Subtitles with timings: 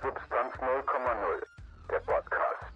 [0.00, 1.42] Substanz 0,0,
[1.90, 2.72] der Podcast.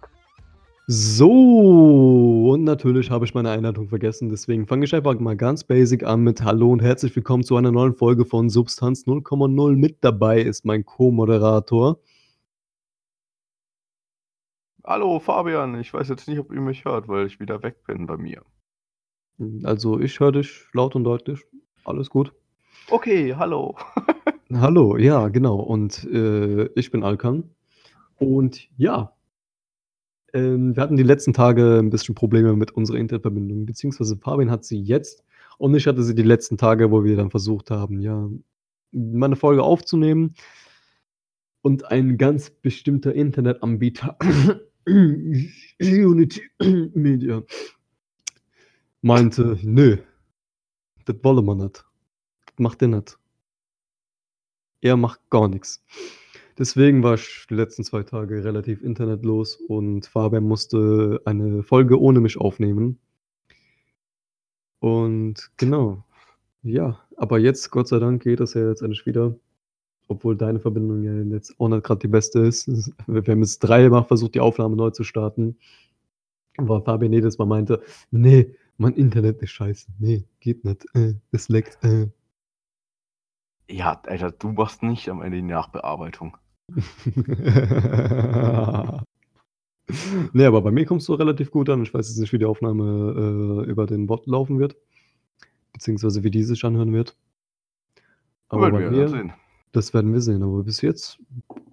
[0.87, 6.03] So, und natürlich habe ich meine Einleitung vergessen, deswegen fange ich einfach mal ganz basic
[6.03, 9.75] an mit Hallo und herzlich willkommen zu einer neuen Folge von Substanz 0,0.
[9.77, 11.97] Mit dabei ist mein Co-Moderator.
[14.83, 18.05] Hallo Fabian, ich weiß jetzt nicht, ob ihr mich hört, weil ich wieder weg bin
[18.05, 18.43] bei mir.
[19.63, 21.45] Also ich höre dich laut und deutlich.
[21.85, 22.33] Alles gut.
[22.89, 23.77] Okay, hallo.
[24.51, 25.55] Hallo, ja, genau.
[25.59, 27.49] Und äh, ich bin Alkan.
[28.17, 29.15] Und ja,
[30.33, 34.65] ähm, wir hatten die letzten Tage ein bisschen Probleme mit unserer Internetverbindung, beziehungsweise Fabian hat
[34.65, 35.23] sie jetzt
[35.57, 38.29] und ich hatte sie die letzten Tage, wo wir dann versucht haben, ja,
[38.91, 40.35] meine Folge aufzunehmen.
[41.61, 44.17] Und ein ganz bestimmter Internetanbieter,
[44.85, 46.41] Unity
[46.93, 47.41] Media,
[49.01, 49.97] meinte, nö,
[51.05, 51.85] das wolle man nicht.
[52.45, 53.17] Das macht er nicht.
[54.83, 55.81] Er macht gar nichts.
[56.57, 62.19] Deswegen war ich die letzten zwei Tage relativ internetlos und Fabian musste eine Folge ohne
[62.19, 62.99] mich aufnehmen.
[64.79, 66.03] Und genau,
[66.63, 69.35] ja, aber jetzt, Gott sei Dank, geht das ja jetzt endlich wieder.
[70.09, 72.67] Obwohl deine Verbindung ja jetzt auch nicht gerade die beste ist.
[73.07, 75.55] Wir haben jetzt dreimal versucht, die Aufnahme neu zu starten.
[76.57, 77.81] Weil Fabian jedes Mal meinte,
[78.11, 79.87] nee, mein Internet ist scheiße.
[79.97, 80.85] Nee, geht nicht.
[80.93, 81.81] Äh, es leckt.
[81.85, 82.09] Äh.
[83.69, 86.37] Ja, Alter, du machst nicht am Ende die Nachbearbeitung.
[90.33, 91.83] nee, aber bei mir kommst du relativ gut an.
[91.83, 94.75] Ich weiß jetzt nicht, wie die Aufnahme äh, über den Bot laufen wird.
[95.73, 97.17] Beziehungsweise wie die sich anhören wird.
[98.49, 99.33] Aber Werden bei wir mir, sehen.
[99.71, 100.43] das werden wir sehen.
[100.43, 101.19] Aber bis jetzt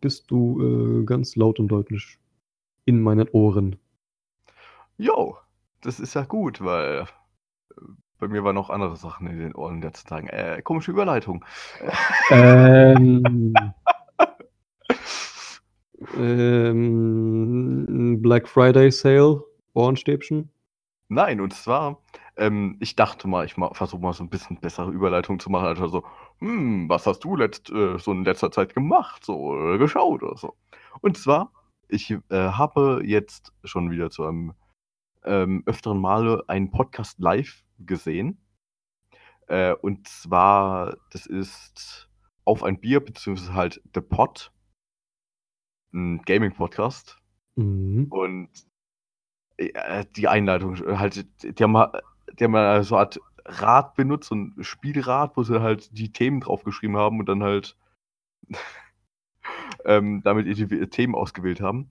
[0.01, 2.19] bist du äh, ganz laut und deutlich
[2.87, 3.77] in meinen Ohren.
[4.97, 5.37] Jo,
[5.83, 7.07] das ist ja gut, weil
[7.77, 7.83] äh,
[8.21, 10.29] bei mir waren noch andere Sachen in den Ohren letzten Tagen.
[10.29, 11.45] Äh, komische Überleitung.
[12.31, 13.45] Ähm,
[16.17, 20.51] ähm, Black Friday Sale, Ohrenstäbchen.
[21.09, 22.01] Nein, und zwar,
[22.37, 25.67] ähm, ich dachte mal, ich versuche mal so ein bisschen bessere Überleitung zu machen.
[25.67, 26.05] Also so,
[26.39, 30.37] hm, was hast du letzt, äh, so in letzter Zeit gemacht, so oder geschaut oder
[30.37, 30.55] so.
[31.01, 31.53] Und zwar,
[31.89, 34.53] ich äh, habe jetzt schon wieder zu einem
[35.25, 38.39] ähm, öfteren Male einen Podcast live gesehen.
[39.47, 42.09] Äh, und zwar, das ist
[42.45, 44.53] auf ein Bier, beziehungsweise halt The Pod,
[45.93, 47.19] ein Gaming-Podcast.
[47.57, 48.07] Mhm.
[48.11, 48.51] Und
[49.57, 52.03] äh, die Einleitung, äh, halt, die haben, mal-
[52.39, 56.13] die haben mal so eine Art Rad benutzt, so ein Spielrad, wo sie halt die
[56.13, 57.77] Themen draufgeschrieben haben und dann halt
[59.85, 61.91] ähm, damit die Themen ausgewählt haben.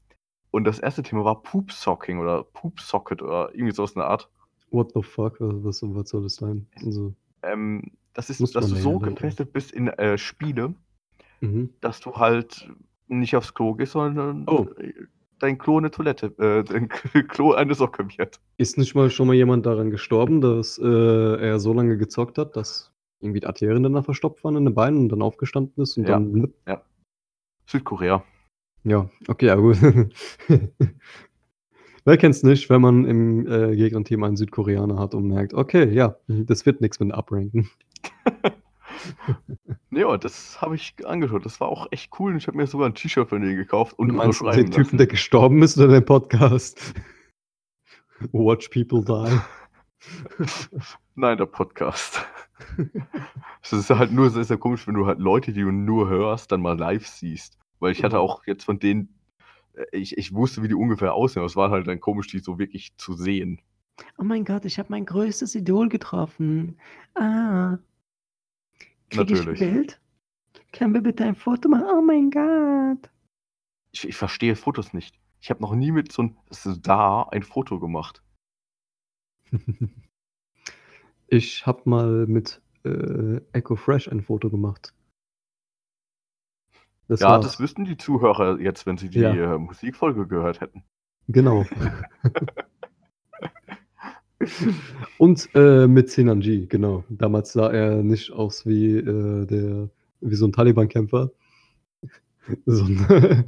[0.51, 4.09] Und das erste Thema war Poop Socking oder Poop Socket oder irgendwie sowas in der
[4.09, 4.29] Art.
[4.71, 5.37] What the fuck?
[5.39, 6.65] Was, was soll das sein?
[6.85, 7.13] Also,
[7.43, 9.15] Ähm, das ist, dass du ja so leiten.
[9.15, 10.73] gefesselt bist in äh, Spiele,
[11.41, 11.69] mhm.
[11.81, 12.69] dass du halt
[13.07, 14.67] nicht aufs Klo gehst, sondern Oh.
[15.39, 16.89] dein Klo eine Toilette, äh, dein
[17.29, 18.39] Klo eine Socke wird.
[18.57, 22.55] Ist nicht mal schon mal jemand daran gestorben, dass äh, er so lange gezockt hat,
[22.55, 22.91] dass
[23.21, 26.19] irgendwie die Arterien danach verstopft waren in den Beinen und dann aufgestanden ist und Ja.
[26.19, 26.53] dann.
[27.65, 28.23] Südkorea.
[28.83, 29.77] Ja, okay, ja gut.
[32.05, 36.15] Wer kennt's nicht, wenn man im äh, Gegnerteam einen Südkoreaner hat und merkt, okay, ja,
[36.27, 37.69] das wird nichts mit dem Abranken.
[39.91, 41.45] Ja, das habe ich angeschaut.
[41.45, 42.35] Das war auch echt cool.
[42.37, 45.07] Ich habe mir sogar ein T-Shirt von denen gekauft und meinst den unterschreiben Typen, der
[45.07, 46.93] gestorben ist oder den Podcast?
[48.31, 49.11] Watch people die.
[49.11, 49.41] lassen.
[51.15, 52.25] Nein, der Podcast.
[53.61, 56.51] Es ist halt nur sehr, sehr komisch, wenn du halt Leute, die du nur hörst,
[56.51, 57.57] dann mal live siehst.
[57.79, 58.21] Weil ich hatte Mhm.
[58.21, 59.18] auch jetzt von denen,
[59.91, 62.59] ich, ich wusste, wie die ungefähr aussehen, aber es war halt dann komisch, die so
[62.59, 63.61] wirklich zu sehen.
[64.17, 66.77] Oh mein Gott, ich habe mein größtes Idol getroffen.
[67.15, 67.77] Ah.
[69.09, 69.59] Krieg ich ein Natürlich.
[69.59, 70.01] Bild?
[70.71, 71.85] Können wir bitte ein Foto machen?
[71.91, 73.09] Oh mein Gott.
[73.91, 75.19] Ich, ich verstehe Fotos nicht.
[75.41, 76.35] Ich habe noch nie mit so einem
[76.81, 78.21] da ein Foto gemacht.
[81.31, 84.93] Ich habe mal mit äh, Echo Fresh ein Foto gemacht.
[87.09, 87.45] Das ja, war's.
[87.45, 89.55] das wüssten die Zuhörer jetzt, wenn sie die Ja.
[89.55, 90.83] äh, Musikfolge gehört hätten.
[91.27, 91.65] Genau.
[95.17, 97.03] Und äh, mit Sinanji, genau.
[97.09, 99.89] Damals sah er nicht aus wie, äh, der,
[100.21, 101.31] wie so ein Taliban-Kämpfer.
[102.65, 102.87] So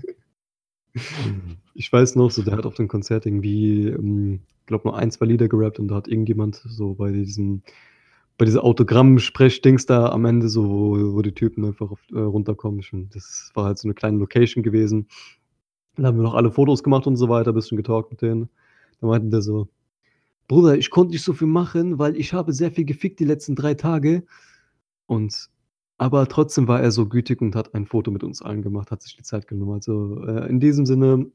[1.73, 5.25] ich weiß noch, so, der hat auf dem Konzert irgendwie, ähm, glaube nur ein, zwei
[5.25, 7.63] Lieder gerappt und da hat irgendjemand so bei diesem,
[8.41, 12.83] bei dieser Autogramm-Sprechdings da am Ende so, wo, wo die Typen einfach auf, äh, runterkommen.
[13.13, 15.07] Das war halt so eine kleine Location gewesen.
[15.95, 18.49] Dann haben wir noch alle Fotos gemacht und so weiter, bisschen getalkt mit denen.
[18.99, 19.67] Da meinten der so,
[20.47, 23.55] Bruder, ich konnte nicht so viel machen, weil ich habe sehr viel gefickt die letzten
[23.55, 24.23] drei Tage.
[25.05, 25.51] Und
[25.99, 29.03] Aber trotzdem war er so gütig und hat ein Foto mit uns allen gemacht, hat
[29.03, 29.73] sich die Zeit genommen.
[29.73, 31.27] Also, äh, in diesem Sinne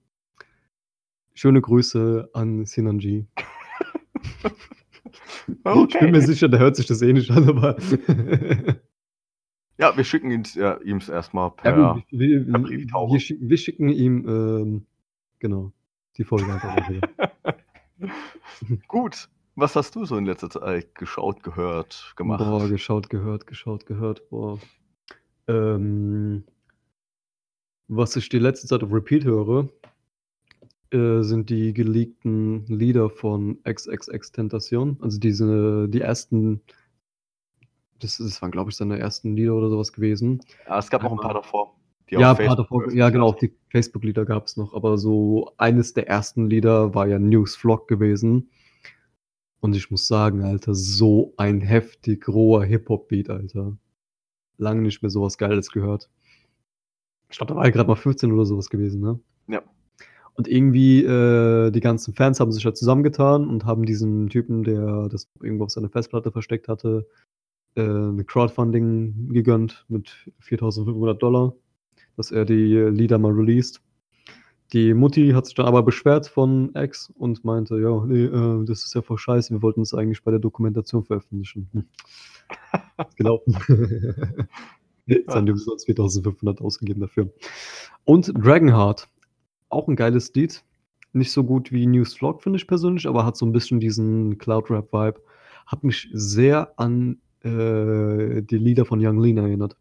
[1.34, 3.28] schöne Grüße an Sinanji.
[5.88, 7.76] Ich bin mir sicher, der hört sich das eh nicht an, aber
[9.78, 13.14] Ja, wir schicken ihn ja, ihm's erstmal Ja per gut, wir per wir Brieftauche.
[13.14, 14.86] wir schicken ihm, ähm,
[15.38, 15.72] genau,
[16.16, 17.56] die Folge einfach.
[18.88, 19.28] Gut.
[19.54, 22.40] Was hast du so in letzter Zeit geschaut, gehört, gemacht?
[22.40, 24.58] Boah, geschaut, gehört, geschaut, gehört, boah.
[25.48, 26.44] Ähm,
[27.88, 29.68] was ich die letzte Zeit auf Repeat höre,
[30.92, 34.98] äh, sind die geleakten Lieder von XXXTentacion.
[35.00, 36.62] Also diese die ersten
[38.00, 40.40] das das waren, glaube ich, seine ersten Lieder oder so was gewesen.
[40.66, 41.74] Ja, es gab noch 'n paar davor,
[42.10, 46.08] die Ja, ein paar davor, ja genau, die Facebook-Lieder gab's noch, aber so eines der
[46.08, 48.48] ersten Lieder war ja News Vlog gewesen.
[49.62, 53.76] Und ich muss sagen, Alter, so ein heftig roher Hip-Hop-Beat, Alter.
[54.58, 56.08] Lange nicht mehr so was Geiles gehört.
[57.30, 59.18] Ich glaube, da war er grad mal 15 oder so was gewesen, ne?
[59.48, 59.62] Ja.
[60.36, 65.08] Und irgendwie, äh, die ganzen Fans haben sich halt zusammengetan und haben diesem Typen, der
[65.08, 67.06] das irgendwo auf seiner Festplatte versteckt hatte,
[67.76, 71.54] äh, 'ne Crowdfunding gegönnt mit 4.500
[72.16, 73.82] dass er die Lieder mal released.
[74.72, 78.24] Die Mutti hat sich dann aber beschwert von X und meinte: „Ja, ne,
[78.62, 79.52] äh, das ist ja voll scheiße.
[79.54, 81.86] Wir wollten das eigentlich bei der Dokumentation veröffentlichen.“ Hm.
[83.10, 83.56] Ist gelaufen.
[85.06, 87.30] Jetzt haben die umsonst 4.500 ausgegeben dafür.
[88.04, 89.08] Und Dragonheart,
[89.70, 90.62] auch 'n geiles Lied.
[91.12, 94.38] Nicht so gut wie News Vlog, finde ich persönlich, aber hat so 'n bisschen diesen
[94.38, 95.20] Cloud-Rap-Vibe.
[95.66, 99.76] Hat mich sehr an, äh, die Lieder von Yung Lean erinnert.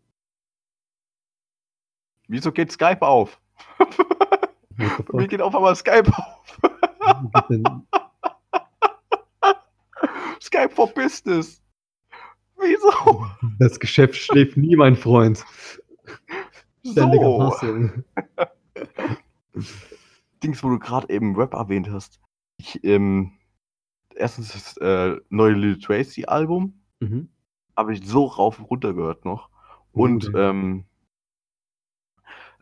[2.30, 3.40] Wieso geht Skype auf?
[5.14, 6.58] Mir geht auf einmal Skype auf.
[10.42, 11.62] Skype for Business.
[12.58, 13.26] Wieso?
[13.60, 15.44] Das Geschäft schläft nie, mein Freund.
[16.86, 17.48] Ständiger So.
[17.48, 18.04] Hustle.
[20.44, 22.20] Dings, wo du grad eben Rap erwähnt hast.
[22.58, 23.34] Ich, ähm
[24.16, 27.28] erstens das, äh, neue Lil Tracy-Album Mhm.
[27.78, 29.50] habe ich so rauf und runter gehört noch.
[29.94, 30.36] Und, Okay.
[30.36, 30.86] ähm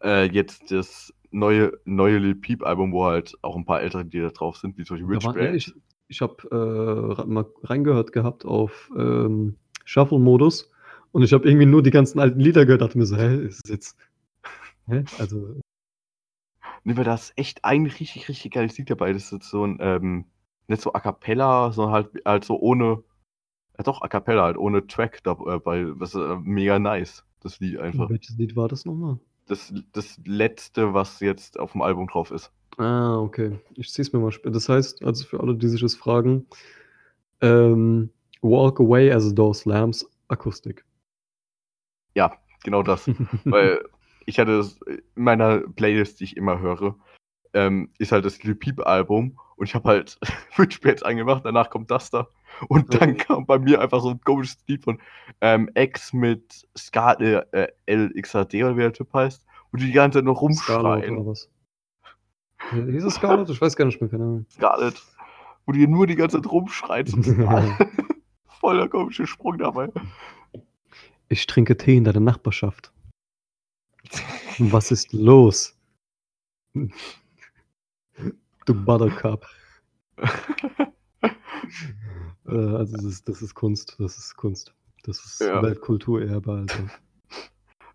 [0.02, 4.58] äh, jetzt das neue neue Lil Peep-Album, wo halt auch 'n paar ältere Lieder drauf
[4.58, 5.36] sind, wie zum Beispiel Da Rich Brand.
[5.36, 5.74] ehrlich,
[6.08, 10.72] ich habe, äh, mal reingehört gehabt auf, ähm, Shuffle-Modus
[11.12, 13.62] und ich habe irgendwie nur die ganzen alten Lieder gehört, dachte mir so: „Hä, ist
[13.66, 13.98] es jetzt
[14.88, 15.56] hä?“ Also
[16.86, 19.14] Ne, weil da ist echt ein richtig, richtig geiles Lied dabei.
[19.14, 20.26] Das ist so 'n, ähm
[20.68, 23.04] nicht so A cappella, sondern halt halt so ohne
[23.78, 25.88] ja doch, A cappella halt, ohne Track dabei.
[26.00, 28.10] Das ist, äh, mega nice, das Lied einfach.
[28.10, 29.20] Welches Lied war das noch mal?
[29.48, 32.52] Das das letzte, was jetzt aufm Album drauf ist.
[32.78, 33.60] Ah, okay.
[33.76, 36.48] Ich ziehe es mir mal sp das heißt, also für alle, die sich das fragen,
[37.42, 38.10] ähm,
[38.42, 40.84] „Walk Away as the Door Slams“ Akustik.
[42.16, 43.08] Ja, genau das.
[43.50, 43.84] Weil
[44.26, 46.96] ich hatte das in meiner Playlist, die ich immer höre,
[47.54, 50.20] ähm, ist halt das Lil Peep-Album und ich habe halt
[50.82, 52.28] Brand angemacht, danach kommt das da.
[52.68, 53.18] Und dann Oh.
[53.18, 55.00] kam bei mir einfach so 'n komisches Lied von,
[55.42, 59.92] ähm, X mit Ska äh, äh, LXAD oder wie der Typ heißt, wo die die
[59.92, 61.26] ganze Zeit noch Scarlett oder rumschreien.
[61.28, 61.50] was?
[62.72, 63.50] Hi hieß es Scarlett?
[63.50, 64.46] Ich weiß gar nicht mehr, keine Ahnung.
[64.50, 65.02] Scarlett,
[65.66, 67.10] wo die nur die ganze Zeit rumschreit.
[67.10, 67.76] So total
[68.60, 69.90] voll der komische Sprung dabei.
[71.28, 72.93] Ich trinke Tee in deiner Nachbarschaft.
[74.60, 75.76] Was ist los?
[78.66, 79.46] Du Buttercup.
[82.46, 84.74] Äh, also das ist das ist Kunst, das ist Kunst.
[85.04, 85.62] Das ist Ja.
[85.62, 86.90] Weltkulturerbe, Alter.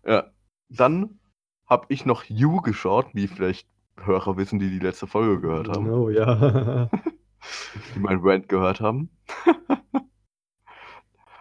[0.05, 0.31] Ja.
[0.69, 1.19] Dann
[1.67, 3.67] habe ich noch You geschaut, wie vielleicht
[3.97, 5.89] Hörer wissen, die die letzte Folge gehört haben.
[5.89, 6.89] Oh ja.
[7.95, 9.09] Die meinen Rant gehört haben.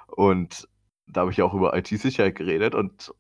[0.07, 0.69] Und
[1.07, 3.15] da habe ich ja auch über IT-Sicherheit geredet und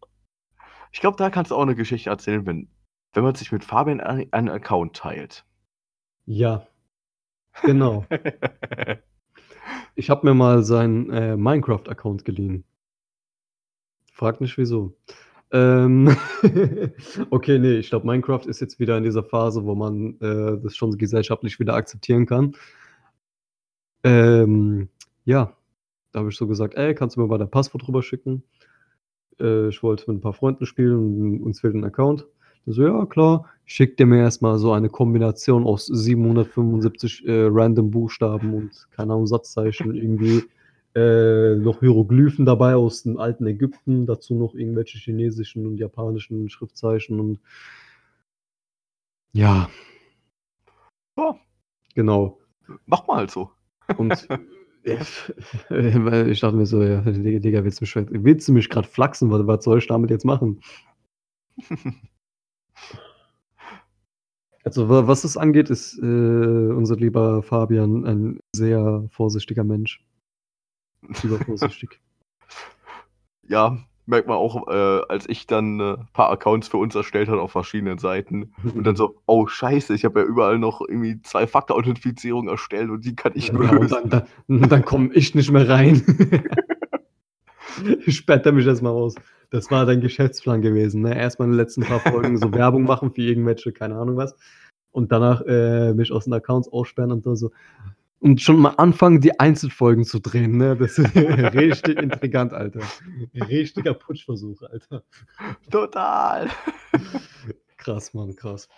[0.92, 2.68] ich glaube, da kannst du auch 'ne Geschichte erzählen, wenn
[3.14, 5.44] wenn man sich mit Fabian ein einen Account teilt.
[6.26, 6.66] Ja.
[7.64, 8.06] Genau.
[9.96, 12.64] Ich habe mir mal seinen, äh, Minecraft-Account geliehen.
[14.12, 14.96] Frag nicht wieso.
[15.52, 16.16] Ähm,
[17.30, 20.76] okay, ne, ich glaube, Minecraft ist jetzt wieder in dieser Phase, wo man, äh, das
[20.76, 22.54] schon gesellschaftlich wieder akzeptieren kann.
[24.04, 24.88] Ähm,
[25.24, 25.56] ja,
[26.12, 28.42] da habe ich so gesagt: „Ey, kannst du mir mal dein Passwort rüberschicken?“
[29.40, 32.26] Äh, ich wollte mit 'n paar Freunden spielen und uns fehlt 'n Account.
[32.66, 37.90] So: „Ja, klar.“ Schickt der mir erst mal so eine Kombination aus 775, äh, random
[37.90, 40.42] Buchstaben und, keine Ahnung, Satzzeichen irgendwie,
[40.94, 47.20] äh, noch Hieroglyphen dabei aus dem alten Ägypten, dazu noch irgendwelche chinesischen und japanischen Schriftzeichen
[47.20, 47.40] und
[49.34, 49.68] ja.
[51.16, 51.36] Ja.
[51.94, 52.38] Genau.
[52.86, 53.50] Macht man halt so.
[53.96, 54.28] Und
[56.30, 59.30] ich dachte mir so, ja, Digga, willst du mich, willst du mich gerade flachsen?
[59.30, 60.60] Was, was soll ich damit jetzt machen?
[64.64, 70.00] Also, wa- was das angeht, ist äh, unser lieber Fabian ein sehr vorsichtiger Mensch.
[71.22, 72.00] Übervorsichtig.
[73.48, 77.28] Ja, merkt man auch, äh, als ich dann äh, ein paar Accounts für uns erstellt
[77.28, 81.20] habe auf verschiedenen Seiten und dann so, oh scheiße, ich habe ja überall noch irgendwie
[81.22, 84.08] zwei Faktor-Authentifizierung erstellt und die kann ich nur ja, und lösen.
[84.08, 86.02] dann, dann, dann komme ich nicht mehr rein.
[88.08, 89.14] Sperrt er mich erstmal aus.
[89.50, 91.02] Das war dein Geschäftsplan gewesen.
[91.02, 91.16] Ne?
[91.16, 94.34] Erstmal in den letzten paar Folgen so Werbung machen für irgendwelche, keine Ahnung was.
[94.90, 97.50] Und danach äh, mich aus den Accounts aussperren und so.
[98.20, 100.56] Und schon mal anfangen, die Einzelfolgen zu drehen.
[100.56, 100.76] Ne?
[100.76, 101.14] Das ist
[101.54, 102.80] richtig intrigant, Alter.
[103.34, 105.04] Richtiger Putschversuch, Alter.
[105.70, 106.48] Total.
[107.76, 108.68] Krass, Mann, krass.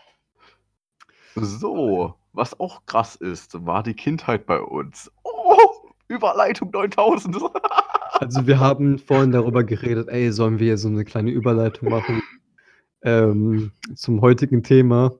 [1.36, 5.10] So, was auch krass ist, war die Kindheit bei uns.
[5.24, 5.56] Oh,
[6.08, 7.36] Überleitung 9000.
[8.14, 12.22] Also wir haben vorhin darüber geredet, ey, sollen wir so eine kleine Überleitung machen
[13.02, 15.12] ähm, zum heutigen Thema?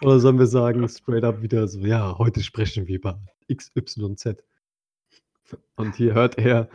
[0.00, 3.20] Oder sollen wir sagen, straight up wieder so, ja, heute sprechen wir über
[3.52, 4.36] XYZ.
[5.76, 6.68] Und hier hört er,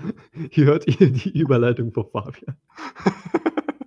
[0.52, 2.58] hier hört ihr die Überleitung von Fabian.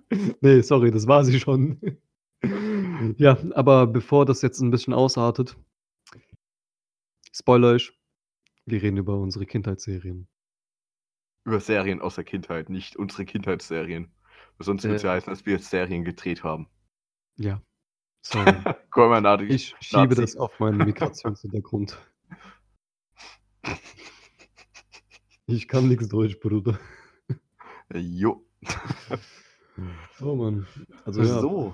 [0.41, 1.79] nee, sorry, das war sie schon.
[3.17, 5.57] ja, aber bevor das jetzt ein bisschen ausartet,
[7.33, 7.91] spoiler euch,
[8.65, 10.27] wir reden über unsere Kindheitsserien.
[11.45, 14.11] Über Serien aus der Kindheit, nicht unsere Kindheitsserien.
[14.59, 15.07] Sonst würde es Äh.
[15.07, 16.67] ja heißen, dass wir jetzt Serien gedreht haben.
[17.37, 17.61] Ja,
[18.29, 18.53] sorry.
[19.49, 21.97] Ich schiebe das auf meinen Migrationshintergrund.
[25.45, 26.79] Ich kann nichts Deutsch, Bruder.
[27.93, 28.43] Jo.
[30.21, 30.65] Oh Mann.
[31.05, 31.73] Also ja, So,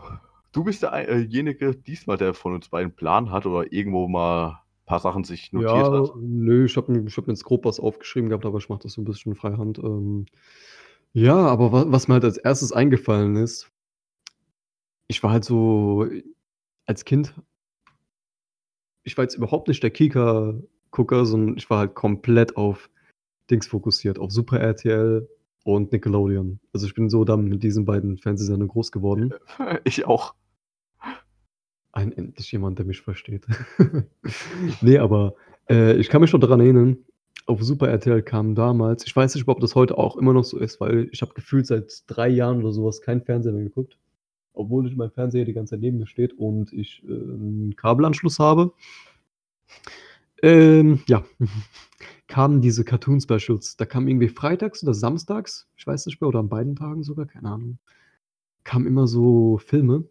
[0.51, 5.00] du bist derjenige diesmal, der von uns beiden Plan hat oder irgendwo mal ein paar
[5.00, 6.12] Sachen sich notiert ja hat.
[6.17, 8.81] nö, ich habe mir, ich hab mir jetzt grob was aufgeschrieben gehabt, aber ich mache
[8.83, 9.79] das so ein bisschen freihand.
[9.79, 10.25] Ähm,
[11.13, 13.72] ja, aber wa was mir halt als erstes eingefallen ist,
[15.07, 16.05] ich war halt so
[16.85, 17.33] als Kind,
[19.03, 22.89] ich war jetzt überhaupt nicht der Kika-Gucker, sondern ich war halt komplett auf
[23.49, 25.27] Dings fokussiert, auf Super RTL
[25.63, 26.59] und Nickelodeon.
[26.73, 29.33] Also ich bin so dann mit diesen beiden Fernsehsendern groß geworden.
[29.83, 30.35] Ich auch.
[31.91, 33.45] Ein endlich jemand, der mich versteht.
[34.81, 35.35] nee, aber
[35.69, 36.97] äh, ich kann mich noch daran erinnern,
[37.45, 40.57] auf Super RTL kam damals, ich weiß nicht, ob das heute auch immer noch so
[40.57, 43.97] ist, weil ich habe gefühlt seit drei Jahren oder sowas kein Fernseher mehr geguckt.
[44.53, 48.39] Obwohl ich mein Fernseher die ganze Zeit neben mir steht und ich äh, einen Kabelanschluss
[48.39, 48.74] habe.
[50.41, 51.24] Ähm, ja,
[52.27, 53.77] kamen diese Cartoon-Specials.
[53.77, 57.25] Da kam irgendwie freitags oder samstags, ich weiß nicht mehr, oder an beiden Tagen sogar,
[57.25, 57.77] keine Ahnung,
[58.63, 60.03] kamen immer so Filme,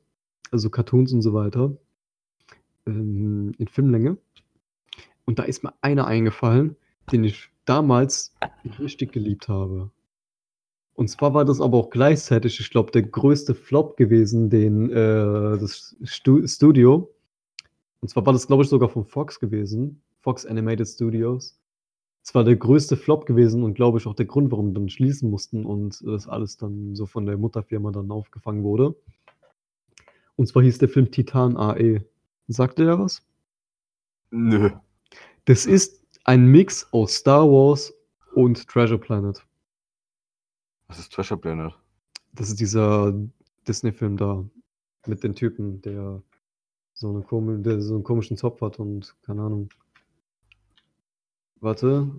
[0.50, 1.76] also Cartoons und so weiter,
[2.86, 4.18] ähm, in Filmlänge.
[5.24, 6.76] Und da ist mir einer eingefallen,
[7.10, 8.34] den ich damals
[8.78, 9.90] richtig geliebt habe.
[10.94, 15.58] Und zwar war das aber auch gleichzeitig, ich glaube, der größte Flop gewesen, den äh,
[15.58, 17.10] das Stu Studio.
[18.00, 20.02] Und zwar war das, glaube ich, sogar von Fox gewesen.
[20.20, 21.58] Fox Animated Studios.
[22.24, 24.88] Es war der größte Flop gewesen und glaube ich auch der Grund, warum wir dann
[24.88, 28.94] schließen mussten und das alles dann so von der Mutterfirma dann aufgefangen wurde.
[30.36, 32.04] Und zwar hieß der Film Titan AE.
[32.46, 33.22] Sagt ihr da was?
[34.30, 34.70] Nö.
[35.46, 37.92] Das ist ein Mix aus Star Wars
[38.34, 39.44] und Treasure Planet.
[40.92, 41.72] Was ist Treasure Planet?
[42.34, 43.14] Das ist dieser
[43.66, 44.44] Disney-Film da
[45.06, 46.22] mit den Typen, der
[46.92, 49.70] so, eine komi der so einen komischen Zopf hat und keine Ahnung.
[51.60, 52.10] Warte.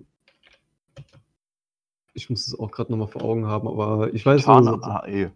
[2.14, 5.30] Ich muss es auch gerade nochmal vor Augen haben, aber ich weiß Titan so, AE.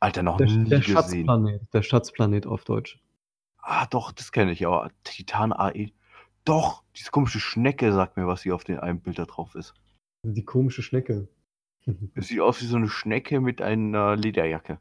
[0.00, 0.94] Alter, noch der, nie der gesehen.
[0.94, 1.74] Schatzplanet.
[1.74, 2.98] Der Schatzplanet auf Deutsch.
[3.58, 5.92] Ah, doch, das kenne ich, aber Titan AE.
[6.46, 9.74] Doch, diese komische Schnecke sagt mir, was hier auf dem einen Bild da drauf ist.
[10.22, 11.28] Die komische Schnecke.
[12.14, 14.78] Es sieht aus wie so eine Schnecke mit einer Lederjacke.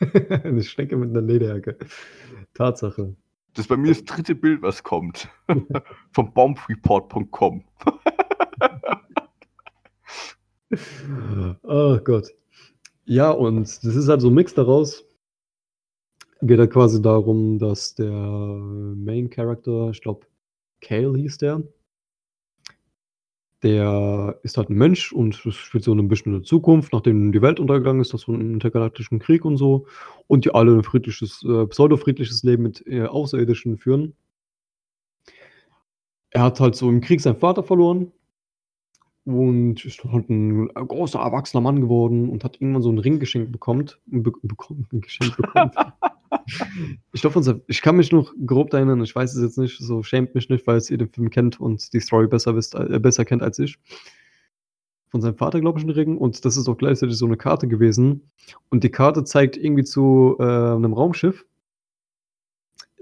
[0.44, 1.76] Eine Schnecke mit einer Lederjacke.
[2.54, 3.14] Tatsache.
[3.52, 5.28] Das ist bei mir das dritte Bild, was kommt.
[6.12, 7.64] Vom bombreport.com.
[11.62, 12.28] Oh Gott.
[13.04, 15.04] Ja, und das ist halt so ein Mix daraus.
[16.42, 20.26] Geht halt quasi darum, dass der Main Character, ich glaube,
[20.80, 21.62] Kale hieß der,
[23.62, 27.32] der ist halt ein Mensch und es spielt so ein bisschen in der Zukunft, nachdem
[27.32, 29.86] die Welt untergegangen ist, das so einen intergalaktischen Krieg und so,
[30.28, 34.14] und die alle ein friedliches, äh, pseudo-friedliches Leben mit äh, Außerirdischen führen.
[36.30, 38.12] Er hat halt so im Krieg seinen Vater verloren
[39.24, 43.52] und ist halt ein großer erwachsener Mann geworden und hat irgendwann so einen Ring geschenkt
[43.52, 45.72] bekommen, be bekommen, ein Geschenk bekommen.
[47.12, 50.02] Ich glaube, unser ich kann mich noch grob erinnern, ich weiß es jetzt nicht, so
[50.02, 53.24] schämt mich nicht, weil's ihr den Film kennt und die Story besser wisst äh, besser
[53.24, 53.78] kennt als ich.
[55.12, 57.66] Von seinem Vater, glaube ich, 'n Ring und das ist auch gleichzeitig so 'ne Karte
[57.66, 58.30] gewesen.
[58.68, 60.44] Und die Karte zeigt irgendwie zu, äh,
[60.78, 61.44] 'nem Raumschiff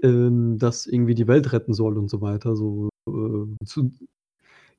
[0.03, 3.91] ähm, das irgendwie die Welt retten soll und so weiter, so, äh, zu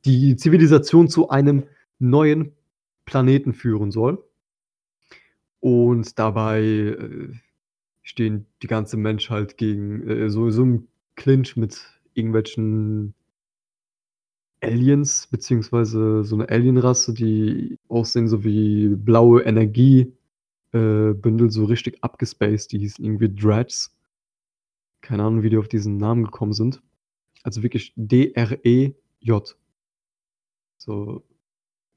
[0.04, 1.64] die Zivilisation zu einem
[1.98, 2.52] neuen
[3.06, 4.24] Planeten führen soll.
[5.62, 7.28] Und dabei, äh,
[8.10, 11.80] stehen die ganze Menschheit gegen äh, so so 'n Clinch mit
[12.14, 13.14] irgendwelchen
[14.62, 20.12] Aliens, beziehungsweise so 'ne Alienrasse, die aussehen so wie blaue Energie
[20.72, 21.14] äh,
[21.48, 23.90] so richtig abgespaced, die hießen irgendwie Dreads.
[25.04, 26.82] Keine Ahnung, wie die auf diesen Namen gekommen sind.
[27.44, 29.56] Also wirklich D-R-E-J.
[30.82, 31.22] So,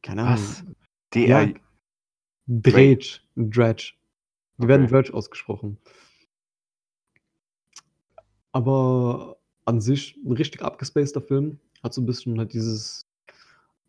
[0.03, 0.57] keine Ahnung.
[0.57, 0.65] Was?
[1.13, 1.47] D Ja.
[2.47, 3.93] Dredge, Dredge.
[4.59, 4.93] Die werden Okay.
[4.93, 5.77] Dredge ausgesprochen.
[8.51, 11.59] Aber an sich 'n richtig abgespaceder Film.
[11.83, 13.07] Hat so 'n bisschen halt dieses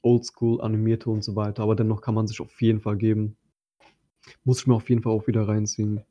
[0.03, 3.37] Oldschool animierte und so weiter, aber dennoch kann man sich auf jeden Fall geben.
[4.47, 6.05] Muss ich mir auf jeden Fall auch wieder reinziehen.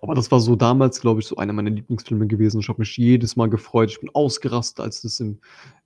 [0.00, 2.60] Aber das war so damals, glaube ich, so einer meiner Lieblingsfilme gewesen.
[2.60, 3.90] Ich habe mich jedes Mal gefreut.
[3.90, 5.38] Ich bin ausgerastet, als das im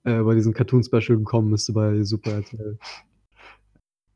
[0.05, 2.79] äh, bei diesem Cartoon Special gekommen ist bei Super RTL.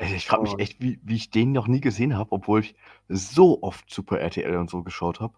[0.01, 2.75] Ich frage mich echt, wie wie ich den noch nie gesehen habe, obwohl ich
[3.07, 5.35] so oft Super RTL und so geschaut habe.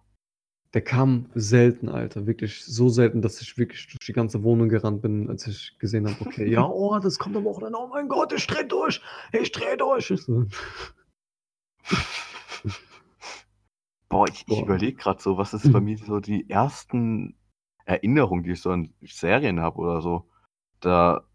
[0.74, 5.02] Der kam selten, Alter, wirklich so selten, dass ich wirklich durch die ganze Wohnung gerannt
[5.04, 7.78] bin, als ich gesehen habe, okay, ja, oh, das kommt am Wochenende.
[7.78, 9.02] Oh mein Gott, ich drehe durch.
[9.34, 10.10] Ich drehe durch.
[10.10, 10.46] Ich so
[14.10, 17.36] Boah, ich ich überlege grad so, was ist bei mir so die ersten
[17.86, 20.30] Erinnerungen, die ich so an Serien habe oder so.
[20.80, 21.26] Da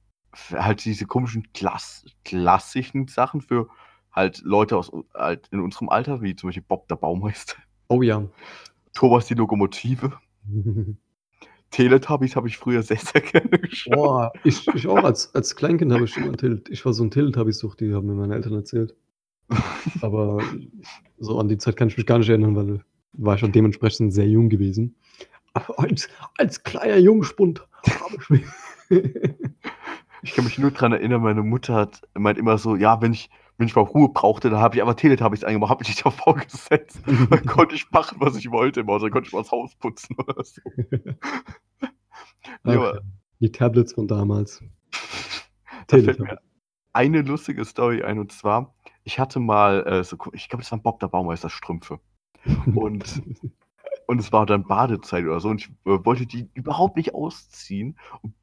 [0.52, 3.68] halt diese komischen klass klassischen Sachen für
[4.12, 7.56] halt Leute aus halt in unserem Alter, wie zum Beispiel Bob der Baumeister,
[7.88, 8.24] Oh ja.
[8.94, 10.12] Thomas die Lokomotive.
[11.70, 13.94] Teletubbies habe ich früher sehr, sehr gerne geschaut.
[13.94, 17.10] Boah, ich ich auch als als Kleinkind habe ich immer Tele ich war so 'n
[17.10, 18.94] Teletubbies-Suchti, haben mir meine Eltern erzählt.
[20.02, 20.42] Aber
[21.18, 24.12] so an die Zeit kann ich mich gar nicht erinnern, weil war ich schon dementsprechend
[24.14, 24.96] sehr jung gewesen.
[25.54, 27.66] Aber als als kleiner Jungspund
[28.00, 28.44] habe ich mich
[30.28, 33.30] Ich kann mich nur dran erinnern, meine Mutter hat meint immer so: „Ja, wenn ich
[33.56, 37.00] wenn ich mal Ruhe brauchte, dann habe ich einfach Teletubbies angemacht, habe mich davor gesetzt.
[37.06, 39.00] Dann konnte ich machen, was ich wollte im Haus.
[39.02, 40.60] Dann konnte ich mal das Haus putzen oder so.
[42.62, 43.00] Aber ja,
[43.40, 44.62] die Tablets von damals.
[45.86, 46.38] da fällt mir
[46.92, 50.82] eine lustige Story ein und zwar, ich hatte mal, äh, so ich glaube, das waren
[50.82, 52.00] Bob der Baumeister Strümpfe.
[52.74, 53.22] Und
[54.06, 57.98] und es war dann Badezeit oder so und ich, äh, wollte die überhaupt nicht ausziehen
[58.22, 58.34] und,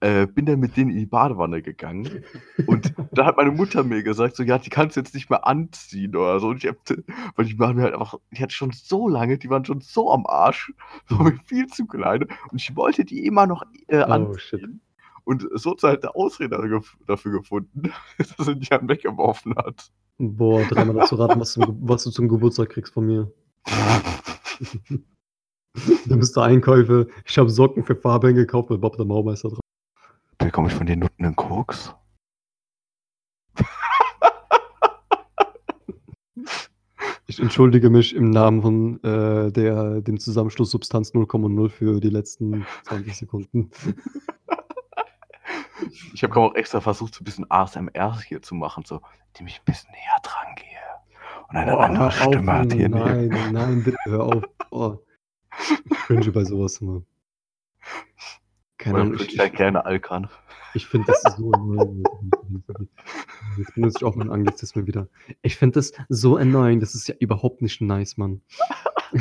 [0.00, 2.24] äh, bin dann mit denen in die Badewanne gegangen.
[2.66, 5.46] Und da hat meine Mutter mir gesagt, so: „Ja, die kannst du jetzt nicht mehr
[5.46, 6.48] anziehen“ oder so.
[6.48, 6.78] Und ich habe
[7.36, 10.12] weil die waren mir halt einfach die hatte schon so lange die waren schon so
[10.12, 10.72] am Arsch,
[11.10, 14.62] mir viel zu klein und ich wollte die immer noch, äh, Oh, shit.
[14.62, 14.80] anziehen.
[15.24, 19.90] Und so hat sie halt 'ne Ausrede dafür gefunden, dass sie die dann weggeworfen hat.
[20.18, 23.30] Boah, dreimal du raten, was du was du zum Geburtstag kriegst von mir.
[26.06, 27.08] Du bist Einkäufe.
[27.24, 29.60] Ich habe Socken für Fabian gekauft mit Bob der Baumeister drauf.
[30.40, 31.92] Bekomme ich von den Nutten 'nen Koks?
[37.26, 42.66] Ich entschuldige mich im Namen von, äh, der dem Zusammenschluss Substanz 0,0 für die letzten
[42.84, 43.70] 20 Sekunden.
[46.14, 49.00] Ich habe auch extra versucht, so 'n bisschen ASMR hier zu machen, so,
[49.34, 50.66] indem ich 'n bisschen näher dran gehe
[51.50, 54.44] und eine Boah, andere auf, Stimme hat hier nein, nein, bitte hör auf.
[54.70, 54.98] Oh.
[55.90, 57.02] Ich cringe bei so was immer.
[58.78, 60.28] Keine Ahnung, ich der ich kleine Alkan.
[60.74, 61.52] ich finde das so.
[63.56, 65.08] Jetzt benutze ich auch meinen Anglizismen wieder.
[65.42, 68.40] Ich finde das so annoying, das ist ja überhaupt nicht nice, Mann.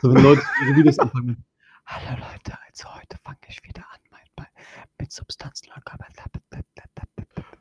[0.00, 1.44] So, wenn Leute ihre Videos anfangen:
[1.86, 4.46] „Hallo Leute, also heute fange ich wieder an mein
[4.98, 6.64] mit Substanz 0,0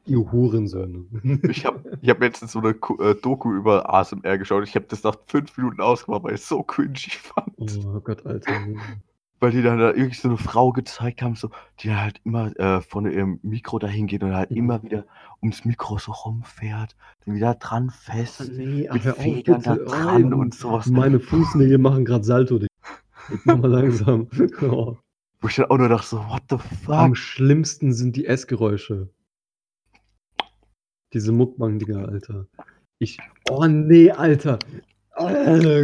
[0.05, 1.05] Ihr Hurensöhne.
[1.49, 4.67] Ich habe ich habe letztens so 'ne äh, Doku über ASMR geschaut.
[4.67, 7.55] Ich habe das nach 5 Minuten ausgemacht, weil ich's so cringy fand.
[7.85, 8.67] Oh Gott, Alter.
[9.43, 11.49] Weil die dann da irgendwie so 'ne Frau gezeigt haben, so,
[11.81, 14.55] die halt immer, äh, vor ihrem Mikro dahin geht und halt Mhm.
[14.55, 15.03] immer wieder
[15.41, 19.75] ums Mikro so rumfährt, dann wieder dran fest, Ne, ach, mit hör auf, Federn da
[19.75, 20.87] dran Oh, und so was.
[20.87, 22.57] meine Fußnägel machen grad Salto.
[22.57, 24.29] Jetzt mach mal langsam.
[24.61, 24.95] Oh.
[25.41, 26.55] Wo ich dann auch nur dachte so: „What the
[26.87, 29.09] Am fuck?“ schlimmsten sind die Essgeräusche.
[31.11, 32.47] Diese Mukbang-Dinger, Alter.
[32.97, 33.17] Ich
[33.49, 34.57] oh ne, Alter.
[35.15, 35.27] Oh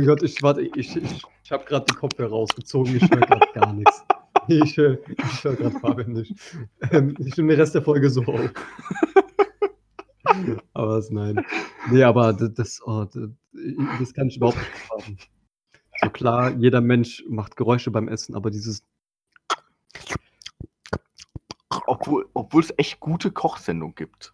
[0.06, 0.96] Gott, ich warte, ich ich
[1.44, 4.04] ich habe grad die Kopfhörer rausgezogen, ich höre grad gar nix.
[4.48, 6.34] Ich höre ich höre grad Fabian nicht.
[6.92, 8.52] Ähm, ich nehme den Rest der Folge so auf.
[10.74, 11.44] Aber was nein.
[11.92, 15.18] Ne, aber das oh, d ich- das kann ich überhaupt nicht haben.
[16.02, 18.84] So klar, jeder Mensch macht Geräusche beim Essen, aber dieses
[21.88, 24.34] Obwohl, obwohl es echt gute Kochsendungen gibt.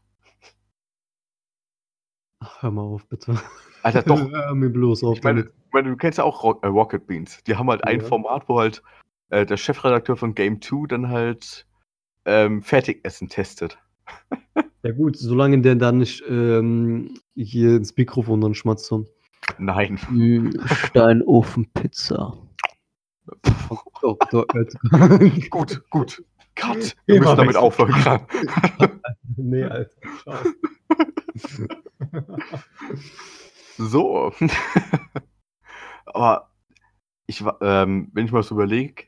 [2.39, 3.37] Ach, hör mal auf, bitte.
[3.85, 4.31] Alter, doch.
[4.31, 7.43] Hör mir bloß auf Ich meine, meine, du kennst ja auch Rock, äh, Rocket Beans.
[7.43, 8.05] Die haben halt ein Ja.
[8.05, 8.81] Format, wo halt
[9.29, 11.67] äh, der Chefredakteur von Game 2 dann halt
[12.25, 13.77] ähm, Fertigessen testet.
[14.83, 18.93] Ja gut, solange der da nicht ähm, hier ins Mikrofon dann schmatzt.
[19.57, 19.97] Nein.
[20.63, 22.37] Steinofenpizza.
[24.03, 24.45] Oetker.
[25.49, 26.23] Gut, gut.
[26.53, 26.95] Cut.
[27.07, 27.95] Wir müssen damit aufhören.
[29.37, 29.89] nee, Alter.
[30.21, 30.37] Ciao.
[33.77, 34.33] So.
[36.05, 36.51] Aber
[37.27, 39.05] ich war, ähm, wenn ich mal so überlege,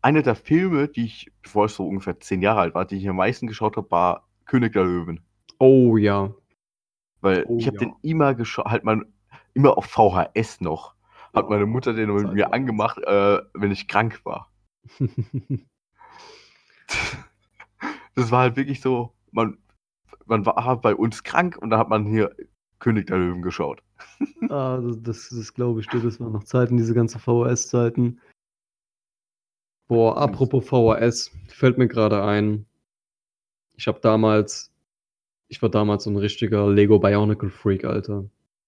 [0.00, 3.08] einer der Filme, die ich, bevor ich so ungefähr zehn Jahre alt war, die ich
[3.08, 5.20] am meisten geschaut habe, war König der Löwen.
[5.58, 6.34] Oh ja.
[7.20, 7.84] Weil Oh ich habe ja.
[7.84, 9.06] den immer geschaut, halt mal
[9.54, 10.94] immer auf VHS noch.
[11.34, 14.52] Hat meine Mutter den mit mir angemacht, äh, wenn ich krank war.
[18.14, 19.56] Das war halt wirklich so, man,
[20.26, 22.34] man war bei uns krank und da hat man hier
[22.82, 23.82] König der Löwen geschaut.
[24.50, 28.20] ah, das, das, das glaube ich dir, das waren noch Zeiten, diese ganzen VHS-Zeiten.
[29.88, 32.66] Boah, apropos VHS, fällt mir gerade ein.
[33.76, 34.72] Ich habe damals,
[35.48, 38.24] ich war damals so ein richtiger Lego Bionicle Freak, Alter.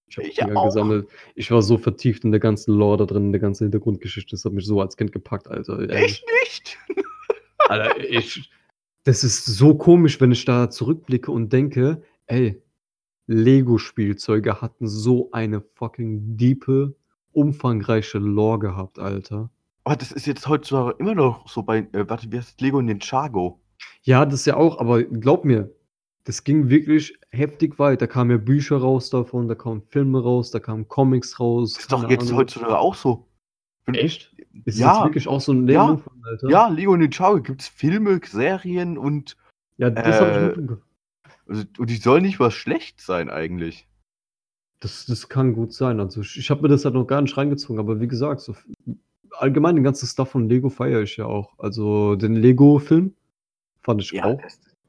[0.06, 0.66] Ich habe Ich Dinger auch.
[0.66, 1.08] gesammelt.
[1.34, 4.30] Ich war so vertieft in der ganzen Lore da drin, in der ganzen Hintergrundgeschichte.
[4.32, 5.78] Das hat mich so als Kind gepackt, Alter.
[5.80, 6.04] Ey.
[6.04, 6.78] Echt nicht?
[7.58, 8.50] Alter, ich,
[9.04, 12.62] das ist so komisch, wenn ich da zurückblicke und denke, ey,
[13.26, 16.94] Lego-Spielzeuge hatten so eine fucking diepe,
[17.32, 19.50] umfangreiche Lore gehabt, Alter.
[19.84, 22.60] Aber das ist jetzt heutzutage immer noch so bei, äh, warte, wie heißt das?
[22.60, 23.60] Lego Ninjago?
[24.02, 25.70] Ja, das ja auch, aber glaub mir,
[26.24, 28.00] das ging wirklich heftig weit.
[28.00, 31.74] Da kamen ja Bücher raus davon, da kamen Filme raus, da kamen Comics raus.
[31.74, 32.36] Das ist doch jetzt Ahnung.
[32.38, 33.26] heutzutage auch so.
[33.92, 34.34] Echt?
[34.64, 34.94] Ist Ja.
[34.94, 35.90] jetzt wirklich auch so ein Ja.
[35.90, 36.48] Lego, Alter?
[36.48, 39.36] Ja, Lego Ninjago gibt es Filme, Serien und,
[39.76, 40.80] Ja, das hab ich Äh, mitbekommen.
[41.46, 43.88] Also, und die sollen nicht was schlecht sein eigentlich.
[44.80, 46.00] Das, das kann gut sein.
[46.00, 48.54] Also ich, habe mir das halt noch gar nicht reingezogen, aber wie gesagt, so
[49.30, 51.58] allgemein den ganzen Stuff von Lego feiere ich ja auch.
[51.58, 53.14] Also den Lego-Film
[53.80, 54.40] fand ich auch.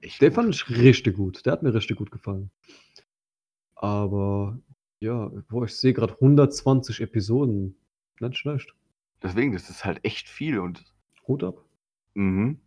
[0.02, 0.36] echt Der gut.
[0.36, 1.46] fand ich richtig gut.
[1.46, 2.52] Der hat mir richtig gut gefallen.
[3.76, 4.60] Aber
[5.00, 7.76] ja, boah, ich sehe gerade 120 Episoden.
[8.20, 8.74] Nicht schlecht.
[9.22, 10.84] Deswegen, das ist halt echt viel und
[11.28, 11.64] Hut ab.
[12.14, 12.60] mhm.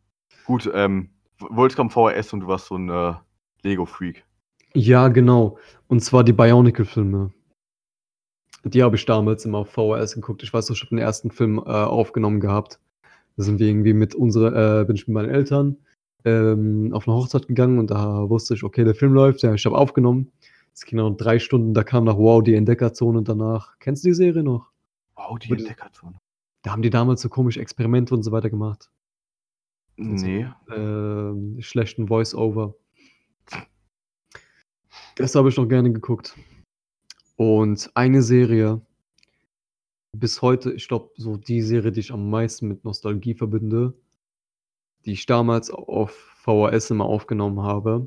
[0.44, 1.10] gut, ähm,
[1.74, 3.14] kam VHS und du warst so ein äh,
[3.68, 4.24] Lego-Freak.
[4.74, 5.58] Ja, genau.
[5.86, 7.32] Und zwar die Bionicle-Filme.
[8.64, 10.42] Die habe ich damals immer auf VHS geguckt.
[10.42, 12.80] Ich weiß noch, ich habe den ersten Film äh, aufgenommen gehabt.
[13.36, 15.76] Da sind wir irgendwie mit unserer, äh, bin ich mit meinen Eltern
[16.24, 19.64] ähm, auf eine Hochzeit gegangen und da wusste ich, okay, der Film läuft, ja, ich
[19.64, 20.32] habe aufgenommen.
[20.74, 23.78] Es ging noch drei Stunden, da kam nach Wow die Entdeckerzone und danach.
[23.78, 24.70] Kennst du die Serie noch?
[25.16, 26.14] Wow, die Entdeckerzone.
[26.62, 28.90] Da haben die damals so komische Experimente und so weiter gemacht.
[29.96, 30.46] Nee.
[30.74, 32.74] ähm, schlechten Voice-Over.
[35.18, 36.36] Das habe ich noch gerne geguckt.
[37.34, 38.80] Und eine Serie,
[40.12, 43.94] bis heute, ich glaube, so die Serie, die ich am meisten mit Nostalgie verbinde,
[45.04, 46.12] die ich damals auf
[46.44, 48.06] VHS immer aufgenommen habe,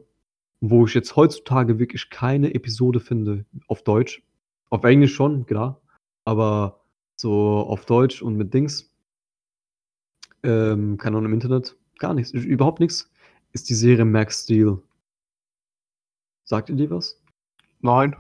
[0.62, 4.24] wo ich jetzt heutzutage wirklich keine Episode finde auf Deutsch.
[4.70, 5.82] Auf Englisch schon, klar,
[6.24, 6.80] aber
[7.18, 8.90] so auf Deutsch und mit Dings,
[10.44, 13.12] ähm, keine Ahnung, im Internet, gar nichts, überhaupt nichts,
[13.52, 14.82] ist die Serie Max Steel.
[16.52, 17.18] Sagt ihr die was?
[17.80, 18.14] Nein.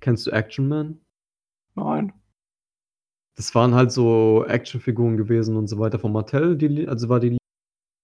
[0.00, 1.02] Kennst du Action Man?
[1.74, 2.14] Nein.
[3.36, 7.36] Das waren halt so Actionfiguren gewesen und so weiter von Mattel, die, also war die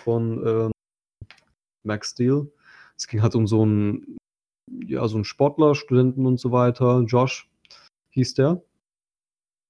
[0.03, 0.73] von ähm,
[1.83, 2.53] Max Steel.
[2.95, 4.18] Es ging halt um so einen,
[4.85, 7.01] ja, so einen Sportler, Studenten und so weiter.
[7.07, 7.51] Josh
[8.11, 8.62] hieß der.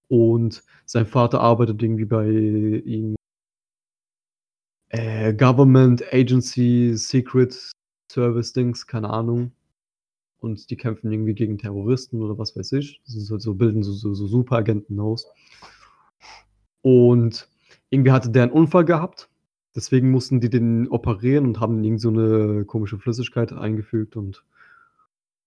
[0.09, 3.15] Und sein Vater arbeitet irgendwie bei ihm
[4.89, 7.71] äh, Government Agency Secret
[8.13, 9.53] Service Dings, keine Ahnung.
[10.39, 13.01] Und die kämpfen irgendwie gegen Terroristen oder was weiß ich.
[13.07, 15.27] Ist halt so, bilden so, so, so Superagenten aus.
[16.83, 17.49] Und
[17.91, 19.29] irgendwie hatte der einen Unfall gehabt.
[19.75, 24.45] Deswegen mussten die den operieren und haben irgend so eine komische Flüssigkeit eingefügt und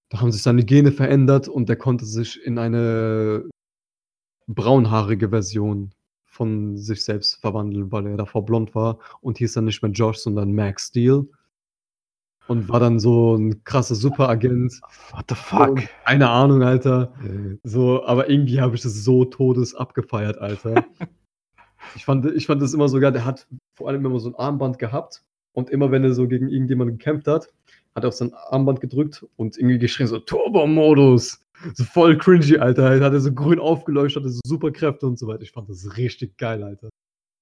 [0.09, 3.47] da haben sich seine Gene verändert und der konnte sich in eine
[4.47, 5.91] braunhaarige Version
[6.25, 10.17] von sich selbst verwandeln, weil er davor blond war und hieß dann nicht mehr Josh,
[10.17, 11.27] sondern Max Steel
[12.47, 14.79] und war dann so ein krasser Superagent.
[15.11, 15.69] What the fuck?
[15.69, 17.13] Und Keine Ahnung, Alter.
[17.63, 20.85] So, aber irgendwie habe ich das so todes abgefeiert, Alter.
[21.95, 23.11] ich, fand, ich fand das immer so geil.
[23.11, 26.49] Der hat vor allem immer so ein Armband gehabt und immer wenn er so gegen
[26.49, 27.47] irgendjemanden gekämpft hat,
[27.95, 31.41] hat er auf sein Armband gedrückt und irgendwie geschrien so Turbo-Modus.
[31.73, 32.91] So voll cringy, Alter.
[32.91, 35.41] Er hatte so grün aufgeleuchtet, hatte so Superkräfte und so weiter.
[35.41, 36.89] Ich fand das richtig geil, Alter.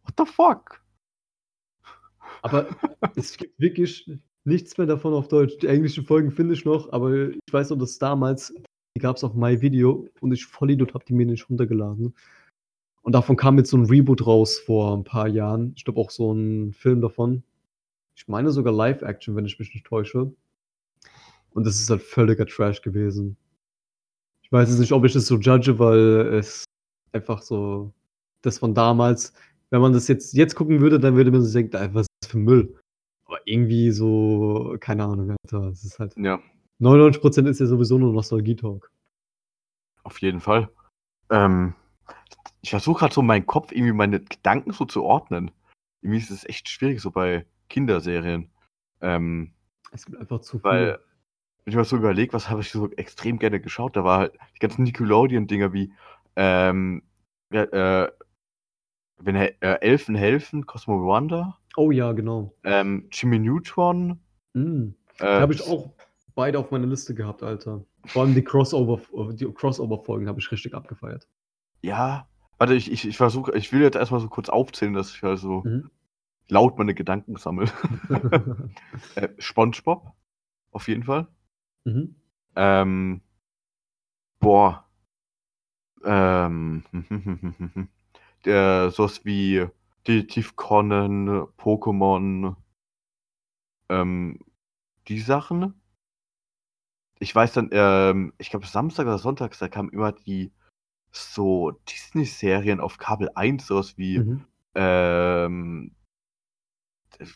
[0.04, 0.82] What the fuck?
[2.44, 2.68] Aber
[3.16, 4.08] es gibt wirklich
[4.46, 5.58] nichts mehr davon auf Deutsch.
[5.60, 8.54] Die englischen Folgen finde ich noch, aber ich weiß noch, dass damals,
[8.96, 12.14] die gab es auf MyVideo und ich voll Idiot habe die mir nicht runtergeladen.
[13.02, 15.74] Und davon kam jetzt so ein Reboot raus vor ein paar Jahren.
[15.76, 17.44] Ich glaube auch so ein Film davon.
[18.16, 20.32] Ich meine sogar Live-Action, wenn ich mich nicht täusche.
[21.52, 23.36] Und das ist halt völliger Trash gewesen.
[24.44, 26.64] Ich weiß jetzt nicht, ob ich das so judge, weil es
[27.12, 27.92] einfach so
[28.42, 29.34] das von damals,
[29.70, 32.10] wenn man das jetzt, jetzt gucken würde, dann würde man sich denken, "Ey, was ist
[32.22, 32.76] das für Müll?
[33.34, 35.70] Aber irgendwie so, keine Ahnung, Alter.
[35.70, 36.40] Es ist halt, Ja,
[36.80, 38.92] 99% ist ja sowieso nur Nostalgie-Talk.
[40.04, 40.70] auf jeden Fall.
[41.32, 41.74] Ähm,
[42.62, 45.50] ich versuche gerade so meinen Kopf irgendwie meine Gedanken so zu ordnen.
[46.02, 48.52] Irgendwie ist es echt schwierig so bei Kinderserien.
[49.02, 49.54] Ähm,
[49.92, 50.64] Es gibt einfach zu viel.
[50.64, 50.88] weil,
[51.64, 54.34] wenn ich mal so überlege, was habe ich so extrem gerne geschaut, da war halt
[54.56, 55.92] die ganzen Nickelodeon-Dinger wie,
[56.36, 57.02] ähm,
[57.52, 58.08] äh,
[59.18, 62.54] wenn äh, Elfen helfen, Cosmo Wonder, oh ja, genau.
[62.64, 64.20] ähm, Jimmy Neutron.
[64.54, 64.96] Mhm.
[65.20, 65.92] Äh, habe ich auch
[66.36, 67.86] beide auf meiner Liste gehabt, Alter.
[68.06, 69.00] Vor allem die Crossover,
[69.34, 71.28] die Crossover-Folgen habe ich richtig abgefeiert.
[71.82, 75.24] Ja, warte, ich, ich, ich versuche, ich will jetzt erstmal so kurz aufzählen, dass ich
[75.24, 75.90] also Mhm.
[76.50, 77.68] laut meine Gedanken sammle.
[79.16, 80.12] äh, SpongeBob,
[80.72, 81.28] auf jeden Fall.
[81.86, 82.16] mhm.
[82.56, 83.22] Ähm,
[84.40, 84.86] boah.
[86.06, 86.84] Ähm,
[88.46, 89.66] der, sowas wie
[90.08, 92.56] Detektiv Conan, Pokémon,
[93.90, 94.40] ähm,
[95.08, 95.74] die Sachen.
[97.20, 100.52] Ich weiß dann, ähm, ich glaube Samstag oder Sonntags, da kamen immer die
[101.12, 104.46] so Disney-Serien auf Kabel 1, sowas wie, Mhm.
[104.76, 105.92] ähm,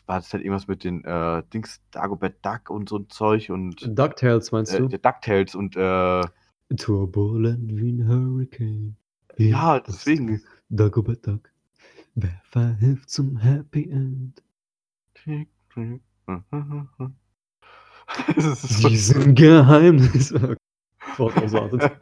[0.06, 3.98] war das halt irgendwas mit den äh, Dings Dagobert Duck und so ein Zeug und
[3.98, 4.88] DuckTales meinst äh, du?
[4.88, 6.22] DuckTales und äh,
[6.76, 8.96] Turbulent wie ein Hurricane.
[9.36, 10.42] ja, deswegen.
[10.68, 11.50] Dagobert Duck.
[12.20, 14.42] Wer verhilft zum Happy End?
[18.36, 20.34] Diesen Geheimnis.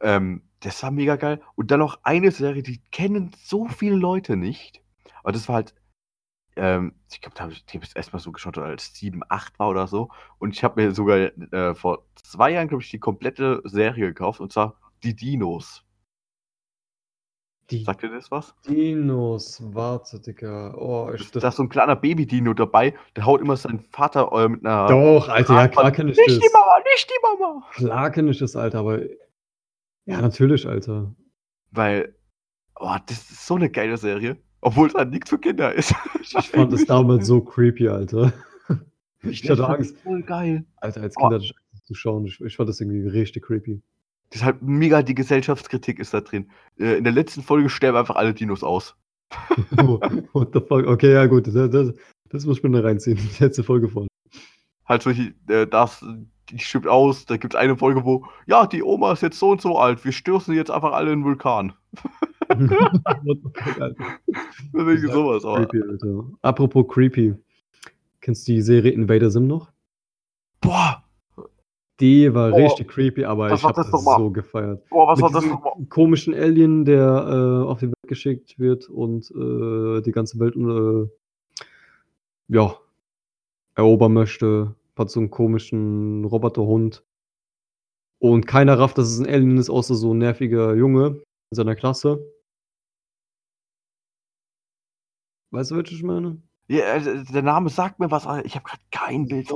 [0.00, 1.42] Ähm, das war mega geil.
[1.56, 4.80] Und dann noch eine Serie, die kennen so viele Leute nicht.
[5.24, 5.74] Aber das war halt,
[6.54, 9.88] ähm, ich glaube, da habe ich ich erstmal so geschaut, als 7, 8 war oder
[9.88, 10.10] so.
[10.38, 14.38] Und ich habe mir sogar äh, vor zwei Jahren, glaube ich, die komplette Serie gekauft.
[14.38, 15.84] Und zwar die Dinos.
[17.70, 18.54] Die Sagt ihr das was?
[18.66, 20.74] Dinos, warte, Digga.
[20.74, 24.48] Oh, ich, Da ist so ein kleiner Baby-Dino dabei, der haut immer seinen Vater äh,
[24.48, 24.86] mit einer.
[24.86, 26.38] Doch, Alter, ja, klar kenn ich Nicht das.
[26.38, 27.66] die Mama, nicht die Mama!
[27.74, 29.00] Klar kenn ich das, Alter, aber.
[30.06, 31.14] Ja, natürlich, Alter.
[31.70, 32.14] Weil,
[32.76, 34.38] oh, das ist so eine geile Serie.
[34.62, 35.94] Obwohl es halt nichts für Kinder ist.
[36.22, 38.32] Ich fand das damals so creepy, Alter.
[39.22, 39.98] Ich hatte fand Angst.
[39.98, 40.64] Voll geil.
[40.76, 41.20] Alter, als Oh.
[41.20, 42.24] Kind hatte ich Angst zu schauen.
[42.24, 43.82] Ich, ich fand das irgendwie richtig creepy.
[44.40, 46.50] Halt mega, die Gesellschaftskritik ist da drin.
[46.78, 48.94] Äh, in der letzten Folge sterben einfach alle Dinos aus.
[49.70, 50.86] What the fuck?
[50.86, 51.46] Okay, ja, gut.
[51.46, 51.94] Das, das,
[52.28, 53.16] das muss ich mir noch reinziehen.
[53.16, 54.06] Die letzte Folge von.
[54.84, 56.04] Halt solche, äh, das,
[56.50, 57.26] die stirbt aus.
[57.26, 60.04] Da gibt es eine Folge, wo, ja, die Oma ist jetzt so und so alt.
[60.04, 61.72] Wir stürzen jetzt einfach alle in den Vulkan.
[64.72, 65.44] Irgendwie sowas.
[65.44, 66.24] Aber, Creepy, Alter.
[66.42, 67.34] Apropos creepy.
[68.20, 69.70] Kennst du die Serie Invader Sim noch?
[70.60, 70.97] boah,
[72.00, 74.88] Die war Oh, richtig creepy, aber was ich war hab das das so gefeiert.
[74.88, 75.72] boah, was Mit war das nochmal?
[75.88, 81.10] komischen Alien, der äh, auf die Welt geschickt wird und äh, die ganze Welt äh,
[82.48, 82.76] ja,
[83.74, 84.74] erobern möchte.
[84.96, 87.04] Hat so einen komischen Roboterhund.
[88.20, 91.76] Und keiner rafft, dass es ein Alien ist, außer so ein nerviger Junge in seiner
[91.76, 92.20] Klasse.
[95.50, 96.42] Weißt du, welches ich meine?
[96.68, 99.44] Ja, äh, der Name sagt mir was, aber ich habe gerade kein Bild.
[99.44, 99.50] Ich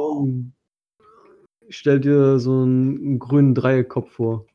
[1.68, 4.46] stell dir so einen, einen grünen Dreieckkopf vor.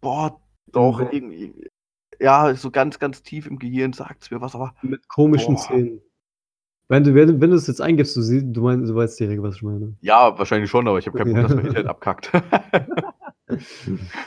[0.00, 0.40] Boah,
[0.72, 1.70] doch, Inva- irgendwie.
[2.20, 5.62] Ja, so ganz, ganz tief im Gehirn sagt es mir was, aber Mit komischen Boah.
[5.62, 6.00] Zähnen.
[6.88, 9.42] Wenn du, wenn, wenn du es jetzt eingibst, du, siehst, du, meinst, du weißt direkt,
[9.42, 9.96] was ich meine.
[10.00, 11.42] ja, wahrscheinlich schon, aber ich habe keinen Bock, Ja.
[11.42, 12.30] dass mein Internet abkackt.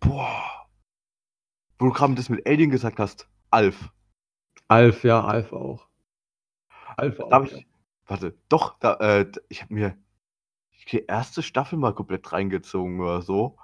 [0.00, 0.66] Boah.
[1.78, 3.28] Wo du gerade das mit Alien gesagt hast.
[3.50, 3.90] Alf.
[4.66, 5.86] Alf, ja, Alf auch.
[6.96, 7.28] Alf auch.
[7.30, 7.58] Da hab ja.
[7.58, 7.66] ich,
[8.06, 9.96] warte, doch, da, äh, ich habe mir
[10.90, 13.56] die erste Staffel mal komplett reingezogen oder so.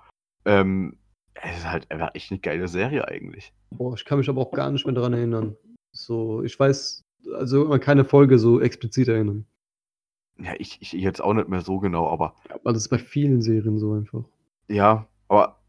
[0.44, 0.98] Ähm,
[1.34, 3.52] es ist halt einfach echt eine geile Serie eigentlich.
[3.70, 5.56] Boah, ich kann mich aber auch gar nicht mehr daran erinnern.
[5.92, 7.02] So, ich weiß,
[7.34, 9.46] also immer keine Folge so explizit erinnern.
[10.38, 13.40] Ja, ich, ich jetzt auch nicht mehr so genau, aber Weil das ist bei vielen
[13.40, 14.24] Serien so einfach.
[14.68, 15.60] ja, aber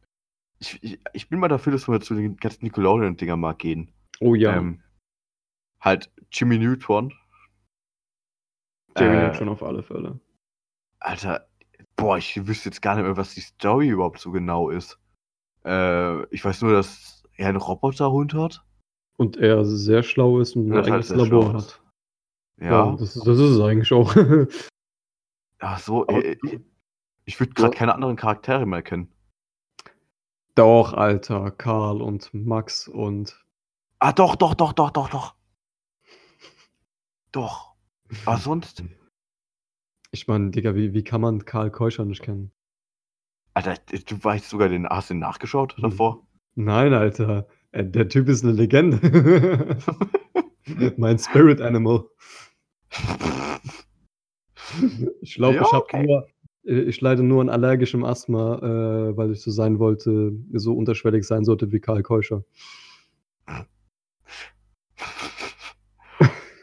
[0.60, 3.91] ich, ich, ich bin mal dafür, dass wir zu den ganzen Nickelodeon-Dinger mal gehen.
[4.20, 4.82] Oh ja, Ähm,
[5.80, 7.13] halt Jimmy Neutron.
[8.98, 10.20] Jerry äh, Neutron auf alle Fälle.
[11.06, 11.48] Alter,
[11.96, 14.98] boah, ich wüsste jetzt gar nicht mehr, was die Story überhaupt so genau ist.
[15.63, 18.63] Äh, ich weiß nur, dass er einen Roboterhund hat.
[19.18, 21.82] Und er sehr schlau ist und ein halt eigenes sehr Labor hat.
[22.60, 22.91] Ja.
[22.94, 24.15] das, ist- das ist es eigentlich auch.
[25.60, 26.60] Ach so, Aber- äh, ich,
[27.26, 27.78] ich würde gerade Ja.
[27.80, 29.12] keine anderen Charaktere mehr kennen.
[30.56, 33.41] Doch, Alter, Karl und Max und
[34.00, 35.36] Ah, doch, doch, doch, doch, doch, doch.
[37.32, 37.76] Doch.
[38.26, 38.84] Aber sonst,
[40.15, 42.51] ich meine, Digga, wie, wie kann man Karl Keuscher nicht kennen?
[43.54, 43.75] Alter,
[44.06, 46.25] du weißt sogar den, hast den nachgeschaut davor?
[46.56, 49.78] Nein, Alter, äh, der Typ ist eine Legende.
[50.97, 52.06] mein Spirit Animal.
[55.19, 56.06] Ich glaube, Ja, ich habe okay.
[56.06, 56.28] nur,
[56.65, 61.25] äh, ich leide nur an allergischem Asthma, äh, weil ich so sein wollte, so unterschwellig
[61.25, 62.45] sein sollte wie Karl Keuscher.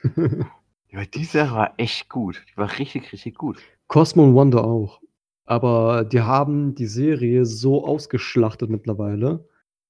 [0.92, 2.44] Ja, die Serie war echt gut.
[2.52, 3.58] Die war richtig, richtig gut.
[3.88, 5.00] Cosmo und Wonder auch.
[5.46, 9.48] Aber die haben die Serie so ausgeschlachtet mittlerweile.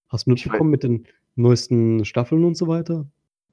[0.09, 3.07] Hast du mitbekommen mit den neuesten Staffeln und so weiter?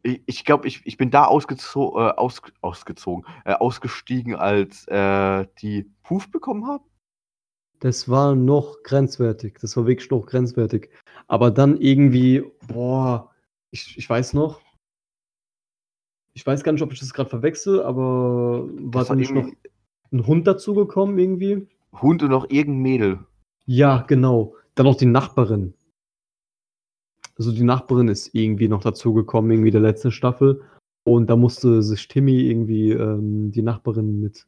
[0.04, 5.46] Ich, ich glaube, ich, ich bin da ausgezo äh, aus, ausgezogen, äh, ausgestiegen, als äh,
[5.62, 6.84] die Huf bekommen haben.
[7.80, 9.58] Das war noch grenzwertig.
[9.60, 10.90] Das war wirklich noch grenzwertig.
[11.28, 13.32] Aber dann irgendwie, boah,
[13.72, 14.62] ich, ich weiß noch.
[16.34, 19.50] Ich weiß gar nicht, ob ich das gerade verwechsel, aber war da nicht noch
[20.12, 21.68] ein Hund dazugekommen irgendwie?
[21.94, 23.20] Hund und noch irgendein Mädel.
[23.66, 24.56] Ja, genau.
[24.76, 25.74] Dann noch die Nachbarin.
[27.38, 30.62] Also die Nachbarin ist irgendwie noch dazugekommen, irgendwie der letzten Staffel.
[31.04, 34.46] Und da musste sich Timmy irgendwie ähm, die Nachbarin mit.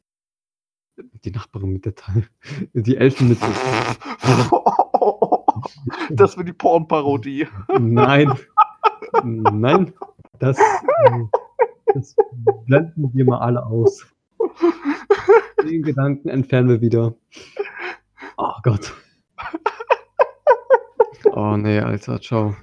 [1.24, 2.28] Die Nachbarin mit der Teil.
[2.74, 3.38] Die Elfen mit.
[6.10, 7.48] das wird die Pornparodie.
[7.78, 8.32] Nein.
[9.24, 9.92] Nein.
[10.38, 11.24] Das, äh,
[11.94, 12.16] das
[12.66, 14.06] blenden wir mal alle aus.
[15.62, 17.14] Den Gedanken entfernen wir wieder.
[18.36, 18.92] Oh Gott.
[21.34, 22.56] Oh nee, Alter, ciao.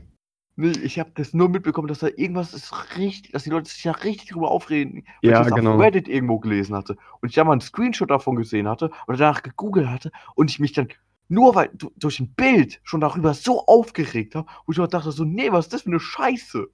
[0.56, 3.82] Nee, ich habe das nur mitbekommen, dass da irgendwas ist richtig, dass die Leute sich
[3.82, 5.76] da richtig drüber aufreden, weil Ja, ich das genau.
[5.76, 9.18] auf Reddit irgendwo gelesen hatte und ich da mal einen Screenshot davon gesehen hatte oder
[9.18, 10.90] danach gegoogelt hatte und ich mich dann
[11.30, 15.12] nur weil du- durch ein Bild schon darüber so aufgeregt habe, wo ich mir dachte
[15.14, 16.68] so, nee, was ist das für eine Scheiße?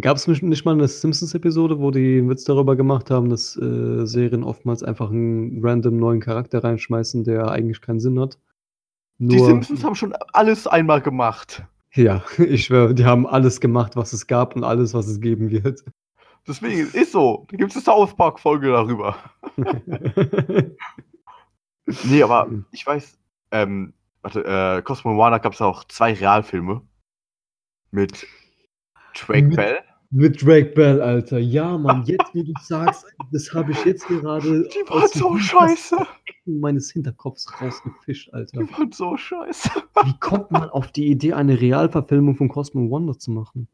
[0.00, 3.56] Gab es nicht, nicht mal eine Simpsons-Episode, wo die einen Witz darüber gemacht haben, dass
[3.56, 8.38] äh, Serien oftmals einfach einen random neuen Charakter reinschmeißen, der eigentlich keinen Sinn hat?
[9.18, 11.64] Die Simpsons haben schon alles einmal gemacht.
[11.92, 15.50] Ja, ich schwöre, die haben alles gemacht, was es gab und alles, was es geben
[15.50, 15.82] wird.
[16.46, 17.46] Deswegen ist so.
[17.50, 19.16] Da gibt es eine South Park Folge darüber.
[22.04, 23.16] Nee, aber ich weiß,
[23.52, 26.82] ähm, warte, äh, Cosmo Wanda gab es auch zwei Realfilme
[27.92, 28.26] mit
[29.18, 29.78] Drake Mit- Bell.
[30.12, 31.38] Mit Drake Bell, Alter.
[31.38, 35.96] Ja, Mann, jetzt, wie du sagst, das habe ich jetzt gerade Die waren so scheiße.
[36.26, 38.60] Ecken meines Hinterkopfs rausgefischt, Alter.
[38.62, 39.68] Die waren so scheiße.
[40.04, 43.66] Wie kommt man auf die Idee, eine Realverfilmung von Cosmo Wonder zu machen?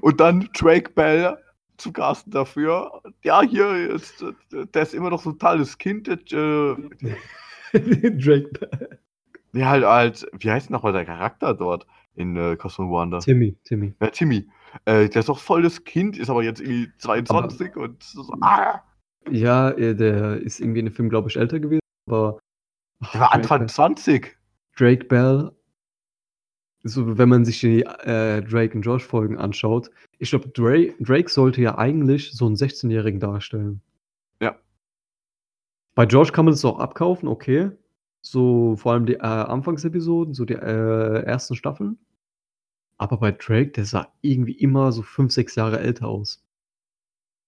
[0.00, 1.36] Und dann Drake Bell
[1.76, 3.02] zu casten dafür.
[3.22, 6.08] Ja, hier ist, der ist immer noch so ein totales Kind.
[6.08, 6.16] Äh,
[7.72, 8.98] Drake Bell.
[9.52, 11.86] der halt, halt, wie heißt nochmal der Charakter dort
[12.18, 13.18] in äh, Cosmo Wanda?
[13.20, 13.94] Timmy, Timmy.
[14.00, 14.48] Ja, Timmy.
[14.84, 18.82] Äh, der ist doch voll das Kind, ist aber jetzt irgendwie 22 und so, ah,
[19.30, 22.38] Ja, äh, der ist irgendwie in dem Film, glaube ich, älter gewesen, aber.
[23.14, 24.38] der war Drake Anfang Bell- 20.
[24.76, 25.50] Drake Bell,
[26.84, 31.28] so wenn man sich die äh, Drake und Josh Folgen anschaut, ich glaube, Drake, Drake
[31.30, 33.80] sollte ja eigentlich so einen 16-Jährigen darstellen.
[34.40, 34.56] Ja.
[35.94, 37.70] Bei Josh kann man das auch abkaufen, okay.
[38.20, 41.98] So vor allem die äh, Anfangsepisoden, so die äh, ersten Staffeln.
[42.98, 46.44] Aber bei Drake, der sah irgendwie immer so 5, 6 Jahre älter aus.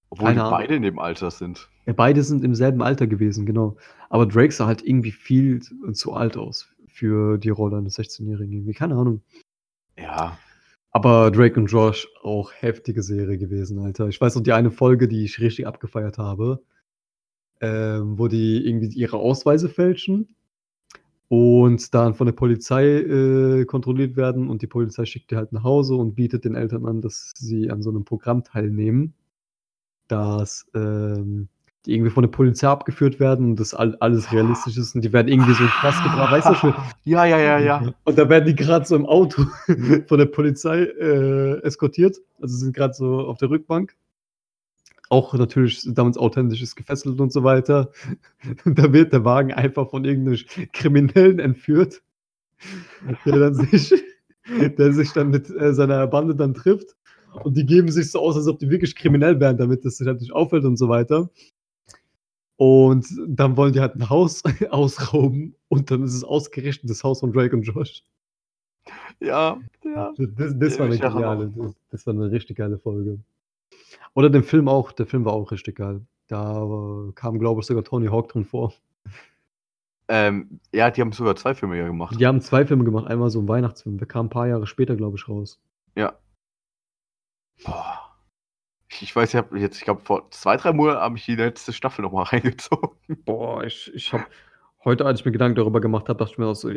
[0.09, 0.59] Obwohl Keine die Ahnung.
[0.59, 1.69] beide in dem Alter sind.
[1.87, 3.77] Ja, beide sind im selben Alter gewesen, genau.
[4.09, 8.53] Aber Drake sah halt irgendwie viel zu alt aus für die Rolle eines 16-Jährigen.
[8.53, 9.23] Irgendwie, keine Ahnung.
[9.97, 10.39] Ja.
[10.93, 14.09] Aber Drake und Josh auch heftige Serie gewesen, Alter.
[14.09, 16.63] Ich weiß noch die eine Folge, die ich richtig abgefeiert habe,
[17.61, 20.35] ähm, wo die irgendwie ihre Ausweise fälschen
[21.31, 25.63] und dann von der Polizei äh, kontrolliert werden und die Polizei schickt die halt nach
[25.63, 29.15] Hause und bietet den Eltern an, dass sie an so einem Programm teilnehmen,
[30.09, 31.47] dass ähm,
[31.87, 35.13] die irgendwie von der Polizei abgeführt werden und das all, alles realistisch ist und die
[35.13, 36.75] werden irgendwie so Knast gebracht, weißt du schon?
[37.05, 37.95] Ja, ja, ja, ja.
[38.05, 39.45] Und da werden die gerade so im Auto
[40.09, 42.17] von der Polizei äh, eskortiert.
[42.43, 43.95] Also sind gerade so auf der Rückbank.
[45.11, 47.91] Auch natürlich damals authentisch ist gefesselt und so weiter.
[48.65, 50.39] Da wird der Wagen einfach von irgendeinem
[50.73, 52.01] Kriminellen entführt,
[53.27, 53.93] der dann sich,
[54.79, 56.97] der sich dann mit äh, seiner Bande dann trifft.
[57.45, 60.07] Und die geben sich so aus, als ob die wirklich kriminell wären, damit das sich
[60.07, 61.29] halt nicht auffällt und so weiter.
[62.57, 67.21] Und dann wollen die halt ein Haus ausrauben und dann ist es ausgerechnet das Haus
[67.21, 68.05] von Drake und Josh.
[69.19, 70.13] Ja, ja.
[70.17, 73.19] Das, das war eine geniale, das, das war eine richtig geile Folge.
[74.15, 76.05] Oder den Film auch, der Film war auch richtig geil.
[76.29, 78.73] Da äh, kam, glaube ich, sogar Tony Hawk drin vor.
[80.09, 82.19] Ähm, ja, die haben sogar zwei Filme ja gemacht.
[82.19, 84.97] Die haben zwei Filme gemacht, einmal so ein Weihnachtsfilm, der kam ein paar Jahre später,
[84.97, 85.61] glaube ich, raus.
[85.95, 86.19] Ja.
[87.65, 88.17] Boah.
[88.89, 91.37] Ich, ich weiß, ich habe jetzt, ich glaube, vor zwei, drei Monaten habe ich die
[91.37, 92.91] letzte Staffel nochmal reingezogen.
[93.25, 94.25] Boah, ich, ich habe
[94.85, 96.77] heute, als ich mir Gedanken darüber gemacht habe, dachte ich mir auch so, ein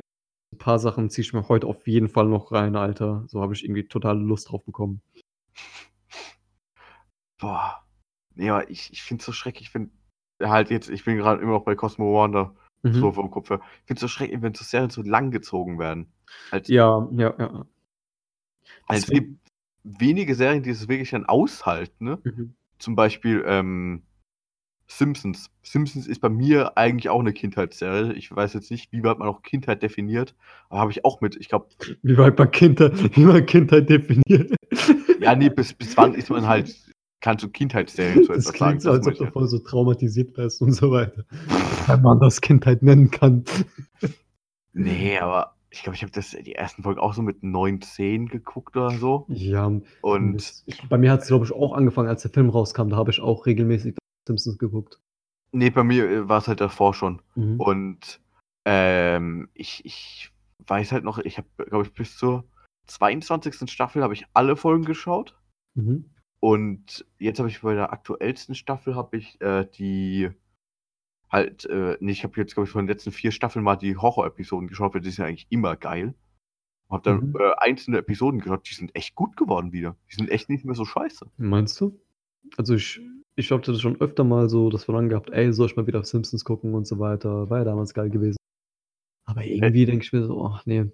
[0.60, 3.24] paar Sachen ziehe ich mir heute auf jeden Fall noch rein, Alter.
[3.28, 5.02] So habe ich irgendwie total Lust drauf bekommen.
[7.40, 7.84] Boah.
[8.36, 9.68] Nee, aber ich, ich finde es so schrecklich.
[9.68, 9.92] Ich finde
[10.42, 12.56] halt jetzt, ich bin gerade immer noch bei Cosmo Wanda,
[12.86, 12.94] Mhm.
[12.96, 13.62] so vom Kopf her.
[13.82, 16.12] Ich finde es so schrecklich, wenn so Serien so lang gezogen werden.
[16.52, 17.66] Halt, Ja, ja, ja.
[18.90, 19.40] halt, es gibt
[19.84, 22.20] wenige Serien, die es wirklich dann aushalten, ne?
[22.24, 22.56] Mhm.
[22.80, 24.04] Zum Beispiel ähm,
[24.88, 25.50] Simpsons.
[25.64, 28.14] Simpsons ist bei mir eigentlich auch eine Kindheitsserie.
[28.14, 30.36] Ich weiß jetzt nicht, wie weit man auch Kindheit definiert,
[30.70, 31.68] aber habe ich auch mit, ich glaube,
[32.02, 34.54] Wie weit man Kindheit, wie man Kindheit definiert.
[35.20, 36.76] ja, nee, bis, bis wann ist man halt,
[37.24, 38.57] kannst du Kindheitsserien zu Das etwas sagen?
[38.57, 41.26] klingt so, als ob du voll so traumatisiert wärst und so weiter.
[41.88, 43.45] Wenn man das Kindheit nennen kann.
[44.74, 48.28] Nee, aber ich glaube, ich habe das die ersten Folgen auch so mit 9, 10
[48.28, 49.26] geguckt oder so.
[49.30, 49.71] Ja,
[50.01, 52.89] Und ich, bei mir hat es, glaube ich, auch angefangen, als der Film rauskam.
[52.89, 53.95] Da habe ich auch regelmäßig
[54.28, 54.99] Simpsons geguckt.
[55.51, 57.21] nee, bei mir war es halt davor schon.
[57.36, 57.59] Mhm.
[57.59, 58.21] Und
[58.65, 60.32] ähm, ich, ich
[60.67, 62.45] weiß halt noch, ich habe, glaube ich, bis zur
[62.88, 63.69] 22.
[63.71, 65.38] Staffel habe ich alle Folgen geschaut.
[65.76, 66.05] Mhm.
[66.44, 70.30] Und jetzt habe ich bei der aktuellsten Staffel habe ich äh, die
[71.32, 73.96] halt, äh, nee, ich habe jetzt, glaube ich, von den letzten vier Staffeln mal die
[73.96, 76.16] Horror-Episoden geschaut, weil die sind ja eigentlich immer geil.
[76.89, 77.38] Hab dann Mhm.
[77.39, 79.96] äh, einzelne Episoden geschaut, die sind echt gut geworden wieder.
[80.12, 81.32] Die sind echt nicht mehr so scheiße.
[81.38, 81.98] Meinst du?
[82.58, 83.00] Also ich,
[83.38, 85.88] ich hatte das schon öfter mal so, dass wir dann gehabt, ey, soll ich mal
[85.88, 87.50] wieder auf Simpsons gucken und so weiter.
[87.50, 88.36] War ja damals geil gewesen.
[89.24, 90.91] Aber irgendwie denke ich mir so, ach nee.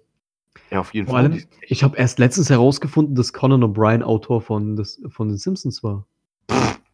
[0.70, 1.24] Ja, auf jeden Vor Fall.
[1.32, 5.82] allem, ich habe erst letztens herausgefunden, dass Conan O'Brien Autor von, des, von den Simpsons
[5.82, 6.06] war.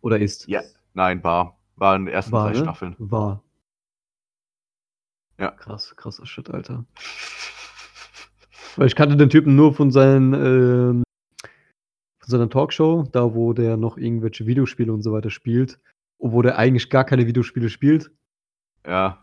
[0.00, 0.46] Oder ist.
[0.46, 0.62] ja,
[0.94, 1.58] nein, war.
[1.76, 2.64] War in den ersten War, drei ne?
[2.64, 2.96] Staffeln.
[2.98, 3.42] War.
[5.38, 5.50] Ja.
[5.50, 6.84] Krass, krasser Shit, Alter.
[8.76, 11.02] Weil ich kannte den Typen nur von seinen, ähm,
[12.18, 15.78] von seiner Talkshow, da wo der noch irgendwelche Videospiele und so weiter spielt,
[16.18, 18.10] obwohl der eigentlich gar keine Videospiele spielt.
[18.86, 19.22] Ja.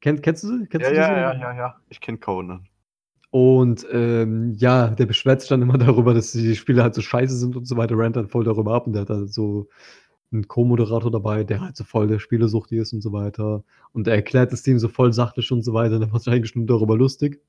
[0.00, 0.66] Kennt, kennst du sie?
[0.66, 1.80] Kennst Ja, du ja, ja, ja, ja.
[1.88, 2.68] Ich kenne Conan.
[3.30, 7.36] Und ähm, ja, der beschwert sich dann immer darüber, dass die Spiele halt so scheiße
[7.36, 9.68] sind und so weiter, rennt dann voll darüber ab und der hat halt so
[10.32, 13.64] einen Co-Moderator dabei, der halt so voll der Spielesucht ist und so weiter.
[13.92, 16.32] Und er erklärt das Team so voll sachlich und so weiter, und dann macht sich
[16.34, 17.40] eigentlich nur darüber lustig.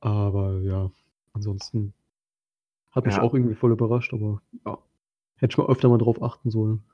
[0.00, 0.90] Aber ja,
[1.34, 1.92] ansonsten
[2.92, 3.22] hat mich Ja.
[3.22, 4.78] auch irgendwie voll überrascht, aber ja,
[5.36, 6.84] hätte ich mal öfter mal drauf achten sollen.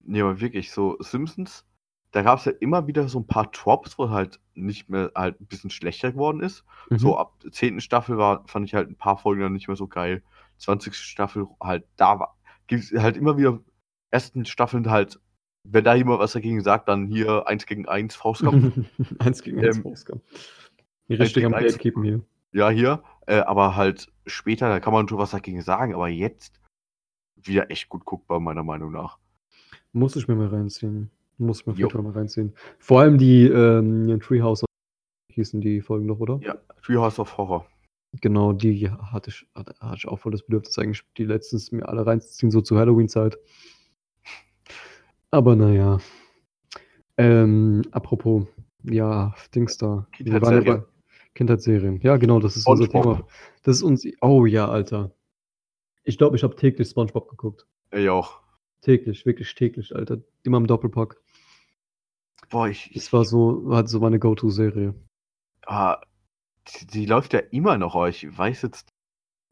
[0.00, 1.64] Nee, aber wirklich, so Simpsons,
[2.12, 5.40] da gab es ja immer wieder so ein paar Tropes, wo halt nicht mehr halt
[5.40, 6.64] ein bisschen schlechter geworden ist.
[6.90, 6.98] Mhm.
[6.98, 7.80] So ab der 10.
[7.80, 10.22] Staffel war, fand ich halt ein paar Folgen dann nicht mehr so geil.
[10.58, 10.94] 20.
[10.94, 12.36] Staffel halt, da war,
[12.66, 13.60] gibt es halt immer wieder
[14.10, 15.20] ersten Staffeln halt,
[15.64, 18.88] wenn da jemand was dagegen sagt, dann hier eins gegen eins Faustkampf.
[19.18, 20.22] eins gegen eins Ähm, Faustkampf.
[21.10, 21.52] Richtig am.
[21.52, 22.20] Gatekeepen hier.
[22.52, 23.02] ja, hier.
[23.26, 26.60] Äh, aber halt später, da kann man schon was dagegen sagen, aber jetzt
[27.36, 29.18] wieder echt gut guckbar, meiner Meinung nach.
[29.92, 31.10] Muss ich mir mal reinziehen.
[31.38, 32.52] Muss ich mir Fall mal reinziehen.
[32.78, 34.64] Vor allem die ähm, Treehouse
[35.32, 36.40] hießen die Folgen noch, oder?
[36.42, 37.66] Ja, Treehouse of Horror.
[38.20, 41.88] Genau, die hatte ich, hatte, hatte ich auch voll das Bedürfnis, eigentlich die letztens mir
[41.88, 43.38] alle reinzuziehen, so zur Halloween-Zeit.
[45.30, 45.98] Aber naja.
[47.18, 48.46] Ähm, apropos,
[48.84, 50.06] ja, Dings da.
[50.12, 50.84] Kindheitsserien.
[51.34, 52.00] Kindheitsserien.
[52.00, 53.16] Ja, genau, das ist unser SpongeBob.
[53.18, 53.28] Thema.
[53.62, 54.06] Das ist uns.
[54.20, 55.12] Oh ja, Alter.
[56.04, 57.66] Ich glaube, ich habe täglich SpongeBob geguckt.
[57.90, 58.40] Ey, auch.
[58.80, 60.22] Täglich, wirklich täglich, Alter.
[60.44, 61.20] Immer im Doppelpack.
[62.48, 64.94] Boah, ich, Das war so, war so meine Go-To-Serie.
[65.66, 66.00] Ah,
[66.68, 68.88] die, die läuft ja immer noch, ich weiß jetzt,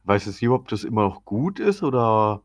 [0.03, 2.41] weiß jetzt nicht, ob das immer noch gut ist oder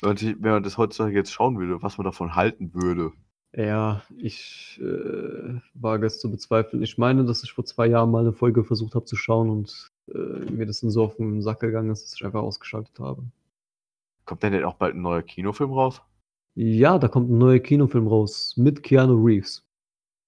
[0.00, 3.12] wenn man, sich, wenn man das heutzutage jetzt schauen würde, was man davon halten würde.
[3.56, 6.82] Ja, ich äh, wage es zu bezweifeln.
[6.82, 9.90] Ich meine, dass ich vor zwei Jahren mal eine Folge versucht habe zu schauen und
[10.14, 13.22] äh, mir das dann so auf den Sack gegangen ist, dass ich einfach ausgeschaltet habe.
[14.26, 16.02] Kommt denn denn auch bald ein neuer Kinofilm raus?
[16.54, 19.64] Ja, da kommt ein neuer Kinofilm raus mit Keanu Reeves.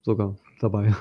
[0.01, 0.93] Sogar dabei.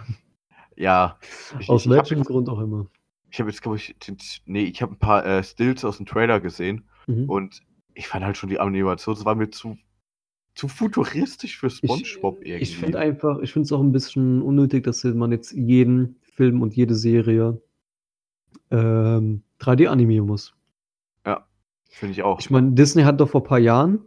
[0.77, 1.19] Ja.
[1.59, 2.87] Ich, Aus ich, ich habe welchem Grund auch immer.
[3.31, 6.07] ich hab jetzt glaube ich, den, nee, ich habe ein paar äh, Stills aus dem
[6.07, 7.29] Trailer gesehen Mhm.
[7.29, 7.63] und
[7.95, 9.77] ich fand halt schon die Animation, das war mir zu,
[10.55, 12.63] zu futuristisch für SpongeBob irgendwie.
[12.63, 16.63] Ich finde einfach, ich finde es auch ein bisschen unnötig, dass man jetzt jeden Film
[16.63, 17.61] und jede Serie
[18.71, 20.55] ähm, 3D animieren muss.
[21.93, 22.39] Finde ich auch.
[22.39, 23.99] Ich meine, Disney hat doch vor ein paar Jahren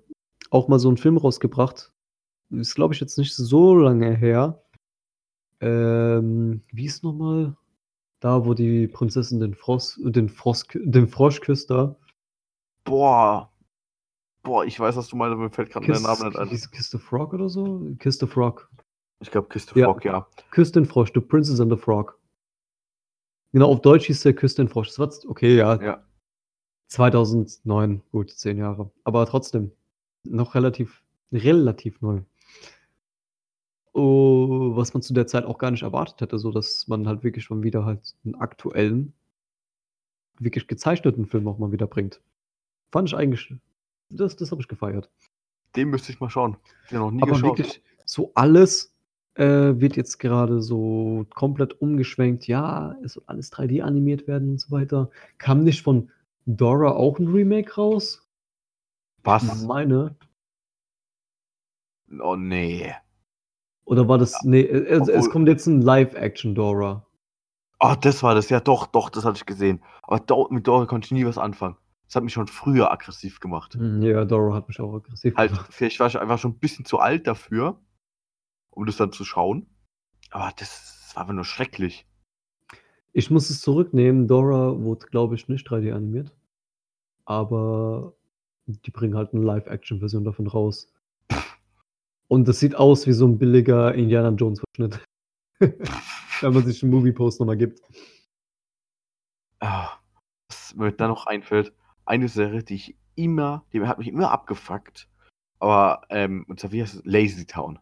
[0.52, 1.92] auch mal so einen Film rausgebracht,
[2.50, 4.63] ist glaube ich jetzt nicht so lange her.
[5.64, 7.56] Ähm, wie ist nochmal?
[8.20, 11.96] Da, wo die Prinzessin den Frost, den Frost, den Frosch küsst da.
[12.86, 13.52] Boah.
[14.44, 16.50] Boah, ich weiß, was du meinst, aber mir fällt gerade der Kiss, Name nicht ein.
[16.50, 17.82] Kiss the Frog oder so?
[18.00, 18.70] Kiss the Frog.
[19.24, 19.86] Ich glaube, Kiste Ja.
[19.86, 20.28] Frog, ja.
[20.52, 22.20] Küss den Frosch, The Princess and the Frog.
[23.54, 24.90] Genau, auf Deutsch hieß der Küss den Frosch.
[24.90, 26.04] Das war, okay, ja, Ja.
[26.88, 28.92] 2009, gut, zehn Jahre.
[29.06, 29.72] Aber trotzdem,
[30.26, 32.22] noch relativ, relativ neu.
[33.94, 37.24] Oh, was man zu der Zeit auch gar nicht erwartet hätte, so dass man halt
[37.24, 39.14] wirklich schon wieder halt einen aktuellen,
[40.40, 42.20] wirklich gezeichneten Film auch mal wieder bringt.
[42.92, 43.54] Fand ich eigentlich,
[44.10, 45.10] das, das habe ich gefeiert.
[45.76, 46.58] Den müsste ich mal schauen.
[46.92, 47.58] Den noch nie Aber geschaut.
[47.58, 48.94] wirklich, so alles
[49.36, 52.48] äh, wird jetzt gerade so komplett umgeschwenkt.
[52.48, 55.10] Ja, es soll alles 3D animiert werden und so weiter.
[55.38, 56.12] Kam nicht von
[56.46, 58.28] Dora auch ein Remake raus?
[59.24, 59.64] Was?
[59.64, 60.16] Meine.
[62.20, 62.94] Oh nee.
[63.86, 64.44] Oder war das.
[64.44, 67.06] Nee, äh, es, es kommt jetzt ein Live-Action Dora.
[67.80, 68.50] Ah, das war das.
[68.50, 69.82] Ja, doch, doch, das hatte ich gesehen.
[70.04, 71.76] Aber mit Dora konnte ich nie was anfangen.
[72.08, 73.74] Das hat mich schon früher aggressiv gemacht.
[73.76, 75.74] Hm, Ja, Dora hat mich auch aggressiv Halt, gemacht.
[75.74, 77.80] vielleicht war ich einfach schon ein bisschen zu alt dafür,
[78.70, 79.68] um das dann zu schauen.
[80.32, 82.06] Aber das, das war einfach nur schrecklich.
[83.12, 84.28] Ich muss es zurücknehmen.
[84.28, 86.34] Dora wurde, glaube ich, nicht 3D animiert.
[87.26, 88.14] Aber
[88.66, 90.93] die bringen halt eine Live-Action-Version davon raus.
[92.34, 95.06] Und das sieht aus wie so ein billiger Indiana Jones-Verschnitt.
[95.60, 97.80] Wenn man sich den Movie-Post nochmal gibt.
[99.60, 100.00] Ah,
[100.50, 101.74] was mir da noch einfällt,
[102.06, 105.08] eine Serie, die ich immer, die hat mich immer abgefuckt.
[105.60, 107.02] Aber, ähm, und zwar, wie heißt es?
[107.06, 107.78] Lazy Town.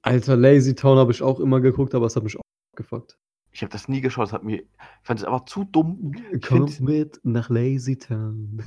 [0.00, 2.42] Alter, Lazy Town habe ich auch immer geguckt, aber es hat mich auch
[2.74, 3.18] gefuckt.
[3.52, 4.68] Ich habe das nie geschaut, es hat mir, ich
[5.02, 6.14] fand es einfach zu dumm.
[6.42, 8.64] Komm mit nach Lazy Town.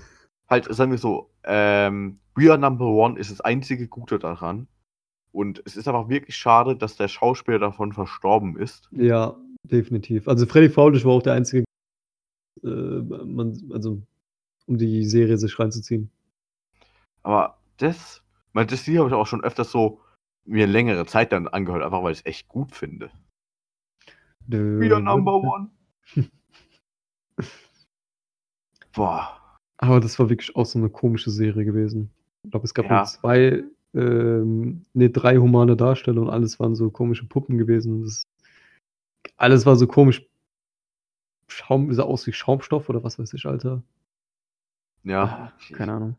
[0.47, 4.67] Halt, sagen wir so, ähm, We Are Number One ist das einzige Gute daran.
[5.31, 8.89] Und es ist aber wirklich schade, dass der Schauspieler davon verstorben ist.
[8.91, 10.27] Ja, definitiv.
[10.27, 11.63] Also Freddy Faulisch war auch der einzige,
[12.63, 14.01] äh, man, also
[14.65, 16.09] um die Serie sich reinzuziehen.
[17.23, 18.23] Aber das,
[18.53, 20.01] mein, das habe ich auch schon öfters so
[20.45, 23.11] mir längere Zeit dann angehört, einfach weil ich es echt gut finde.
[24.47, 25.69] We Are Number One.
[28.93, 29.36] Boah.
[29.77, 32.11] Aber das war wirklich auch so eine komische Serie gewesen.
[32.43, 32.97] Ich glaube, es gab Ja.
[32.97, 33.63] nur zwei,
[33.93, 38.01] ähm, nee, drei humane Darsteller und alles waren so komische Puppen gewesen.
[38.03, 38.23] Das,
[39.37, 40.25] alles war so komisch.
[41.49, 43.83] Schaum, sah aus wie Schaumstoff oder was weiß ich, Alter.
[45.03, 45.23] Ja.
[45.23, 46.17] Ah, Keine Ahnung.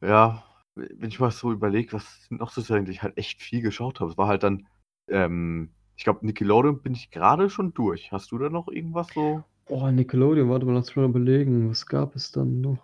[0.00, 0.44] Ja,
[0.74, 4.00] wenn ich mal so überlege, was noch so Serien, die ich halt echt viel geschaut
[4.00, 4.10] habe.
[4.10, 4.66] Es war halt dann,
[5.08, 8.12] ähm, ich glaube, Nickelodeon bin ich gerade schon durch.
[8.12, 9.42] Hast du da noch irgendwas so?
[9.68, 11.68] Oh, Nickelodeon, warte mal, lass mich mal überlegen.
[11.70, 12.78] Was gab es dann noch?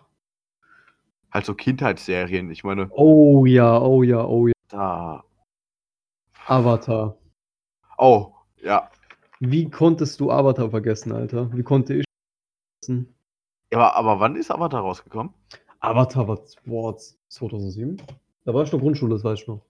[1.31, 2.49] Halt so Kindheitsserien.
[2.51, 4.53] Ich meine, Oh ja, oh ja, oh ja.
[4.69, 5.23] da.
[6.47, 7.17] Avatar.
[7.97, 8.89] Oh, ja.
[9.39, 11.51] Wie konntest du Avatar vergessen, Alter?
[11.53, 12.05] Wie konnte ich
[12.83, 13.13] vergessen?
[13.71, 15.33] Ja, Aber, aber wann ist Avatar rausgekommen?
[15.79, 16.95] Avatar war boah,
[17.29, 17.97] 2007?
[18.45, 19.61] Da war ich noch Grundschule, das weiß ich noch.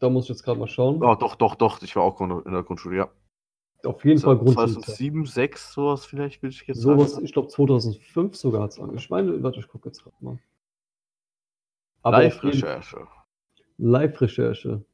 [0.00, 1.02] Da muss ich jetzt gerade mal schauen.
[1.02, 1.80] Oh, doch, doch, doch.
[1.82, 3.08] Ich war auch in der Grundschule, ja.
[3.84, 4.66] Auf jeden Fall Grundschule.
[4.72, 7.24] 2007, 6, sowas vielleicht, würde ich jetzt Sowas, sagen.
[7.24, 8.98] ich glaube 2005 sogar hat es angefangen.
[8.98, 10.38] Ich meine, warte, ich gucke jetzt gerade mal.
[12.04, 13.06] Live-Recherche.
[13.78, 14.84] Live-Recherche.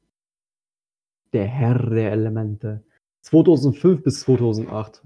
[1.33, 2.85] Der Herr der Elemente.
[3.23, 5.03] 2005 bis 2008.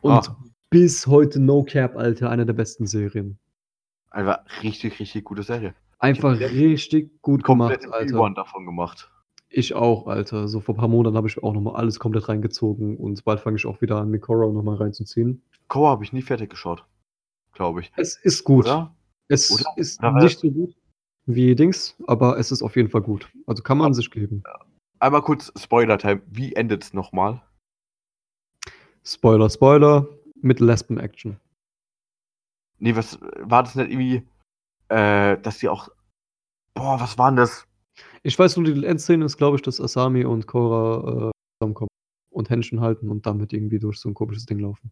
[0.00, 0.36] Und Ah.
[0.70, 3.38] bis heute No Cap, Alter, eine der besten Serien.
[4.10, 5.74] Einfach richtig, richtig gute Serie.
[5.98, 7.92] Einfach richtig gut gemacht, Alter.
[8.20, 8.34] Alter.
[8.34, 9.10] davon gemacht.
[9.56, 10.48] Ich auch, Alter.
[10.48, 13.56] So vor ein paar Monaten habe ich auch nochmal alles komplett reingezogen und bald fange
[13.56, 15.42] ich auch wieder an, Mikora nochmal reinzuziehen.
[15.68, 16.84] Koa habe ich nie fertig geschaut.
[17.54, 17.90] Glaube ich.
[17.96, 18.66] Es ist gut.
[18.66, 18.94] Oder?
[19.28, 19.64] Es Oder?
[19.76, 20.76] ist Oder nicht so gut
[21.24, 23.32] wie Dings, aber es ist auf jeden Fall gut.
[23.46, 24.42] Also kann man Ab- sich geben.
[24.98, 26.20] Einmal kurz Spoiler-Time.
[26.26, 27.40] Wie endet es nochmal?
[29.04, 30.06] Spoiler, Spoiler,
[30.42, 31.40] mit Lesben-Action.
[32.78, 34.22] Nee, was war das nicht irgendwie,
[34.88, 35.88] äh, dass die auch.
[36.74, 37.65] Boah, was waren das?
[38.26, 41.88] Ich weiß nur, die Endszene ist, glaube ich, dass Asami und Korra äh, zusammenkommen
[42.30, 44.90] und Händchen halten und damit irgendwie durch so ein komisches Ding laufen.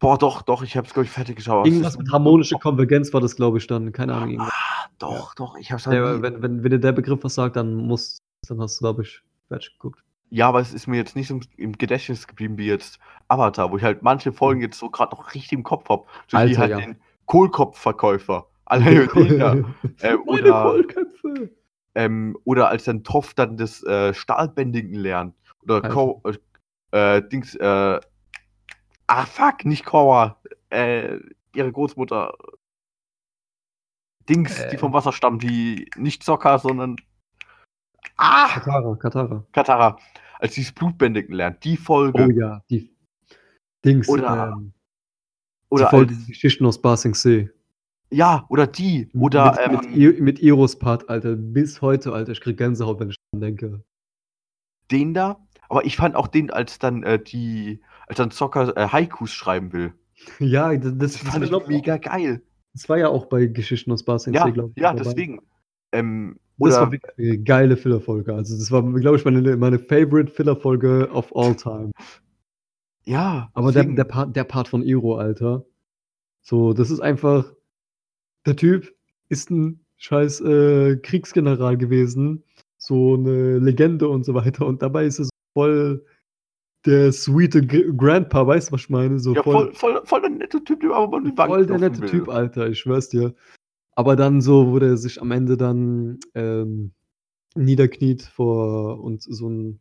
[0.00, 1.66] Boah, doch, doch, ich habe es, glaube ich, fertig geschaut.
[1.66, 3.92] Irgendwas mit harmonischer Konvergenz war das, glaube ich, dann.
[3.92, 4.30] Keine Ahnung.
[4.30, 4.52] Irgendwas.
[4.52, 5.96] Ah, doch, doch, ich habe es halt.
[5.96, 8.18] Der, wenn, wenn, wenn dir der Begriff was sagt, dann muss,
[8.48, 10.02] dann hast du, glaube ich, fertig geguckt.
[10.30, 13.76] Ja, aber es ist mir jetzt nicht so im Gedächtnis geblieben wie jetzt Avatar, wo
[13.76, 16.06] ich halt manche Folgen jetzt so gerade noch richtig im Kopf habe.
[16.32, 16.80] Die Alter, halt ja.
[16.80, 18.48] den Kohlkopfverkäufer.
[18.66, 18.80] Da.
[18.80, 21.50] Äh, Meine Kohlköpfe!
[21.94, 25.34] Ähm, oder als dann Toff dann das äh, Stahlbändigen lernt.
[25.62, 25.82] Oder.
[25.88, 26.22] Ko
[26.92, 28.00] äh, äh, Dings, äh,
[29.06, 30.40] ah fuck, nicht Koa.
[30.70, 31.18] Äh,
[31.54, 32.36] ihre Großmutter.
[34.28, 34.70] Dings, Äh.
[34.70, 36.96] die vom Wasser stammen, die nicht Sokka, sondern.
[38.16, 38.48] Ah!
[38.48, 39.46] Katara, Katara.
[39.52, 39.98] Katara.
[40.38, 41.64] Als sie das Blutbändigen lernt.
[41.64, 42.24] Die Folge.
[42.24, 42.94] Oh ja, die
[43.84, 44.08] Dings.
[44.08, 44.72] Oder- ähm,
[45.70, 47.50] oder die Folge als, Geschichten aus Ba Sing Se.
[48.10, 49.08] Ja, oder die.
[49.14, 51.34] Oder mit, mit, ähm, mit Iros Part, Alter.
[51.36, 52.32] Bis heute, Alter.
[52.32, 53.82] Ich krieg Gänsehaut, wenn ich dran denke.
[54.90, 55.38] den da.
[55.68, 59.72] Aber ich fand auch den, als dann äh, die, als dann Zocker äh, Haikus schreiben
[59.72, 59.92] will.
[60.38, 62.40] Ja, das, das, Das fand ich glaub, mega geil.
[62.72, 64.82] das war ja auch bei Geschichten aus Ba Sing Ja, glaube ich.
[64.82, 65.40] ja, deswegen.
[65.92, 68.32] Ähm, Das war wirklich eine geile Filler-Folge.
[68.34, 71.90] Also, das war, glaube ich, meine, meine favorite Filler-Folge of all time.
[73.04, 75.64] ja, Aber der, der, Part, der Part von Iro, Alter.
[76.42, 77.53] So, das ist einfach.
[78.46, 78.92] Der Typ
[79.28, 82.42] ist ein scheiß äh, Kriegsgeneral gewesen.
[82.76, 84.66] So eine Legende und so weiter.
[84.66, 86.04] Und dabei ist er so voll
[86.84, 89.18] der sweete G Grandpa, weißt du, was ich meine?
[89.18, 92.02] So ja, voll, voll, voll der nette Typ, der aber die Bank voll der nette
[92.02, 92.08] will.
[92.10, 93.34] Typ, Alter, ich schwör's dir.
[93.92, 96.92] Aber dann so, wo der sich am Ende dann ähm,
[97.54, 99.78] niederkniet vor und so eine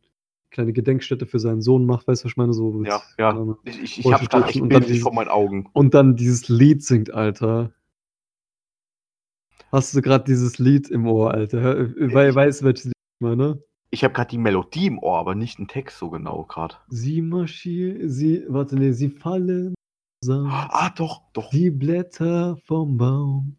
[0.52, 2.54] kleine Gedenkstätte für seinen Sohn macht, weißt du, was ich meine?
[2.54, 3.32] So Ja, ja.
[3.32, 3.58] Ahnung.
[3.66, 4.48] Ich, ich, ich Voll hab's gerade verstanden.
[4.50, 5.70] echt Und dann bildlich dieses- vor meinen Augen.
[5.74, 7.74] Und dann dieses Lied singt, Alter.
[9.74, 11.60] Hast du gerade dieses Lied im Ohr, Alter?
[11.60, 13.60] Hör- Weil ich- weißt du, welches Lied ich meine?
[13.90, 16.76] Ich habe gerade die Melodie im Ohr, aber nicht den Text so genau gerade.
[16.90, 19.74] Sie marschieren, sie, warte, nee, sie fallen
[20.24, 20.48] zusammen.
[20.52, 21.50] Ah, doch, doch.
[21.50, 23.58] Die Blätter vom Baum.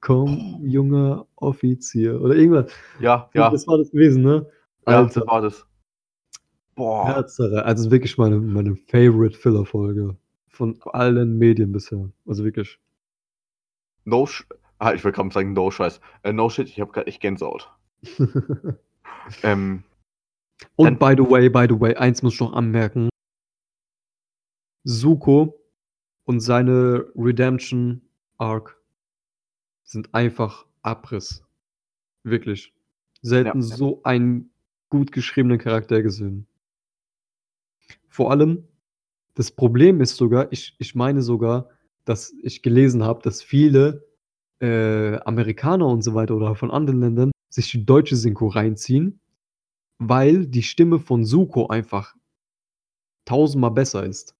[0.00, 2.20] Komm, junger Offizier.
[2.22, 2.72] Oder irgendwas.
[3.00, 4.46] Ja, ja, Das war das gewesen, ne?
[4.86, 5.66] ja, Alter, das war das.
[6.74, 7.06] Boah.
[7.06, 7.64] Herzerre.
[7.66, 10.16] Also wirklich meine, meine Favorite Filler-Folge.
[10.48, 12.10] Von allen Medien bisher.
[12.26, 12.78] Also wirklich.
[14.04, 14.26] No
[14.84, 16.00] ah, ich will gerade sagen, no Scheiß.
[16.22, 17.70] Äh, no shit, ich habe gerade echt Gänsehaut.
[19.42, 19.82] Ähm,
[20.76, 23.08] Und by the way, by the way, eins muss ich noch anmerken.
[24.84, 25.58] Suko
[26.24, 28.02] und seine Redemption
[28.36, 28.78] Arc
[29.84, 31.42] sind einfach Abriss.
[32.22, 32.74] Wirklich.
[33.22, 33.66] Selten Ja.
[33.66, 34.50] so einen
[34.90, 36.46] gut geschriebenen Charakter gesehen.
[38.08, 38.68] Vor allem,
[39.34, 41.70] das Problem ist sogar, ich, ich meine sogar,
[42.04, 44.06] dass ich gelesen habe, dass viele
[44.64, 49.20] äh, Amerikaner und so weiter oder von anderen Ländern sich die deutsche Synchro reinziehen,
[49.98, 52.14] weil die Stimme von Suko einfach
[53.26, 54.34] tausendmal besser ist.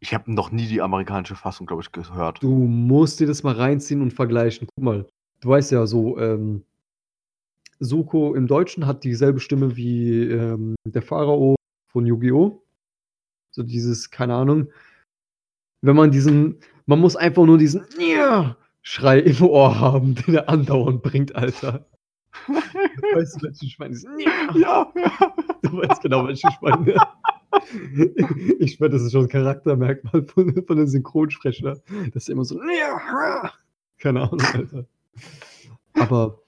[0.00, 2.42] ich habe noch nie die amerikanische Fassung, glaube ich, gehört.
[2.42, 4.66] Du musst dir das mal reinziehen und vergleichen.
[4.74, 5.06] Guck mal,
[5.40, 6.64] du weißt ja so, ähm,
[7.78, 11.56] Suko im Deutschen hat dieselbe Stimme wie ähm, der Pharao
[11.92, 12.62] von Yu-Gi-Oh!
[13.52, 14.68] So dieses, keine Ahnung.
[15.82, 18.56] Wenn man diesen, man muss einfach nur diesen Ja!
[18.82, 21.86] Schrei im Ohr haben, den er andauernd bringt, Alter.
[22.48, 23.90] Weißt du, welchen ich meine?
[23.94, 24.90] Diesen Ja!
[24.94, 25.34] ja.
[25.62, 26.96] Du weißt genau, welchen ich meine.
[28.58, 31.76] Ich schwöre, das ist schon ein Charaktermerkmal von, von den Synchronsprecher.
[32.14, 32.58] Das ist immer so.
[33.98, 34.86] Keine Ahnung, Alter.
[35.94, 36.40] Aber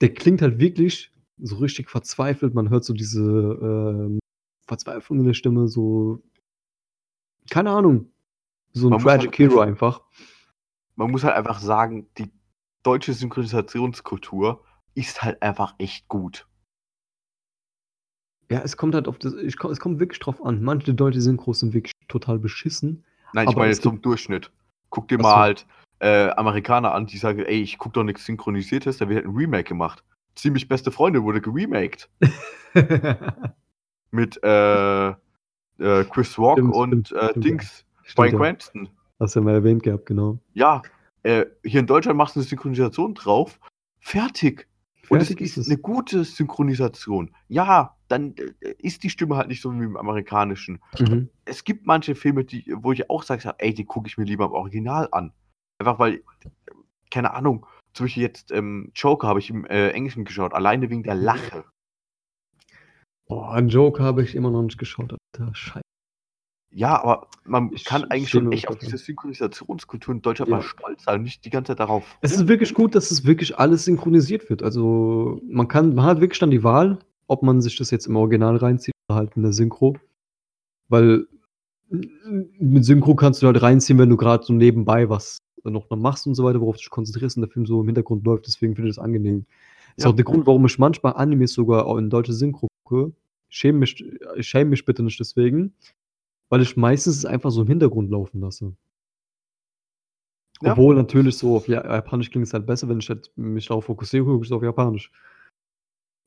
[0.00, 2.54] der klingt halt wirklich so richtig verzweifelt.
[2.54, 4.18] Man hört so diese ähm,
[4.66, 6.22] Verzweiflung in der Stimme, so.
[7.50, 8.10] Keine Ahnung.
[8.72, 10.02] So ein Man Tragic halt- Hero einfach.
[11.00, 12.30] Man muss halt einfach sagen, die
[12.82, 14.62] deutsche Synchronisationskultur
[14.94, 16.46] ist halt einfach echt gut.
[18.50, 19.32] Ja, es kommt halt auf das.
[19.32, 20.62] Ich, es kommt wirklich drauf an.
[20.62, 23.02] Manche deutsche Synchros sind wirklich total beschissen.
[23.32, 24.50] Nein, ich meine jetzt zum Durchschnitt.
[24.90, 25.36] Guck dir mal so.
[25.36, 25.66] halt
[26.00, 29.34] äh, Amerikaner an, die sagen, ey, ich guck doch nichts Synchronisiertes, da wird halt ein
[29.34, 30.04] Remake gemacht.
[30.34, 32.10] Ziemlich beste Freunde wurde geremaked.
[34.10, 35.14] Mit äh, äh,
[35.78, 38.38] Chris Rock Stimmt, und stimmt, äh, Dings, Stimmt, Bryan ja.
[38.38, 38.88] Cranston.
[39.20, 40.38] Hast du ja mal erwähnt gehabt, genau.
[40.54, 40.82] Ja,
[41.22, 43.60] äh, hier in Deutschland machst du eine Synchronisation drauf.
[44.00, 44.66] Fertig.
[45.10, 47.34] Und es Fertig ist eine gute Synchronisation.
[47.48, 50.80] Ja, dann äh, ist die Stimme halt nicht so wie im amerikanischen.
[50.98, 51.28] Mhm.
[51.44, 54.46] Es gibt manche Filme, die, wo ich auch sage, ey, die gucke ich mir lieber
[54.46, 55.32] im Original an.
[55.78, 56.22] Einfach weil,
[57.10, 61.02] keine Ahnung, zum Beispiel jetzt ähm, Joker habe ich im äh, Englischen geschaut, alleine wegen
[61.02, 61.64] der Lache.
[63.26, 65.54] Boah, einen Joke habe ich immer noch nicht geschaut, Alter.
[65.54, 65.89] Scheiße.
[66.72, 70.58] Ja, aber man Ich kann eigentlich schon echt auf diese Synchronisationskultur in Deutschland Ja.
[70.58, 72.16] mal stolz sein, nicht die ganze Zeit darauf.
[72.20, 74.62] Es ist wirklich gut, dass es wirklich alles synchronisiert wird.
[74.62, 78.16] Also man kann, man hat wirklich dann die Wahl, ob man sich das jetzt im
[78.16, 79.96] Original reinzieht oder halt in der Synchro.
[80.88, 81.26] Weil
[81.88, 86.34] mit Synchro kannst du halt reinziehen, wenn du gerade so nebenbei was noch machst und
[86.36, 88.46] so weiter, worauf du dich konzentrierst und der Film so im Hintergrund läuft.
[88.46, 89.44] Deswegen finde ich das angenehm.
[89.96, 90.10] Ist Ja.
[90.10, 93.12] auch der Grund, warum ich manchmal Animes sogar auch in deutsche Synchro gucke.
[93.48, 94.04] Schäme mich,
[94.36, 95.74] ich schäme mich bitte nicht deswegen,
[96.50, 98.74] weil ich meistens es einfach so im Hintergrund laufen lasse.
[100.62, 100.72] Ja.
[100.72, 103.86] Obwohl natürlich so auf Ja- Japanisch klingt es halt besser, wenn ich halt mich darauf
[103.86, 105.10] fokussiere, gucke ich auf Japanisch.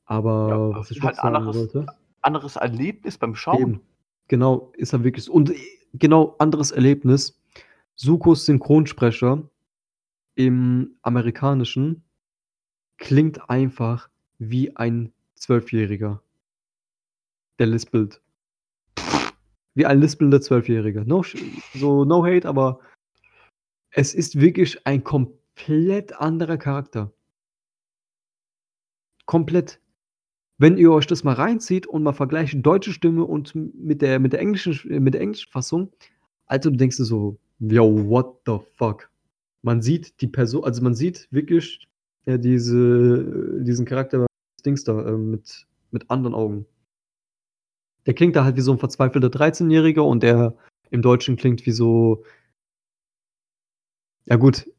[0.06, 1.86] Aber Ja, was ich halt sagen anderes- wollte,
[2.22, 3.60] Anderes Erlebnis beim Schauen.
[3.62, 3.82] eben,
[4.30, 5.34] genau, ist er wirklich so.
[5.34, 5.58] Und äh,
[5.94, 7.40] genau, anderes Erlebnis,
[7.96, 9.44] Sukos Synchronsprecher
[10.36, 12.02] im Amerikanischen
[12.98, 14.10] klingt einfach
[14.40, 16.24] wie ein Zwölfjähriger.
[17.60, 18.22] Der lispelt.
[19.76, 21.04] Wie ein lispelnder Zwölfjähriger.
[21.06, 21.24] No,
[21.74, 22.80] so no hate, aber
[23.92, 27.12] es ist wirklich ein komplett anderer Charakter.
[29.26, 29.80] Komplett.
[30.60, 34.34] Wenn ihr euch das mal reinzieht und mal vergleicht deutsche Stimme und mit der, mit
[34.34, 35.92] der englischen, Sch- mit der englischen Fassung,
[36.46, 39.10] also du denkst dir so, yo, what the fuck?
[39.64, 41.88] Man sieht die Person, also man sieht wirklich
[42.26, 44.28] ja, diese, diesen Charakter
[44.66, 46.66] Dings da äh, mit, mit anderen Augen.
[48.06, 50.56] Der klingt da halt wie so ein verzweifelter 13-Jähriger und der
[50.90, 52.24] im Deutschen klingt wie so.
[54.26, 54.70] Ja, gut.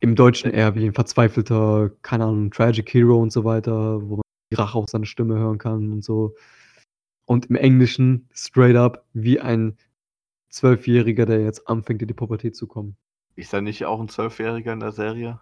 [0.00, 4.22] Im Deutschen eher wie ein verzweifelter, keine Ahnung, Tragic Hero und so weiter, wo man
[4.50, 6.34] die Rache auf seine Stimme hören kann und so.
[7.26, 9.76] Und im Englischen straight up wie ein
[10.50, 12.96] Zwölfjähriger, der jetzt anfängt, in die Pubertät zu kommen.
[13.36, 15.40] Ist da nicht auch ein Zwölfjähriger in der Serie?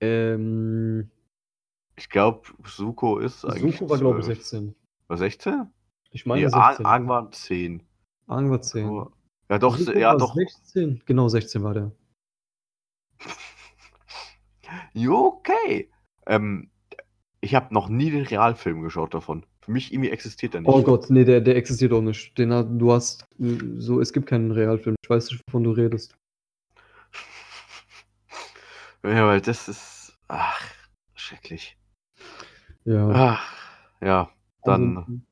[0.00, 1.10] Ähm,
[1.96, 3.76] Ich glaube, Suko ist eigentlich.
[3.76, 4.38] Suko war, glaube ich, 12.
[4.38, 4.74] 16.
[5.08, 5.72] War 16?
[6.10, 6.86] Ich Nee, meine Ar- 16.
[6.86, 7.82] Argen war 10.
[8.26, 8.86] Argen war 10.
[8.86, 9.12] Aber-
[9.48, 10.34] Ja, doch, Suko ja, doch.
[10.34, 11.02] 16.
[11.06, 11.92] Genau, 16 war der.
[14.92, 15.90] Jo, okay.
[16.26, 16.70] Ähm,
[17.40, 19.46] ich habe noch nie den Realfilm geschaut davon.
[19.60, 20.68] Für mich irgendwie existiert er nicht.
[20.68, 22.36] Oh Gott, nee, der, der existiert auch nicht.
[22.38, 24.96] Den hat, du hast so, es gibt keinen Realfilm.
[25.02, 26.14] Ich weiß nicht, wovon du redest.
[29.04, 30.16] Ja, weil das ist.
[30.26, 30.60] Ach,
[31.14, 31.78] schrecklich.
[32.84, 33.08] Ja.
[33.10, 33.52] Ach,
[34.00, 34.28] ja,
[34.66, 34.96] dann.
[34.96, 35.26] Ansonsten,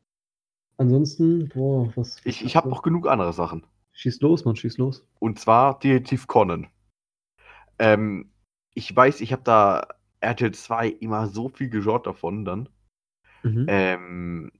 [0.77, 2.21] ansonsten boah, was.
[2.25, 3.67] Ich, ich habe noch genug andere Sachen.
[3.93, 5.07] Schieß los, Mann, schieß los.
[5.21, 6.69] Und zwar Detektiv Conan.
[7.79, 8.31] Ähm,
[8.75, 9.87] ich weiß, ich habe da
[10.21, 12.69] RTL 2 immer so viel geschaut davon dann.
[13.43, 13.67] Mhm.
[13.69, 14.53] Ähm,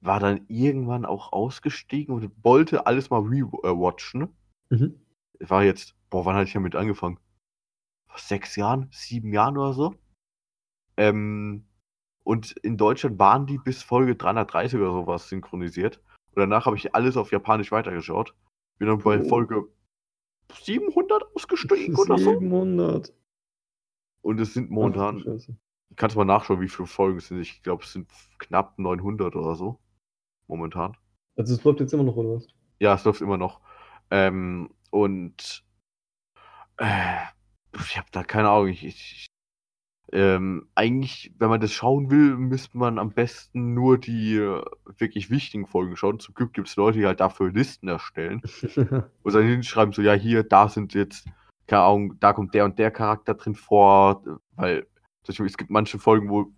[0.00, 4.28] war dann irgendwann auch ausgestiegen und wollte alles mal rewatchen.
[4.70, 5.00] Mhm.
[5.40, 7.18] War jetzt, boah, wann hatte ich damit angefangen?
[8.06, 9.94] Vor sechs Jahren, sieben Jahren oder so.
[10.96, 11.67] Ähm,
[12.28, 15.96] und in Deutschland waren die bis Folge 330 oder sowas synchronisiert.
[16.34, 18.34] Und danach habe ich alles auf Japanisch weitergeschaut.
[18.78, 19.24] Bin dann bei Oh.
[19.24, 19.66] Folge
[20.52, 22.38] 700 ausgestiegen oder so.
[22.38, 23.14] 700.
[24.20, 25.56] Und es sind momentan, Scheiße.
[25.96, 27.40] kannst du mal nachschauen, wie viele Folgen es sind.
[27.40, 29.78] Ich glaube, es sind knapp 900 oder so.
[30.48, 30.98] Momentan.
[31.38, 32.46] Also, es läuft jetzt immer noch, oder was?
[32.78, 33.62] Ja, es läuft immer noch.
[34.10, 35.64] Ähm, und
[36.76, 37.16] äh,
[37.78, 38.68] ich habe da keine Ahnung.
[38.68, 39.26] Ich, ich,
[40.12, 44.62] ähm, eigentlich, wenn man das schauen will, müsste man am besten nur die äh,
[44.96, 46.18] wirklich wichtigen Folgen schauen.
[46.20, 48.40] Zum Glück gibt es Leute, die halt dafür Listen erstellen
[49.22, 51.28] und dann hinschreiben, so, ja, hier, da sind jetzt,
[51.66, 54.22] keine Ahnung, da kommt der und der Charakter drin vor,
[54.56, 54.86] weil
[55.28, 56.52] Beispiel, es gibt manche Folgen, wo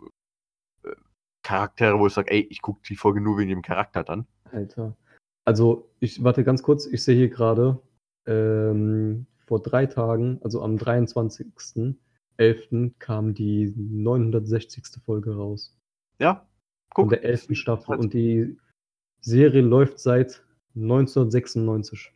[0.84, 0.94] äh,
[1.42, 4.26] Charaktere, wo ich sage, ey, ich gucke die Folge nur wegen dem Charakter dann.
[4.52, 4.96] Alter.
[5.44, 7.80] Also, ich warte ganz kurz, ich sehe hier gerade,
[8.26, 10.76] ähm, vor drei Tagen, also am
[12.40, 12.94] 23.11.
[12.98, 14.84] kam die 960.
[15.04, 15.76] Folge raus.
[16.18, 16.46] Ja,
[16.94, 17.10] Von guck.
[17.10, 17.54] der 11.
[17.54, 17.88] Staffel.
[17.88, 18.58] halt- Und die
[19.20, 20.42] Serie läuft seit
[20.74, 22.12] 1996.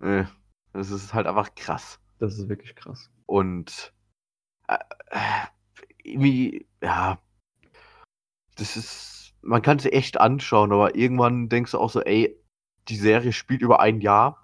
[0.00, 0.24] Äh,
[0.72, 2.00] das ist halt einfach krass.
[2.18, 3.10] Das ist wirklich krass.
[3.26, 3.92] Und
[4.68, 4.78] äh,
[5.10, 5.46] äh,
[6.04, 7.18] irgendwie, ja,
[8.56, 12.38] das ist, man kann sie echt anschauen, aber irgendwann denkst du auch so, ey,
[12.88, 14.40] die Serie spielt über ein Jahr.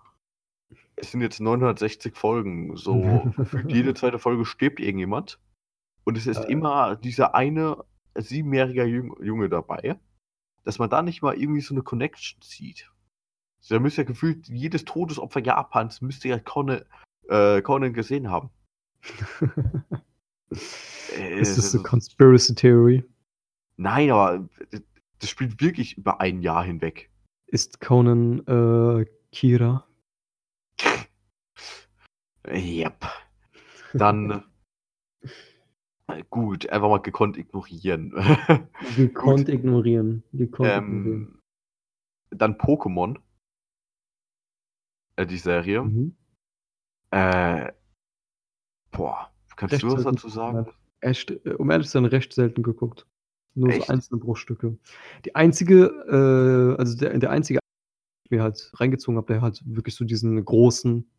[1.01, 2.77] Es sind jetzt 960 Folgen.
[2.77, 3.33] So,
[3.67, 5.39] jede zweite Folge stirbt irgendjemand.
[6.05, 6.53] Und es ist Äh.
[6.53, 7.85] immer dieser eine
[8.17, 9.99] siebenjährige Jung- Junge dabei,
[10.65, 12.91] dass man da nicht mal irgendwie so eine Connection sieht.
[13.69, 16.83] Da müsste ja gefühlt jedes Todesopfer Japans müsste ja Conan,
[17.29, 18.51] äh, Conan gesehen haben.
[20.51, 20.51] Äh,
[21.41, 23.05] ist das das eine Conspiracy Theory?
[23.77, 24.49] Nein, aber
[25.19, 27.11] das spielt wirklich über ein Jahr hinweg.
[27.47, 29.87] Ist Conan äh, Kira?
[32.53, 33.05] Yep.
[33.93, 34.45] Dann
[36.11, 38.13] äh, gut, einfach mal gekonnt ignorieren.
[38.97, 40.23] Gekonnt ignorieren.
[40.33, 41.05] Gekonnt ignorieren.
[41.05, 41.41] ähm,
[42.31, 43.19] dann Pokémon.
[45.17, 45.83] Äh, die Serie.
[45.83, 46.17] Mhm.
[47.11, 47.73] Äh,
[48.91, 50.73] boah, kannst Recht du was dazu sagen?
[51.01, 53.07] Echt, äh, um ehrlich zu sein, recht selten geguckt.
[53.55, 53.87] Nur Echt?
[53.87, 54.79] so einzelne Bruchstücke.
[55.25, 59.61] Die einzige, äh, also der, der einzige, den ich mir halt reingezogen habe, der halt
[59.67, 61.11] wirklich so diesen großen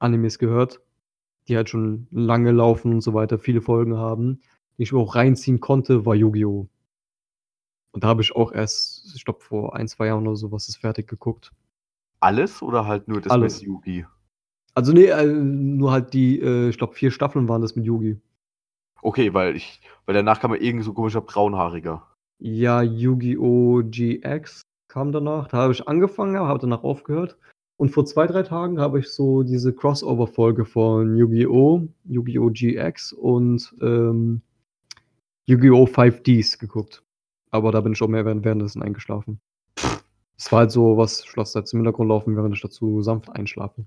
[0.00, 0.80] Animes gehört,
[1.48, 4.40] die halt schon lange laufen und so weiter, viele Folgen haben,
[4.76, 6.68] die ich auch reinziehen konnte, war Yu-Gi-Oh!
[7.92, 10.76] Und da habe ich auch erst, ich glaube, vor ein, zwei Jahren oder sowas ist
[10.76, 11.52] fertig geguckt.
[12.20, 13.60] Alles oder halt nur das Alles.
[13.60, 14.06] mit Yugi?
[14.74, 18.20] Also, nee, äh, nur halt die, äh, ich glaube, vier Staffeln waren das mit Yugi.
[19.02, 22.06] Okay, weil ich, weil danach kam ja irgend so komischer Braunhaariger.
[22.38, 23.82] Ja, Yu-Gi-Oh!
[23.84, 25.48] GX kam danach.
[25.48, 27.36] Da habe ich angefangen, habe danach aufgehört.
[27.80, 32.50] Und vor zwei, drei Tagen habe ich so diese Crossover-Folge von Yu-Gi-Oh!, Yu-Gi-Oh!
[32.52, 34.42] GX und ähm,
[35.46, 35.84] Yu-Gi-Oh!
[35.86, 37.02] 5Ds geguckt.
[37.50, 39.40] Aber da bin ich auch mehr während- währenddessen eingeschlafen.
[40.36, 43.30] Es war halt so was, ich lasse jetzt im Hintergrund laufen, während ich dazu sanft
[43.30, 43.86] einschlafe.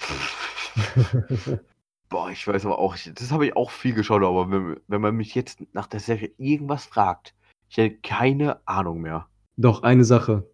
[2.08, 5.00] Boah, ich weiß aber auch, ich- das habe ich auch viel geschaut, aber wenn, wenn
[5.00, 7.36] man mich jetzt nach der Serie irgendwas fragt,
[7.68, 9.28] ich hätte keine Ahnung mehr.
[9.56, 10.50] Doch, eine Sache.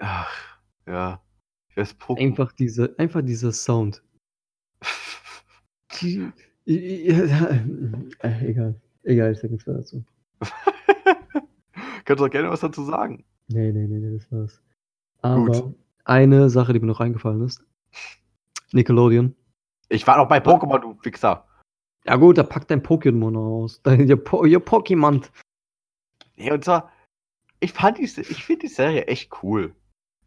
[0.00, 1.22] Ach, ja.
[1.68, 1.96] Ich weiß.
[2.18, 4.02] Einfach, diese, einfach dieser Sound.
[6.00, 6.30] Die,
[6.66, 8.80] äh, egal.
[9.02, 10.04] Egal, ich sag nichts mehr dazu.
[12.04, 13.24] Kannst doch gerne was dazu sagen.
[13.48, 14.62] Nee, nee, nee, nee, das war's.
[15.22, 15.74] Aber Gut.
[16.04, 17.64] eine Sache, die mir noch eingefallen ist.
[18.72, 19.34] Nickelodeon.
[19.88, 21.46] Ich war noch bei Pokémon, du Fixer.
[22.06, 23.82] Ja gut, da packt dein Pokémon aus.
[23.84, 25.22] Dein, ihr, po, ihr Pokémon.
[26.36, 26.90] Ja, und zwar,
[27.60, 29.74] ich fand die, Se- ich finde die Serie echt cool.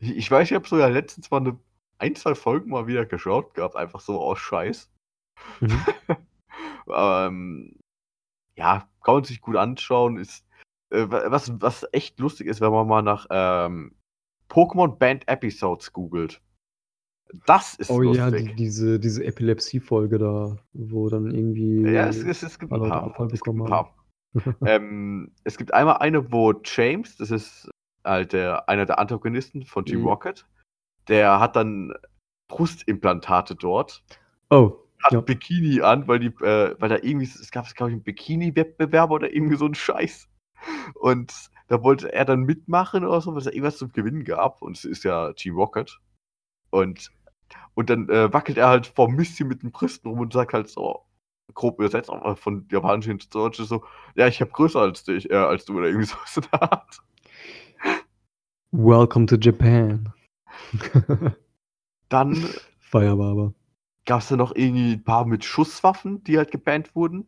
[0.04, 1.58] Ich, ich weiß, ich habe sogar letztens mal eine,
[1.97, 4.91] ein, zwei Folgen mal wieder geschaut gehabt, einfach so aus Scheiß.
[5.62, 5.86] Mhm.
[6.93, 7.80] ähm,
[8.56, 10.18] ja, kann man sich gut anschauen.
[10.18, 10.45] Ist,
[10.91, 13.95] äh, wa- was, was echt lustig ist, wenn man mal nach ähm,
[14.49, 16.41] Pokémon Band Episodes googelt.
[17.45, 18.56] Das ist Oh ja, die, lustig.
[18.58, 21.82] diese, diese Epilepsie-Folge da, wo dann irgendwie.
[21.91, 23.20] Ja, es, es, es gibt ein paar.
[23.32, 23.95] Es gibt ein paar.
[24.66, 27.70] ähm, es gibt einmal eine, wo James, das ist
[28.04, 30.08] halt der, einer der Antagonisten von Team Mhm.
[30.08, 30.45] Rocket,
[31.08, 31.93] der hat dann
[32.47, 34.04] Brustimplantate dort,
[34.49, 35.22] oh, hat Ja.
[35.22, 39.34] Bikini an, weil die, äh, weil da irgendwie, es gab, glaube ich, einen Bikini-Wettbewerb oder
[39.34, 40.30] irgendwie so ein Scheiß.
[40.95, 41.34] Und
[41.68, 44.62] da wollte er dann mitmachen oder so, weil es da irgendwas zum Gewinnen gab.
[44.62, 45.99] Und es ist ja Team Rocket.
[46.70, 47.12] Und,
[47.74, 50.70] und dann äh, wackelt er halt vor Misty mit den Brüsten rum und sagt halt
[50.70, 51.06] so,
[51.54, 53.84] grob übersetzt, aber von Japanisch ins Deutsche so,
[54.16, 56.41] ja, ich habe größer als dich, äh, als du oder irgendwie so.
[58.74, 60.12] Welcome to Japan.
[62.10, 62.36] Dann
[62.80, 63.54] Feierbarber.
[64.06, 67.26] gab es da noch irgendwie ein paar mit Schusswaffen, die halt gebannt wurden.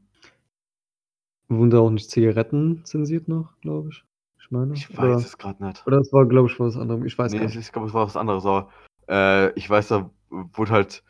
[1.47, 4.03] Wurden da auch nicht Zigaretten zensiert noch, glaube ich?
[4.39, 4.73] Ich meine.
[4.73, 5.85] Ich weiß oder, es gerade nicht.
[5.87, 7.03] oder das war, glaube ich, was anderes.
[7.05, 7.71] Ich weiß Nee, gar ich nicht.
[7.73, 8.69] glaube, es war was anderes, aber
[9.09, 11.03] äh, ich weiß, da wurde halt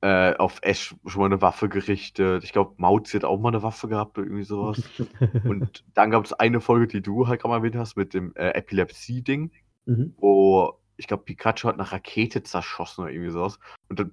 [0.00, 2.44] äh, auf Ash schon mal eine Waffe gerichtet.
[2.44, 4.82] Ich glaube, Mauzi hat auch mal eine Waffe gehabt oder irgendwie sowas.
[5.44, 8.34] Und dann gab es eine Folge, die du halt gerade mal erwähnt hast, mit dem
[8.36, 9.50] äh, Epilepsie-Ding,
[9.86, 10.14] mhm.
[10.18, 13.58] wo ich glaube, Pikachu hat eine Rakete zerschossen oder irgendwie sowas.
[13.88, 14.12] Und dann,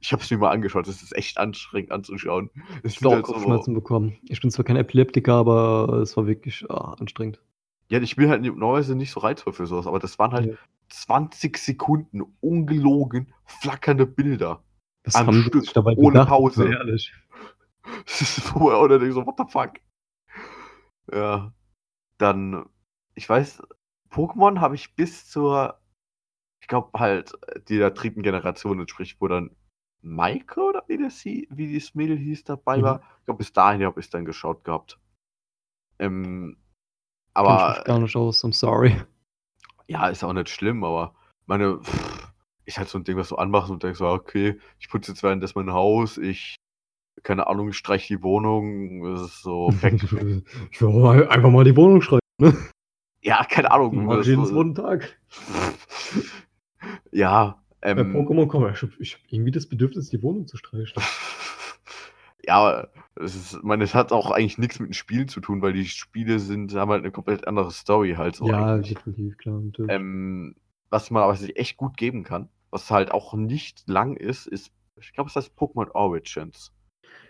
[0.00, 2.50] ich habe es mir mal angeschaut, das ist echt anstrengend anzuschauen.
[2.84, 4.16] Ich habe halt auch so, Kopfschmerzen bekommen.
[4.28, 7.40] Ich bin zwar kein Epileptiker, aber es war wirklich ah, anstrengend.
[7.88, 10.54] ja, ich bin halt normalerweise nicht so reizvoll für sowas, aber das waren halt Ja.
[10.88, 14.62] 20 Sekunden ungelogen flackernde Bilder.
[15.04, 16.28] Was Am haben Stück, dabei ohne gedacht?
[16.28, 16.64] Pause.
[16.64, 17.12] Sehr Ehrlich.
[18.06, 19.72] Das ist wo er oder so, what the fuck?
[21.12, 21.52] Ja.
[22.16, 22.66] Dann,
[23.16, 23.60] ich weiß,
[24.12, 25.78] Pokémon habe ich bis zur,
[26.60, 27.32] ich glaube halt,
[27.68, 29.56] die der dritten Generation entspricht, wo dann
[30.02, 32.82] Maike oder wie das wie das Mädel hieß dabei Mhm.
[32.82, 33.02] war.
[33.20, 34.98] Ich glaube, bis dahin habe ich dann geschaut gehabt.
[35.98, 38.96] Ähm, ich aber mich gar nicht aus, I'm sorry.
[39.86, 41.14] ja, ist auch nicht schlimm, aber
[41.46, 42.32] meine, pff,
[42.64, 45.22] ist halt so ein Ding, was du anmachst und denkst so, okay, ich putze jetzt
[45.22, 46.56] währenddessen mein Haus, ich,
[47.22, 49.70] keine Ahnung, ich streiche die Wohnung, das ist so,
[50.70, 52.20] ich will einfach mal die Wohnung schreiben.
[52.38, 52.56] Ne?
[53.22, 54.04] Ja, keine Ahnung.
[54.06, 55.16] Mach das ich jeden so- zweiten Tag.
[57.12, 61.02] ja, Bei ähm, Pokémon komm, ich habe hab irgendwie das Bedürfnis, die Wohnung zu streichen.
[62.44, 65.40] ja, aber es ist, ich meine, es hat auch eigentlich nichts mit den Spielen zu
[65.40, 68.46] tun, weil die Spiele sind, haben halt eine komplett andere Story halt so.
[68.46, 68.94] ja, eigentlich.
[68.94, 69.62] definitiv, klar.
[69.88, 70.54] Ähm,
[70.90, 74.72] was man aber sich echt gut geben kann, was halt auch nicht lang ist, ist,
[75.00, 76.72] ich glaube, es heißt Pokémon Origins.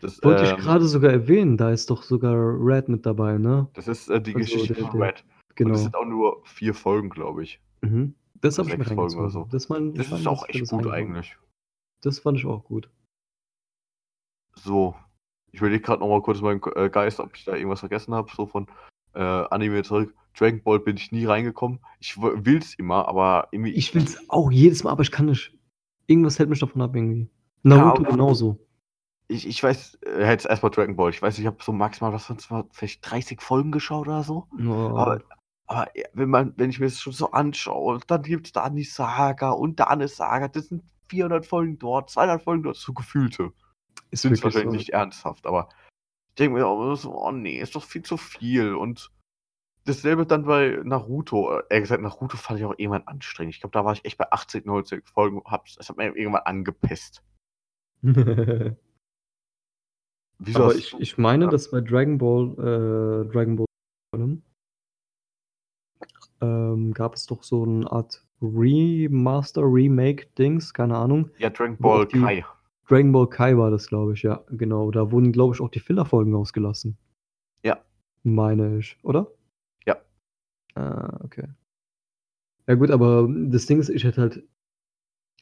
[0.00, 3.68] Das, Wollte ähm, ich gerade sogar erwähnen, da ist doch sogar Red mit dabei, ne?
[3.74, 5.14] Das ist äh, die Also Geschichte der- von der-
[5.52, 5.60] Red.
[5.60, 5.74] Und Genau.
[5.74, 7.60] es sind auch nur vier Folgen, glaube ich.
[7.82, 8.14] Mhm.
[8.40, 9.44] Das habe ich mir Folgen oder so.
[9.50, 11.36] Das, mein, Das ist auch das- echt das gut eigentlich.
[12.02, 12.90] Das fand ich auch gut.
[14.56, 14.94] So,
[15.52, 18.46] ich überlege gerade nochmal kurz meinen äh, Geist, ob ich da irgendwas vergessen habe, so
[18.46, 18.66] von
[19.14, 20.14] äh, Anime zurück.
[20.36, 21.80] Dragon Ball bin ich nie reingekommen.
[22.00, 23.72] Ich will es immer, aber irgendwie.
[23.72, 25.56] Ich will's auch jedes Mal, aber ich kann nicht.
[26.06, 27.28] Irgendwas hält mich davon ab irgendwie.
[27.62, 28.58] Naruto aber- genauso.
[29.28, 31.10] Ich, ich weiß, äh, jetzt erstmal Dragon Ball.
[31.10, 34.46] Ich weiß, ich habe so maximal, was sonst war, vielleicht 30 Folgen geschaut oder so.
[34.58, 35.22] Oh, Aber,
[35.66, 38.68] aber äh, wenn, man, wenn ich mir das schon so anschaue, dann gibt es da
[38.70, 40.48] die Saga und da eine Saga.
[40.48, 43.52] Das sind 400 Folgen dort, 200 Folgen dort, so gefühlte.
[44.10, 44.76] ist sind wahrscheinlich so.
[44.76, 45.68] nicht ernsthaft, aber
[46.30, 48.74] ich denke mir auch so, oh nee, ist doch viel zu viel.
[48.74, 49.10] Und
[49.84, 51.58] dasselbe dann bei Naruto.
[51.58, 53.54] Äh, Ehrlich gesagt, Naruto fand ich auch irgendwann anstrengend.
[53.54, 55.42] Ich glaube, da war ich echt bei 80, 90 Folgen.
[55.44, 57.22] Hab's, es hat mir irgendwann angepisst.
[60.44, 61.50] Wieso aber ich, ich meine, Ja.
[61.50, 63.66] dass bei Dragon Ball, äh, Dragon Ball,
[66.42, 71.30] ähm, gab es doch so eine Art Remaster, Remake-Dings, keine Ahnung.
[71.38, 72.44] Ja, Dragon Ball Kai.
[72.88, 74.90] Dragon Ball Kai war das, glaube ich, ja, genau.
[74.90, 76.98] Da wurden, glaube ich, auch die Filler-Folgen ausgelassen.
[77.62, 77.80] Ja.
[78.24, 79.28] Meine ich, oder?
[79.86, 79.96] Ja.
[80.74, 81.48] Ah, okay.
[82.66, 84.42] Ja, gut, aber das Ding ist, ich hätte halt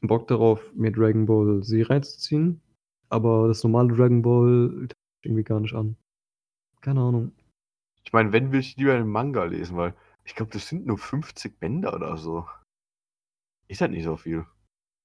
[0.03, 2.61] Bock darauf, mir Dragon Ball Z reinzuziehen.
[3.09, 4.89] Aber das normale Dragon Ball
[5.23, 5.97] irgendwie gar nicht an.
[6.81, 7.33] Keine Ahnung.
[8.05, 9.95] Ich meine, wenn will ich lieber einen Manga lesen, weil
[10.25, 12.47] ich glaube, das sind nur 50 Bänder oder so.
[13.69, 14.45] Ist halt nicht so viel.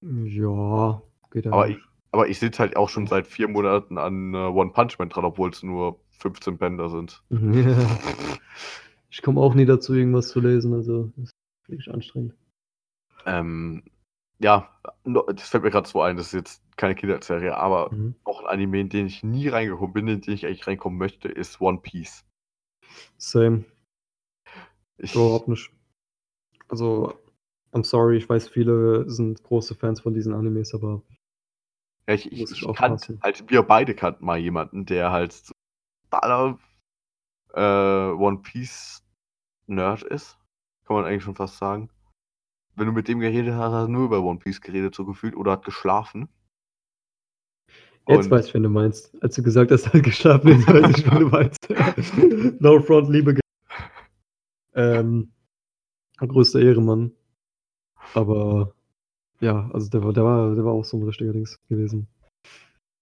[0.01, 1.01] Ja,
[1.31, 1.77] geht Aber ich,
[2.11, 5.25] aber ich sitze halt auch schon seit vier Monaten an äh, One Punch Man dran,
[5.25, 7.23] obwohl es nur 15 Bänder sind.
[7.29, 7.39] Ja.
[9.11, 11.31] Ich komme auch nie dazu, irgendwas zu lesen, also das ist
[11.69, 12.33] wirklich anstrengend.
[13.25, 13.83] Ähm,
[14.39, 14.69] ja,
[15.05, 18.15] das fällt mir gerade so ein, das ist jetzt keine Kinderserie, aber Mhm.
[18.25, 21.29] auch ein Anime, in den ich nie reingekommen bin, in den ich eigentlich reinkommen möchte,
[21.29, 22.25] ist One Piece.
[23.17, 23.63] Same.
[24.97, 25.71] Ich, Überhaupt nicht.
[26.67, 27.13] Also,
[27.73, 31.01] I'm sorry, ich weiß, viele sind große Fans von diesen Animes, aber
[32.07, 35.35] ja, ich, ich, ich kannte, halt, wir beide kannten mal jemanden, der halt
[36.09, 36.57] totaler
[37.53, 37.59] äh,
[38.13, 39.03] One Piece
[39.67, 40.37] Nerd ist.
[40.85, 41.89] Kann man eigentlich schon fast sagen.
[42.75, 45.35] Wenn du mit dem geredet hast, hat er nur über One Piece geredet, so gefühlt,
[45.35, 46.29] oder hat geschlafen.
[48.07, 49.11] jetzt Und- weiß ich, wen du meinst.
[49.23, 51.69] Als du gesagt hast, halt geschlafen, jetzt weiß ich, wen du meinst.
[52.61, 53.39] no front, liebe
[54.75, 55.31] ähm,
[56.19, 57.11] größter Ehrenmann.
[58.13, 58.73] Aber
[59.39, 62.07] ja, also der war, der war, der war auch so ein richtiger Dings gewesen.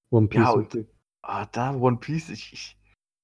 [0.09, 0.41] One Piece.
[0.41, 0.85] Ja, und-.
[1.21, 2.77] Ah, da One Piece, ich, ich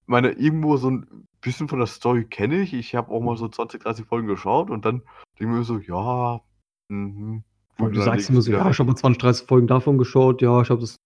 [0.05, 2.73] meine, irgendwo so ein bisschen von der Story kenne ich.
[2.73, 5.01] Ich habe auch mal so 20, 30 Folgen geschaut und dann
[5.39, 6.41] denke ich mir so, ja,
[6.89, 7.43] mhm.
[7.77, 8.73] Und du sagst immer so, ja, weg.
[8.73, 10.97] ich habe mal 20, 30 Folgen davon geschaut, ja, ich habe das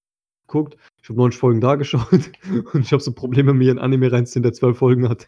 [0.48, 2.32] geguckt, ich habe 90 Folgen da geschaut
[2.74, 5.28] und ich habe so Probleme, mir ein Anime reinzuziehen, der 12 Folgen hat.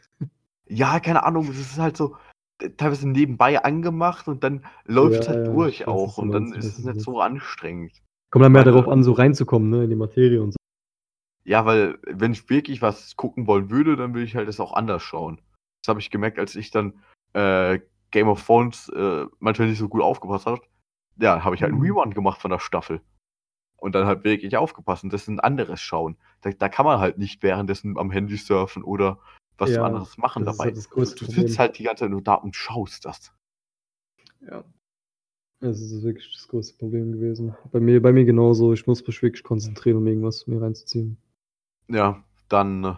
[0.67, 2.17] Ja, keine Ahnung, es ist halt so
[2.61, 6.53] äh, teilweise nebenbei angemacht und dann läuft es Ja, halt ja, durch auch und dann
[6.53, 8.01] ist es nicht so anstrengend.
[8.31, 10.57] Kommt dann mehr Meine- darauf an, so reinzukommen, ne, in die Materie und so.
[11.45, 14.73] Ja, weil wenn ich wirklich was gucken wollen würde, dann will ich halt das auch
[14.73, 15.39] anders schauen.
[15.83, 16.99] Das habe ich gemerkt, als ich dann
[17.33, 17.79] äh,
[18.11, 20.61] Game of Thrones äh, manchmal nicht so gut aufgepasst habe.
[21.17, 21.87] Ja, habe ich halt einen Mhm.
[21.91, 23.01] Rerun gemacht von der Staffel.
[23.77, 26.17] Und dann halt wirklich aufgepasst und das ist ein anderes Schauen.
[26.41, 29.19] Da, da kann man halt nicht währenddessen am Handy surfen oder
[29.57, 30.69] was Ja, anderes machen das ist dabei.
[30.69, 31.47] halt das du du Problem.
[31.47, 33.33] sitzt halt die ganze Zeit nur da und schaust das.
[34.41, 34.63] Ja.
[35.61, 37.55] Das ist wirklich das größte Problem gewesen.
[37.71, 41.17] Bei mir, bei mir genauso, ich muss mich wirklich konzentrieren, um irgendwas mir reinzuziehen.
[41.87, 42.83] Ja, dann.
[42.83, 42.95] äh,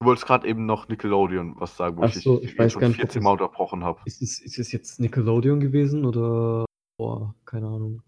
[0.00, 2.80] Du wolltest gerade eben noch Nickelodeon was sagen, wo Ach ich so, ich weiß schon
[2.80, 4.00] gar nicht, ob 14 das- Mal unterbrochen habe.
[4.04, 6.66] Ist es, ist es jetzt Nickelodeon gewesen oder.
[6.98, 8.02] Boah, keine Ahnung.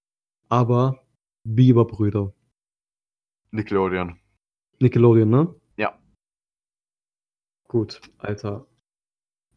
[0.50, 1.02] Aber
[1.44, 2.32] Biberbrüder.
[3.52, 4.18] Nickelodeon.
[4.80, 5.54] Nickelodeon, ne?
[7.68, 8.66] Gut, Alter.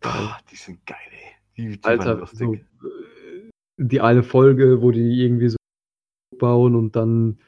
[0.02, 0.12] Geil.
[0.14, 1.36] Ah, die sind geil, ey.
[1.58, 2.60] Die, die Alter, so, äh,
[3.78, 5.58] die eine Folge, wo die irgendwie so
[6.38, 7.40] bauen und dann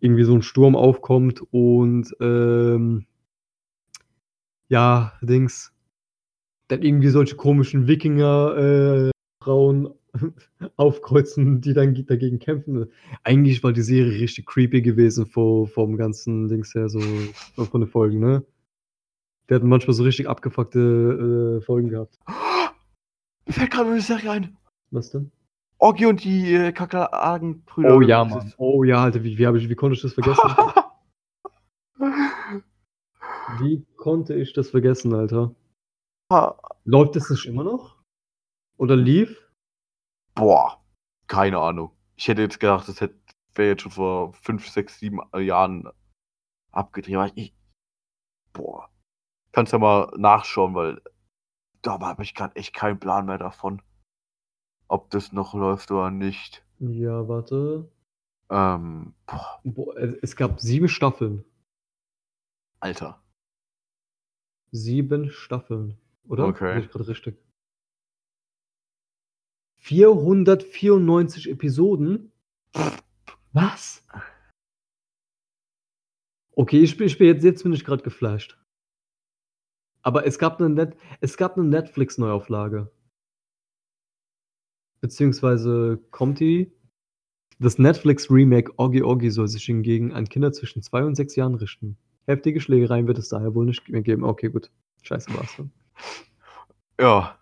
[0.00, 3.06] irgendwie so ein Sturm aufkommt und ähm,
[4.68, 5.72] ja, Dings,
[6.68, 9.10] dann irgendwie solche komischen Wikinger äh,
[10.76, 12.90] aufkreuzen, die dann ge- dagegen kämpfen.
[13.22, 17.00] Eigentlich war die Serie richtig creepy gewesen vor, vom ganzen Dings her, so
[17.56, 18.44] von den Folgen, ne?
[19.48, 22.18] Die hatten manchmal so richtig abgefuckte äh, Folgen gehabt.
[23.46, 24.56] Mir fällt gerade eine Serie ein.
[24.90, 25.30] Was denn?
[25.78, 27.96] Oggi und die äh, Kakerlakenbrüder.
[27.96, 28.52] Oh ja, Mann.
[28.58, 30.50] Oh ja, Alter, wie, wie, ich, wie konnte ich das vergessen?
[33.60, 35.54] wie konnte ich das vergessen, Alter?
[36.84, 37.96] Läuft das nicht immer noch?
[38.76, 39.48] Oder lief?
[40.34, 40.84] Boah,
[41.26, 41.92] keine Ahnung.
[42.16, 45.88] Ich hätte jetzt gedacht, das wäre jetzt schon vor 5, 6, 7 Jahren
[46.72, 47.32] abgedreht.
[47.36, 47.54] Ich,
[48.52, 48.90] boah,
[49.58, 51.02] kannst ja mal nachschauen, weil
[51.82, 53.82] da habe ich gerade echt keinen Plan mehr davon,
[54.86, 56.64] ob das noch läuft oder nicht.
[56.78, 57.90] Ja, warte.
[58.50, 61.44] Ähm, boah, Boah, es gab sieben Staffeln.
[62.78, 63.20] Alter.
[64.70, 65.98] Sieben Staffeln.
[66.28, 66.46] Oder?
[66.46, 66.74] Okay.
[66.74, 67.42] Sehe ich gerade richtig.
[69.78, 72.30] 494 Episoden?
[73.52, 74.06] Was?
[76.52, 78.57] Okay, ich bin, ich bin jetzt, jetzt bin ich gerade geflasht.
[80.08, 82.90] Aber es gab eine, Net, es gab eine Netflix-Neuauflage.
[85.02, 86.72] Beziehungsweise kommt die.
[87.58, 91.98] Das Netflix-Remake Oggi Oggi soll sich hingegen an Kinder zwischen zwei und sechs Jahren richten.
[92.24, 94.24] Heftige Schlägereien wird es daher wohl nicht mehr geben.
[94.24, 94.70] Okay, gut.
[95.02, 95.72] Scheiße war's dann.
[96.98, 97.38] Ja,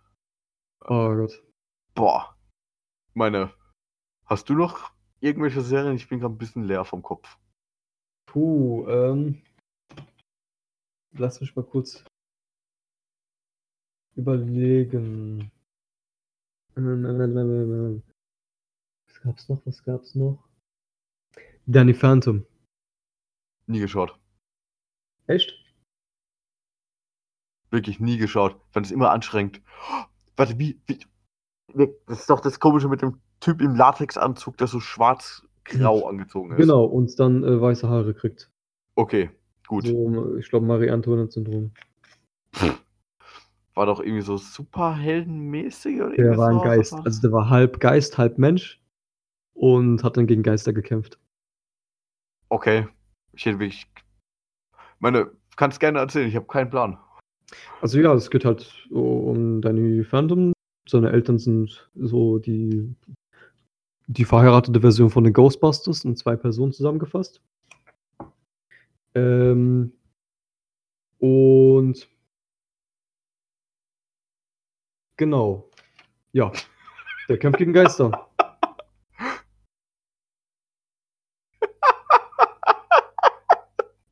[0.81, 1.41] Oh Gott.
[1.95, 2.37] boah.
[3.15, 3.55] Meine,
[4.25, 4.91] hast du noch
[5.21, 5.95] irgendwelche Serien?
[5.95, 7.39] Ich bin gerade ein bisschen leer vom Kopf.
[8.29, 9.41] Puh, ähm.
[11.17, 12.05] Lass mich mal kurz
[14.17, 15.51] überlegen.
[16.75, 16.85] Was
[19.23, 19.65] gab's noch?
[19.65, 20.45] Was gab's noch?
[21.67, 22.45] Danny Phantom.
[23.67, 24.19] Nie geschaut.
[25.27, 25.53] Echt?
[27.71, 28.57] Wirklich nie geschaut.
[28.71, 29.61] Fand es immer anstrengend.
[30.37, 31.01] Warte, wie, wie.
[32.07, 36.59] Das ist doch das Komische mit dem Typ im Latexanzug, der so schwarz-grau angezogen ist.
[36.59, 38.51] Genau, und dann äh, weiße Haare kriegt.
[38.95, 39.31] Okay,
[39.67, 39.87] gut.
[39.87, 41.73] So, ich glaube, Marie-Antoinette-Syndrom.
[43.77, 46.95] War doch irgendwie so superheldenmäßig oder Der war ein Geist.
[46.95, 48.81] Also der war halb Geist, halb Mensch
[49.53, 51.19] und hat dann gegen Geister gekämpft.
[52.49, 52.89] Okay.
[53.35, 53.87] Ich hätte wirklich.
[54.99, 56.99] Meine, kannst gerne erzählen, ich habe keinen Plan.
[57.83, 60.55] Also ja, es geht halt um Danny Phantom.
[60.89, 62.95] Seine Eltern sind so die,
[64.07, 67.43] die verheiratete Version von den Ghostbusters in zwei Personen zusammengefasst.
[69.15, 69.93] Ähm,
[71.19, 72.09] und
[75.17, 75.71] genau.
[76.33, 76.53] Ja.
[77.29, 78.29] Der kämpft gegen Geister.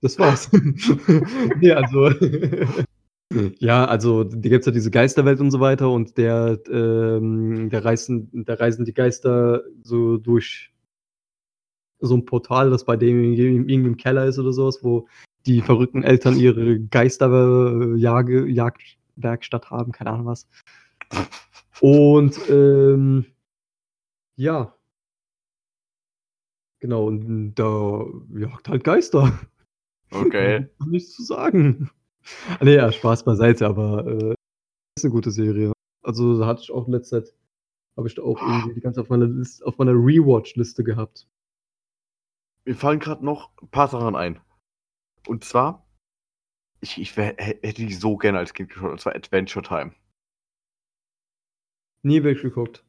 [0.05, 0.51] Das war's.
[1.61, 2.11] nee, also.
[3.59, 8.29] ja, also, da gibt's ja diese Geisterwelt und so weiter und der, ähm, der reisen,
[8.45, 10.75] da reisen die Geister so durch
[12.01, 15.09] so ein Portal, das bei dem irgendwie im Keller ist oder sowas, wo
[15.47, 20.47] die verrückten Eltern ihre Geisterjage, Jagdwerkstatt haben, keine Ahnung was.
[21.81, 23.27] Und ähm,
[24.37, 24.75] ja.
[26.81, 29.39] Genau, und da jagt halt Geister.
[30.11, 30.69] Okay.
[30.87, 31.91] Nichts zu sagen.
[32.61, 34.35] Nee, ja, Spaß beiseite, aber äh,
[34.97, 35.73] ist eine gute Serie.
[36.03, 37.35] Also da hatte ich auch in letzter Zeit,
[37.97, 41.27] habe ich da auch irgendwie die ganze auf meiner Liste, auf meiner Rewatch-Liste gehabt.
[42.67, 44.41] Mir fallen gerade noch ein paar Sachen ein.
[45.27, 45.87] Und zwar,
[46.81, 49.95] ich, ich wär, hä- hätte die so gerne als Kind geschaut, und zwar Adventure Time.
[52.05, 52.85] Nie wirklich geguckt.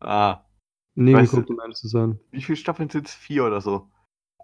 [0.00, 0.44] Ah.
[0.94, 2.18] Nie Weißt du- geguckt, um ehrlich zu sein.
[2.30, 3.14] Wie viele Staffeln sind es?
[3.14, 3.90] Vier oder so?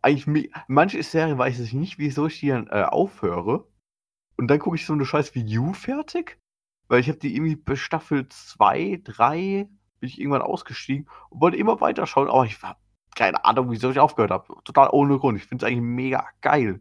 [0.02, 3.66] Eigentlich, manche Serien weiß ich nicht, wieso ich die dann äh, aufhöre.
[4.36, 6.38] Und dann gucke ich so eine Scheiß wie You fertig.
[6.86, 9.68] Weil ich habe die irgendwie bei Staffel 2, 3
[10.00, 12.80] bin ich irgendwann ausgestiegen und wollte immer weiterschauen, aber ich war
[13.16, 14.46] keine Ahnung, wieso ich aufgehört habe.
[14.64, 15.36] Total ohne Grund.
[15.38, 16.80] Ich finde es eigentlich mega geil.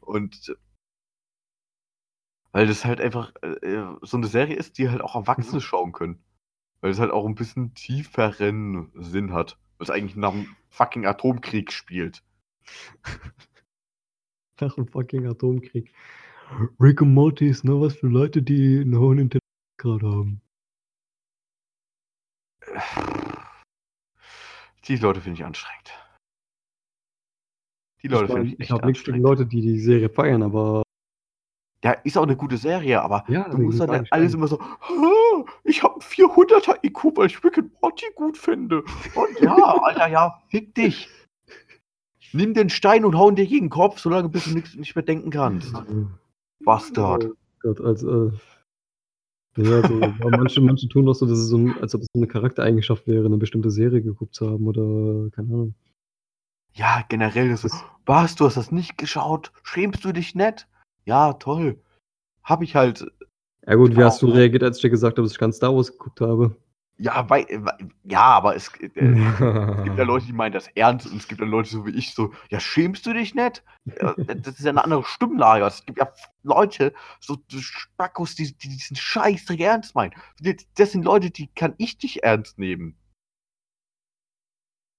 [0.00, 0.54] Und äh,
[2.54, 6.22] weil das halt einfach äh, so eine Serie ist, die halt auch Erwachsene schauen können.
[6.80, 9.58] Weil es halt auch ein bisschen tieferen Sinn hat.
[9.78, 12.22] Was eigentlich nach einem fucking Atomkrieg spielt.
[14.60, 15.92] Nach dem fucking Atomkrieg.
[16.78, 20.40] Rick und Morty ist nur was für Leute, die einen hohen Intelligenzgrad haben.
[24.86, 25.92] Die Leute finde ich anstrengend.
[28.02, 29.18] Die Ich, Leute finde ich ich echt habe nichts gegen.
[29.18, 30.83] Leute, die die Serie feiern, aber
[31.84, 34.38] Ja, ist auch eine gute Serie, aber Ja, du musst ist dann eigentlich alles geil.
[34.38, 38.82] immer so, "Ah, ich habe 400er IQ, weil ich Rick and Morty gut finde.
[39.14, 41.10] Und ja, Alter, ja, fick dich.
[42.32, 44.96] Nimm den Stein und hau ihn dir gegen den Kopf, solange bis du nichts nicht
[44.96, 45.74] mehr denken kannst.
[46.64, 47.26] Bastard.
[47.26, 48.32] Oh Gott, also, äh,
[49.56, 49.94] ja, so,
[50.30, 53.26] manche, manche tun auch so, dass es so, als ob es so eine Charaktereigenschaft wäre,
[53.26, 55.74] eine bestimmte Serie geguckt zu haben oder keine Ahnung.
[56.72, 59.52] Ja, generell ist es, Das- was, du hast das nicht geschaut?
[59.62, 60.66] Schämst du dich nicht?
[61.06, 61.82] Ja, toll.
[62.44, 63.06] Hab ich halt,
[63.66, 65.74] Ja gut, wie hast du reagiert, als ich dir gesagt habe, dass ich ganz Star
[65.74, 66.56] Wars geguckt habe?
[66.98, 68.90] ja, wei, wei- ja, aber es, äh,
[69.76, 71.90] Es gibt ja Leute, die meinen das ernst und es gibt dann Leute so wie
[71.90, 73.62] ich so, ja, schämst du dich nicht?
[74.00, 75.64] Ja, Das ist ja eine andere Stimmlage.
[75.66, 76.10] Es gibt ja
[76.42, 80.14] Leute, so so Spackos, die, die diesen Scheißdreck ernst meinen.
[80.76, 82.96] Das sind Leute, die kann ich nicht ernst nehmen.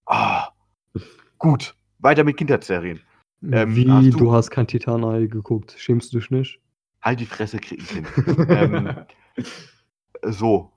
[0.08, 0.52] Ah,
[1.40, 3.02] gut, weiter mit Kindheitsserien.
[3.44, 5.76] Ähm, Wie, hast du, du- hast kein Titanei geguckt.
[5.78, 6.60] Schämst du dich nicht?
[7.02, 8.06] Halt die Fresse, krieg ich hin.
[8.50, 9.06] ähm,
[10.24, 10.72] so,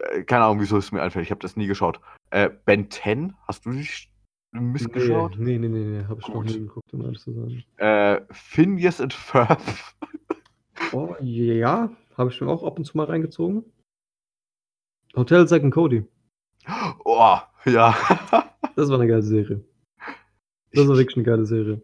[0.00, 1.24] äh, keine Ahnung, wieso es mir einfällt.
[1.24, 2.00] Ich habe das nie geschaut.
[2.30, 4.10] Äh, Ben 10, hast du dich
[4.52, 5.36] missgeschaut?
[5.38, 6.46] Nee, nee, nee, nee, hab ich noch Gut.
[6.46, 7.62] nie geguckt, um ehrlich zu sein.
[7.76, 9.62] Äh, Phineas and Ferb.
[10.92, 13.64] Oh, ja, habe ich mir auch ab und zu mal reingezogen.
[15.16, 16.04] Hotel and Cody.
[17.04, 17.96] Oh, ja.
[18.76, 19.64] Das war eine geile Serie.
[20.72, 21.80] Das war wirklich eine geile Serie.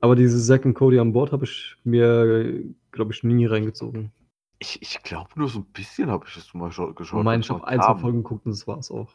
[0.00, 4.12] Aber diese Zack and Cody an Bord habe ich mir, glaube ich, nie reingezogen.
[4.58, 7.00] Ich, ich glaube, nur so ein bisschen habe ich das mal geschaut.
[7.00, 7.94] Ich meine, ich habe es ein, zwei.
[7.96, 9.08] Folgen geguckt und das war's auch.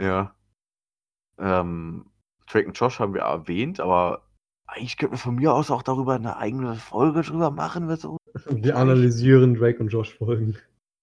[0.00, 0.34] Ja.
[1.38, 2.06] Ähm,
[2.50, 4.22] Drake und Josh haben wir erwähnt, aber
[4.66, 7.88] eigentlich könnten wir von mir aus auch darüber eine eigene Folge drüber machen.
[7.88, 8.16] Wir so.
[8.50, 10.56] Wir analysieren Drake und Josh Folgen.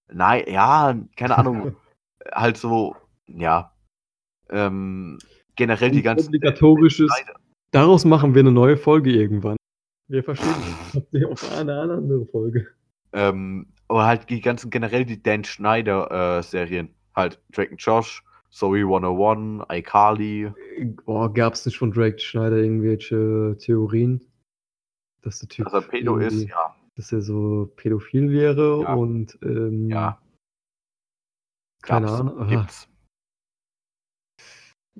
[0.08, 1.76] Nein, ja, keine Ahnung.
[2.32, 2.96] halt so,
[3.26, 3.72] ja.
[4.48, 5.18] Ähm,
[5.56, 6.28] generell die ganzen.
[6.28, 7.10] Obligatorisches.
[7.76, 9.56] Daraus machen wir eine neue Folge irgendwann.
[10.08, 10.54] Wir verstehen
[11.30, 12.68] auf eine, eine andere Folge.
[13.12, 16.88] Ähm, aber halt die ganzen generell die Dan Schneider äh, Serien.
[17.14, 20.52] halt Drake und Josh, Zoe 101, iCarly.
[21.04, 24.24] Oh, gab es nicht von Drake Schneider irgendwelche Theorien?
[25.22, 26.74] Dass der Typ Dass er Pedo ist, ja.
[26.96, 28.94] dass er so pädophil wäre Ja.
[28.94, 30.18] und ähm, Ja,
[31.82, 32.38] keine gab's, Ahnung.
[32.40, 32.88] Ah, Gibt's.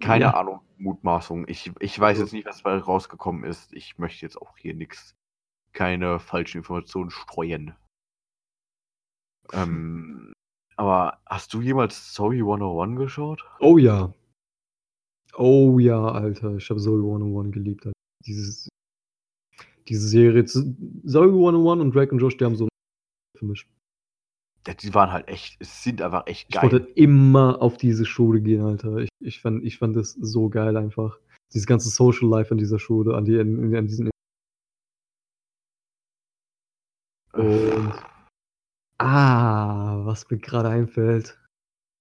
[0.01, 0.35] Keine Ja.
[0.35, 1.49] Ahnung, Mutmaßung.
[1.49, 3.73] Ich, ich weiß jetzt nicht, was dabei rausgekommen ist.
[3.73, 5.15] Ich möchte jetzt auch hier nichts,
[5.73, 7.75] keine falschen Informationen streuen.
[9.53, 10.33] Ähm,
[10.77, 13.45] aber hast du jemals Zoe 101 geschaut?
[13.61, 14.13] Oh ja.
[15.35, 16.57] Oh ja, Alter.
[16.57, 17.87] Ich habe Zoe 101 geliebt.
[17.87, 17.97] Alter.
[18.27, 18.69] Dieses,
[19.89, 20.45] diese Serie.
[20.45, 22.69] Zoe 101 und Drake und Josh, die haben so
[23.39, 23.67] für mich.
[24.75, 26.71] Die waren halt echt, es sind einfach echt Ich geil.
[26.73, 28.97] wollte immer auf diese Schule gehen, Alter.
[28.99, 31.19] Ich, ich, fand, ich fand das so geil einfach.
[31.55, 34.11] Dieses ganze Social Life an dieser Schule, an, die, an, an diesen.
[37.33, 37.93] Und.
[38.99, 41.39] Ah, was mir gerade einfällt.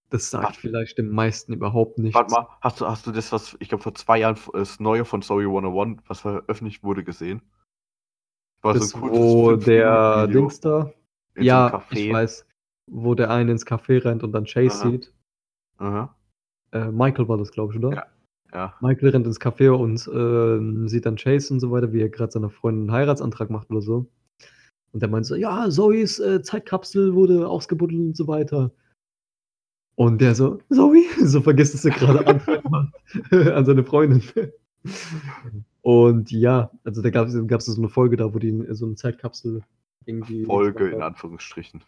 [0.10, 0.58] Das sagt Was?
[0.58, 2.16] vielleicht den meisten überhaupt nichts.
[2.16, 5.04] Warte mal, hast du, hast du das, was ich glaube vor zwei Jahren das Neue
[5.04, 7.42] von Zoe 101, was veröffentlicht wurde, gesehen?
[8.62, 10.94] War Das, so ein kurzes wo der Dings da.
[11.38, 12.46] ja, ich weiß.
[12.88, 14.90] Wo der eine ins Café rennt und dann Chase Aha.
[14.90, 15.14] sieht.
[15.78, 16.16] Aha,
[16.72, 17.96] Äh, Michael war das, glaube ich, oder?
[17.96, 18.06] Ja.
[18.54, 18.74] ja.
[18.82, 22.32] Michael rennt ins Café und ähm, sieht dann Chase und so weiter, wie er gerade
[22.32, 24.08] seiner Freundin einen Heiratsantrag macht oder so.
[24.94, 28.72] Und der meint so, ja, Zoes äh, Zeitkapsel wurde ausgebuddelt und so weiter.
[29.96, 32.92] Und der so, Zoe, so vergisst es er gerade an,
[33.52, 34.22] an seine Freundin.
[35.82, 38.96] Und ja, also da gab es so eine Folge da, wo die in so eine
[38.96, 39.64] Zeitkapsel
[40.06, 40.46] irgendwie.
[40.46, 41.84] Folge in Anführungsstrichen.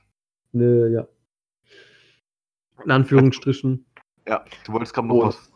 [0.53, 1.07] Ne, ja.
[2.83, 3.85] In Anführungsstrichen.
[4.27, 5.51] Ja, du wolltest gerade noch Und- was.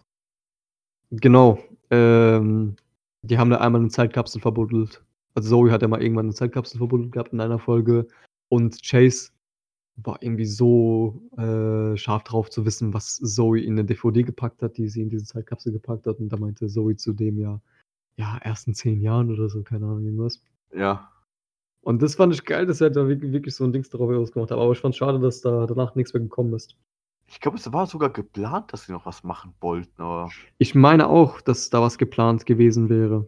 [1.11, 1.59] Genau.
[1.89, 2.75] Ähm,
[3.21, 5.03] die haben da einmal eine Zeitkapsel verbuddelt.
[5.35, 8.07] Also Zoe hat ja mal irgendwann eine Zeitkapsel verbuddelt gehabt in einer Folge.
[8.49, 9.31] Und Chase
[9.97, 14.77] war irgendwie so äh, scharf drauf zu wissen, was Zoe in eine DVD gepackt hat,
[14.77, 16.19] die sie in diese Zeitkapsel gepackt hat.
[16.19, 17.61] Und da meinte Zoe zu dem ja,
[18.15, 20.41] ja, erst in zehn Jahren oder so, keine Ahnung, irgendwas.
[20.73, 21.10] Ja.
[21.83, 24.57] Und das fand ich geil, dass er da wirklich, so ein Dings darauf ausgemacht hat.
[24.59, 26.77] Aber ich fand es schade, dass da danach nichts mehr gekommen ist.
[27.27, 30.29] Ich glaube, es war sogar geplant, dass sie noch was machen wollten, aber,
[30.59, 33.27] Ich meine auch, dass da was geplant gewesen wäre.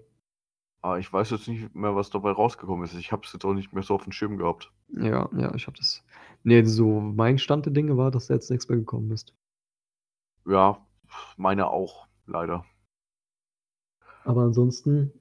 [0.81, 2.93] aber ich weiß jetzt nicht mehr, was dabei rausgekommen ist.
[2.95, 4.71] Ich habe es jetzt auch nicht mehr so auf dem Schirm gehabt.
[4.89, 6.03] Ja, ja, ich habe das.
[6.43, 9.33] Nee, so mein Stand der Dinge war, dass da jetzt nichts mehr gekommen ist.
[10.45, 10.85] Ja,
[11.37, 12.65] meine auch, leider.
[14.25, 15.11] Aber ansonsten.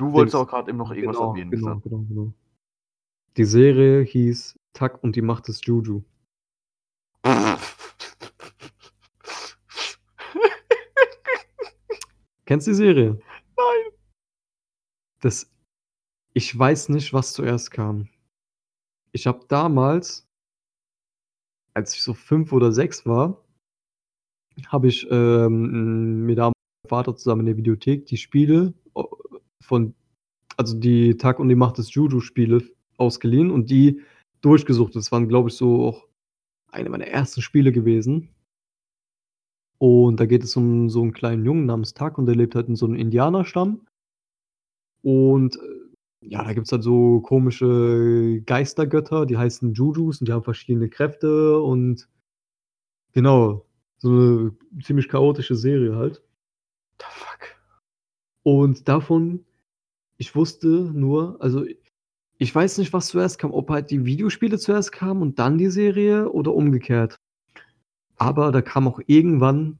[0.00, 1.50] Du wolltest auch gerade eben noch irgendwas genau, erwähnen.
[1.50, 1.80] genau, ne?
[1.84, 2.32] genau, genau.
[3.36, 6.02] Die Serie hieß Tuck und die Macht des Juju.
[12.46, 13.20] Kennst du die Serie?
[13.58, 13.92] Nein.
[15.20, 15.52] Das.
[16.32, 18.08] Ich weiß nicht, was zuerst kam.
[19.12, 20.26] Ich habe damals,
[21.74, 23.44] als ich so fünf oder sechs war,
[24.68, 26.52] habe ich ähm, mir mit meinem
[26.88, 28.72] Vater zusammen in der Videothek die Spiele
[29.62, 29.94] von,
[30.56, 32.62] also die Tag und die Macht des Juju-Spiele
[32.96, 34.02] ausgeliehen und die
[34.40, 34.96] durchgesucht.
[34.96, 36.06] Das waren, glaube ich, so auch
[36.68, 38.28] eine meiner ersten Spiele gewesen.
[39.78, 42.68] Und da geht es um so einen kleinen Jungen namens Tak und der lebt halt
[42.68, 43.86] in so einem Indianerstamm.
[45.02, 50.32] Und äh, ja, da gibt es halt so komische Geistergötter, die heißen Jujus und die
[50.32, 52.08] haben verschiedene Kräfte und
[53.12, 53.64] genau,
[53.98, 56.22] so eine ziemlich chaotische Serie halt.
[56.98, 57.56] The fuck?
[58.42, 59.46] Und davon,
[60.20, 61.64] ich wusste nur, also
[62.36, 65.70] ich weiß nicht, was zuerst kam, ob halt die Videospiele zuerst kamen und dann die
[65.70, 67.16] Serie oder umgekehrt.
[68.16, 69.78] Aber da kam auch irgendwann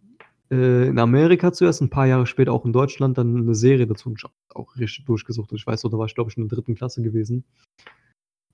[0.50, 4.08] äh, in Amerika zuerst, ein paar Jahre später auch in Deutschland, dann eine Serie dazu
[4.08, 5.50] und ich hab auch richtig durchgesucht.
[5.52, 7.44] Und ich weiß da war ich, glaube ich, in der dritten Klasse gewesen.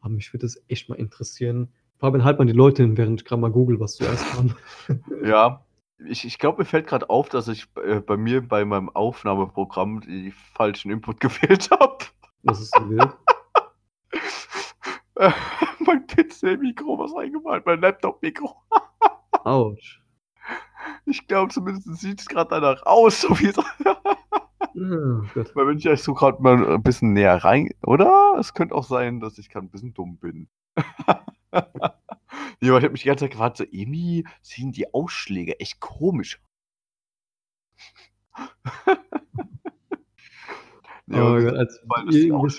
[0.01, 1.69] Aber mich würde das echt mal interessieren.
[1.99, 4.57] Fabian, halt mal die Leute hin, während ich gerade mal google, was zuerst kam.
[5.25, 5.65] Ja,
[5.99, 10.01] ich, ich glaube, mir fällt gerade auf, dass ich äh, bei mir bei meinem Aufnahmeprogramm
[10.01, 11.99] die falschen Input gewählt habe.
[12.43, 13.17] Was ist so wild?
[15.87, 18.55] mein PC-Mikro was eingemalt, mein Laptop-Mikro.
[19.45, 20.03] Autsch.
[21.07, 23.59] Ich glaube, zumindest sieht es gerade danach aus, so wie es.
[23.59, 25.23] Oh.
[25.55, 27.71] Weil wenn ich euch so gerade mal ein bisschen näher rein.
[27.83, 28.37] Oder?
[28.39, 30.49] Es könnte auch sein, dass ich gerade ein bisschen dumm bin.
[32.61, 36.41] Ja, ich habe mich die ganze Zeit gefragt, so, irgendwie sehen die Ausschläge echt komisch.
[41.09, 41.81] Nee, Oh aber- Gott, als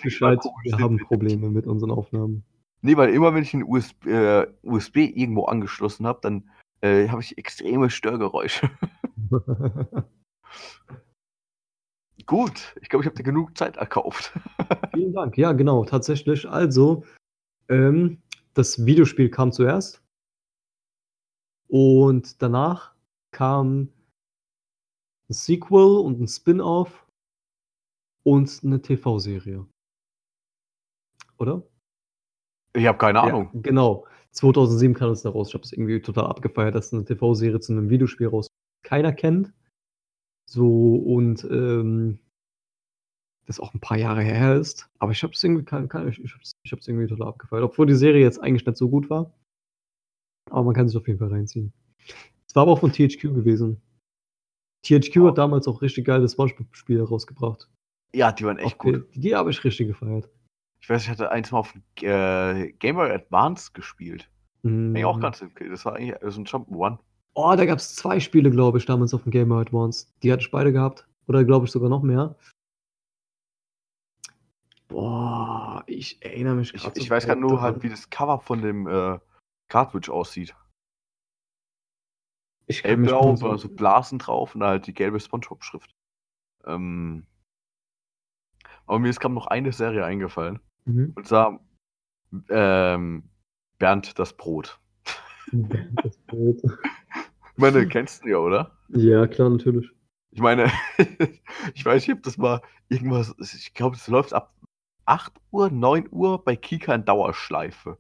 [0.01, 0.97] Bescheid, komisch wir sind, haben.
[0.99, 2.45] Probleme mit unseren Aufnahmen.
[2.81, 6.49] Nee, weil immer wenn ich einen USB, äh, USB irgendwo angeschlossen habe, dann
[6.79, 8.69] äh, habe ich extreme Störgeräusche.
[12.25, 14.31] Gut, ich glaube, ich habe dir genug Zeit erkauft.
[14.93, 15.37] Vielen Dank.
[15.37, 16.47] Ja, genau, tatsächlich.
[16.47, 17.03] Also,
[17.69, 18.21] ähm,
[18.57, 20.03] das Videospiel kam zuerst.
[21.69, 22.95] Und danach
[23.31, 23.89] kam
[25.29, 27.05] ein Sequel und ein Spin-off
[28.23, 29.67] und eine TV-Serie.
[31.37, 31.63] Oder?
[32.73, 33.49] Ich habe keine Ja, Ahnung.
[33.61, 34.05] genau.
[34.31, 35.49] 2007 kam es da raus.
[35.49, 38.47] Ich habe es irgendwie total abgefeiert, dass eine TV-Serie zu einem Videospiel raus
[38.83, 39.53] keiner kennt.
[40.49, 42.19] So und ähm,
[43.47, 44.89] das auch ein paar Jahre her ist.
[44.99, 47.63] Aber ich habe es irgendwie, kein, kein, ich, ich hab's, ich hab's irgendwie total abgefeiert.
[47.63, 49.33] Obwohl die Serie jetzt eigentlich nicht so gut war.
[50.51, 51.73] Aber man kann sich auf jeden Fall reinziehen.
[52.47, 53.81] Es war aber auch von THQ gewesen.
[54.85, 55.27] THQ Oh.
[55.29, 57.69] hat damals auch richtig geile Spongebob-Spiele rausgebracht.
[58.13, 59.15] Ja, die waren echt Auf gut.
[59.15, 60.29] Die, die habe ich richtig gefeiert.
[60.79, 64.29] Ich weiß, ich hatte eins mal auf äh, Game Boy Advance gespielt.
[64.63, 65.69] Eigentlich auch ganz okay.
[65.69, 66.99] Das war eigentlich so ein Jump'n'One.
[67.33, 70.07] Oh, da gab es zwei Spiele, glaube ich, damals auf dem Game Boy Advance.
[70.23, 71.07] Die hatte ich beide gehabt.
[71.27, 72.35] Oder glaube ich sogar noch mehr.
[74.87, 78.39] Boah, ich erinnere mich Ich, grad ich so weiß gerade nur halt, wie das Cover
[78.39, 79.19] von dem äh,
[79.67, 80.55] Cartridge aussieht.
[82.67, 85.95] Ich Hellblau, so, so Blasen drauf und halt die gelbe Spongebob-Schrift.
[86.65, 87.25] Ähm,
[88.85, 90.59] aber mir ist gerade noch eine Serie eingefallen.
[90.85, 91.13] Mhm.
[91.15, 91.59] Und zwar
[92.49, 93.29] ähm,
[93.79, 94.79] Bernd das Brot.
[95.51, 96.61] Das Brot.
[97.53, 98.77] Ich meine, kennst du ja, oder?
[98.89, 99.89] ja, klar, natürlich.
[100.29, 100.71] Ich meine,
[101.73, 104.53] ich weiß nicht, ob das mal irgendwas, ich glaube, es läuft ab
[105.07, 107.97] 8 Uhr, 9 Uhr bei Kika in Dauerschleife.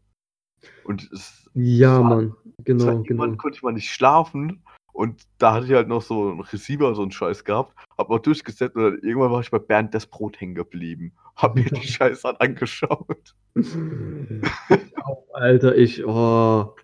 [0.83, 2.35] Und es, Ja, war- Mann.
[2.57, 3.35] es Genau, irgendwann genau.
[3.37, 4.63] konnte ich mal nicht schlafen
[4.93, 8.19] und da hatte ich halt noch so einen Receiver, so einen Scheiß gehabt, hab mal
[8.19, 11.13] durchgesetzt und dann irgendwann war ich bei Bernd das Brot hängen geblieben.
[11.35, 13.35] Hab mir die Scheiße halt angeschaut.
[13.55, 16.75] Ich auch, Alter, ich, oh.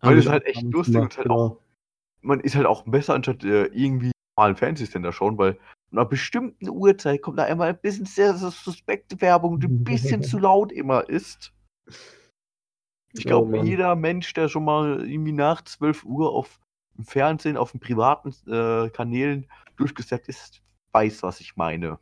[0.00, 1.60] Weil ich halt echt lustig und gemacht, halt genau.
[2.22, 5.52] Man ist halt auch besser, anstatt äh, irgendwie normalen Fernsehsender schauen, weil
[5.90, 9.84] an einer bestimmten Uhrzeit kommt da immer ein bisschen sehr, sehr suspekte Werbung, die ein
[9.84, 11.52] bisschen zu laut immer ist.
[13.16, 13.66] Ich Oh, glaube, Mann.
[13.66, 16.58] jeder Mensch, der schon mal irgendwie nach 12 Uhr auf
[16.96, 19.46] dem Fernsehen, auf den privaten äh, Kanälen
[19.76, 20.62] durchgesetzt ist,
[20.92, 21.98] weiß, was ich meine.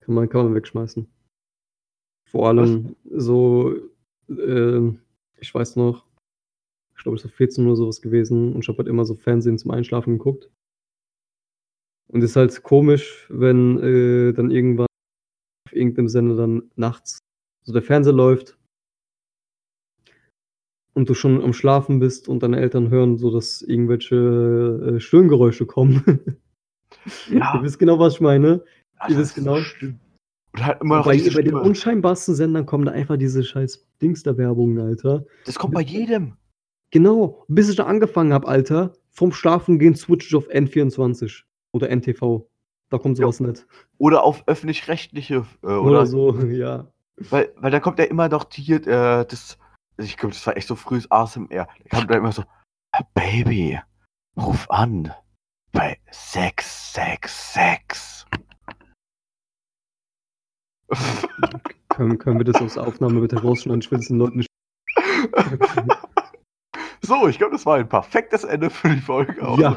[0.00, 1.10] Kann man, kann man wegschmeißen.
[2.30, 3.74] Vor allem so,
[4.28, 5.00] ähm,
[5.38, 6.04] ich weiß noch,
[6.96, 9.58] ich glaube, es war 14 Uhr sowas gewesen und ich habe halt immer so Fernsehen
[9.58, 10.50] zum Einschlafen geguckt.
[12.08, 14.86] Und ist halt komisch, wenn äh, dann irgendwann
[15.66, 17.18] auf irgendeinem Sender dann nachts
[17.64, 18.56] so der Fernseher läuft
[20.94, 25.66] und du schon am Schlafen bist und deine Eltern hören so, dass irgendwelche äh, Stöhngeräusche
[25.66, 26.02] kommen.
[27.28, 27.54] Ja.
[27.54, 28.64] Ihr wisst genau, was ich meine.
[28.96, 29.56] Also, Ihr wisst genau.
[29.56, 30.00] Und
[30.64, 35.24] halt bei, bei den unscheinbarsten Sendern kommen da einfach diese scheiß Dings der Werbung, Alter.
[35.44, 36.36] Das kommt bei jedem.
[36.90, 41.42] Genau, bis ich da angefangen habe, Alter, vom Schlafen gehen switch ich auf N24
[41.76, 42.46] oder NTV.
[42.90, 43.66] Da kommt sowas nicht.
[43.98, 45.46] Oder auf öffentlich-rechtliche.
[45.62, 46.86] Äh, Oder, oder, so, ja.
[47.16, 49.58] Weil, weil da kommt ja immer die hier, äh, das,
[49.98, 51.48] ich glaube, das war echt so frühes ASMR.
[51.48, 52.44] Da kommt da immer so,
[53.14, 53.78] Baby,
[54.36, 55.12] ruf an
[55.72, 58.26] bei 666.
[61.88, 63.80] Können, können wir das aus der Aufnahme bitte rausschneiden?
[63.80, 64.50] Ich will es den Leuten nicht.
[67.00, 69.40] so, ich glaube, das war ein perfektes Ende für die Folge.
[69.58, 69.74] Ja.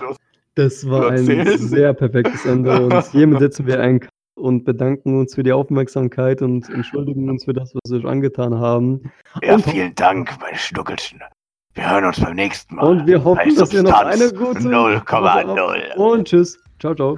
[0.60, 1.26] Das war ein
[1.57, 6.41] sehr perfektes Ende und hiermit setzen wir ein Cut und bedanken uns für die Aufmerksamkeit
[6.41, 9.10] und entschuldigen uns für das, was wir euch angetan haben.
[9.41, 11.22] Ja, Und- vielen Dank, meine Schnuckelchen.
[11.76, 12.86] Wir hören uns beim nächsten Mal.
[12.90, 15.95] Und wir hoffen, dass ihr noch eine gute 0,0.
[15.95, 16.60] Und tschüss.
[16.80, 17.18] Ciao, ciao.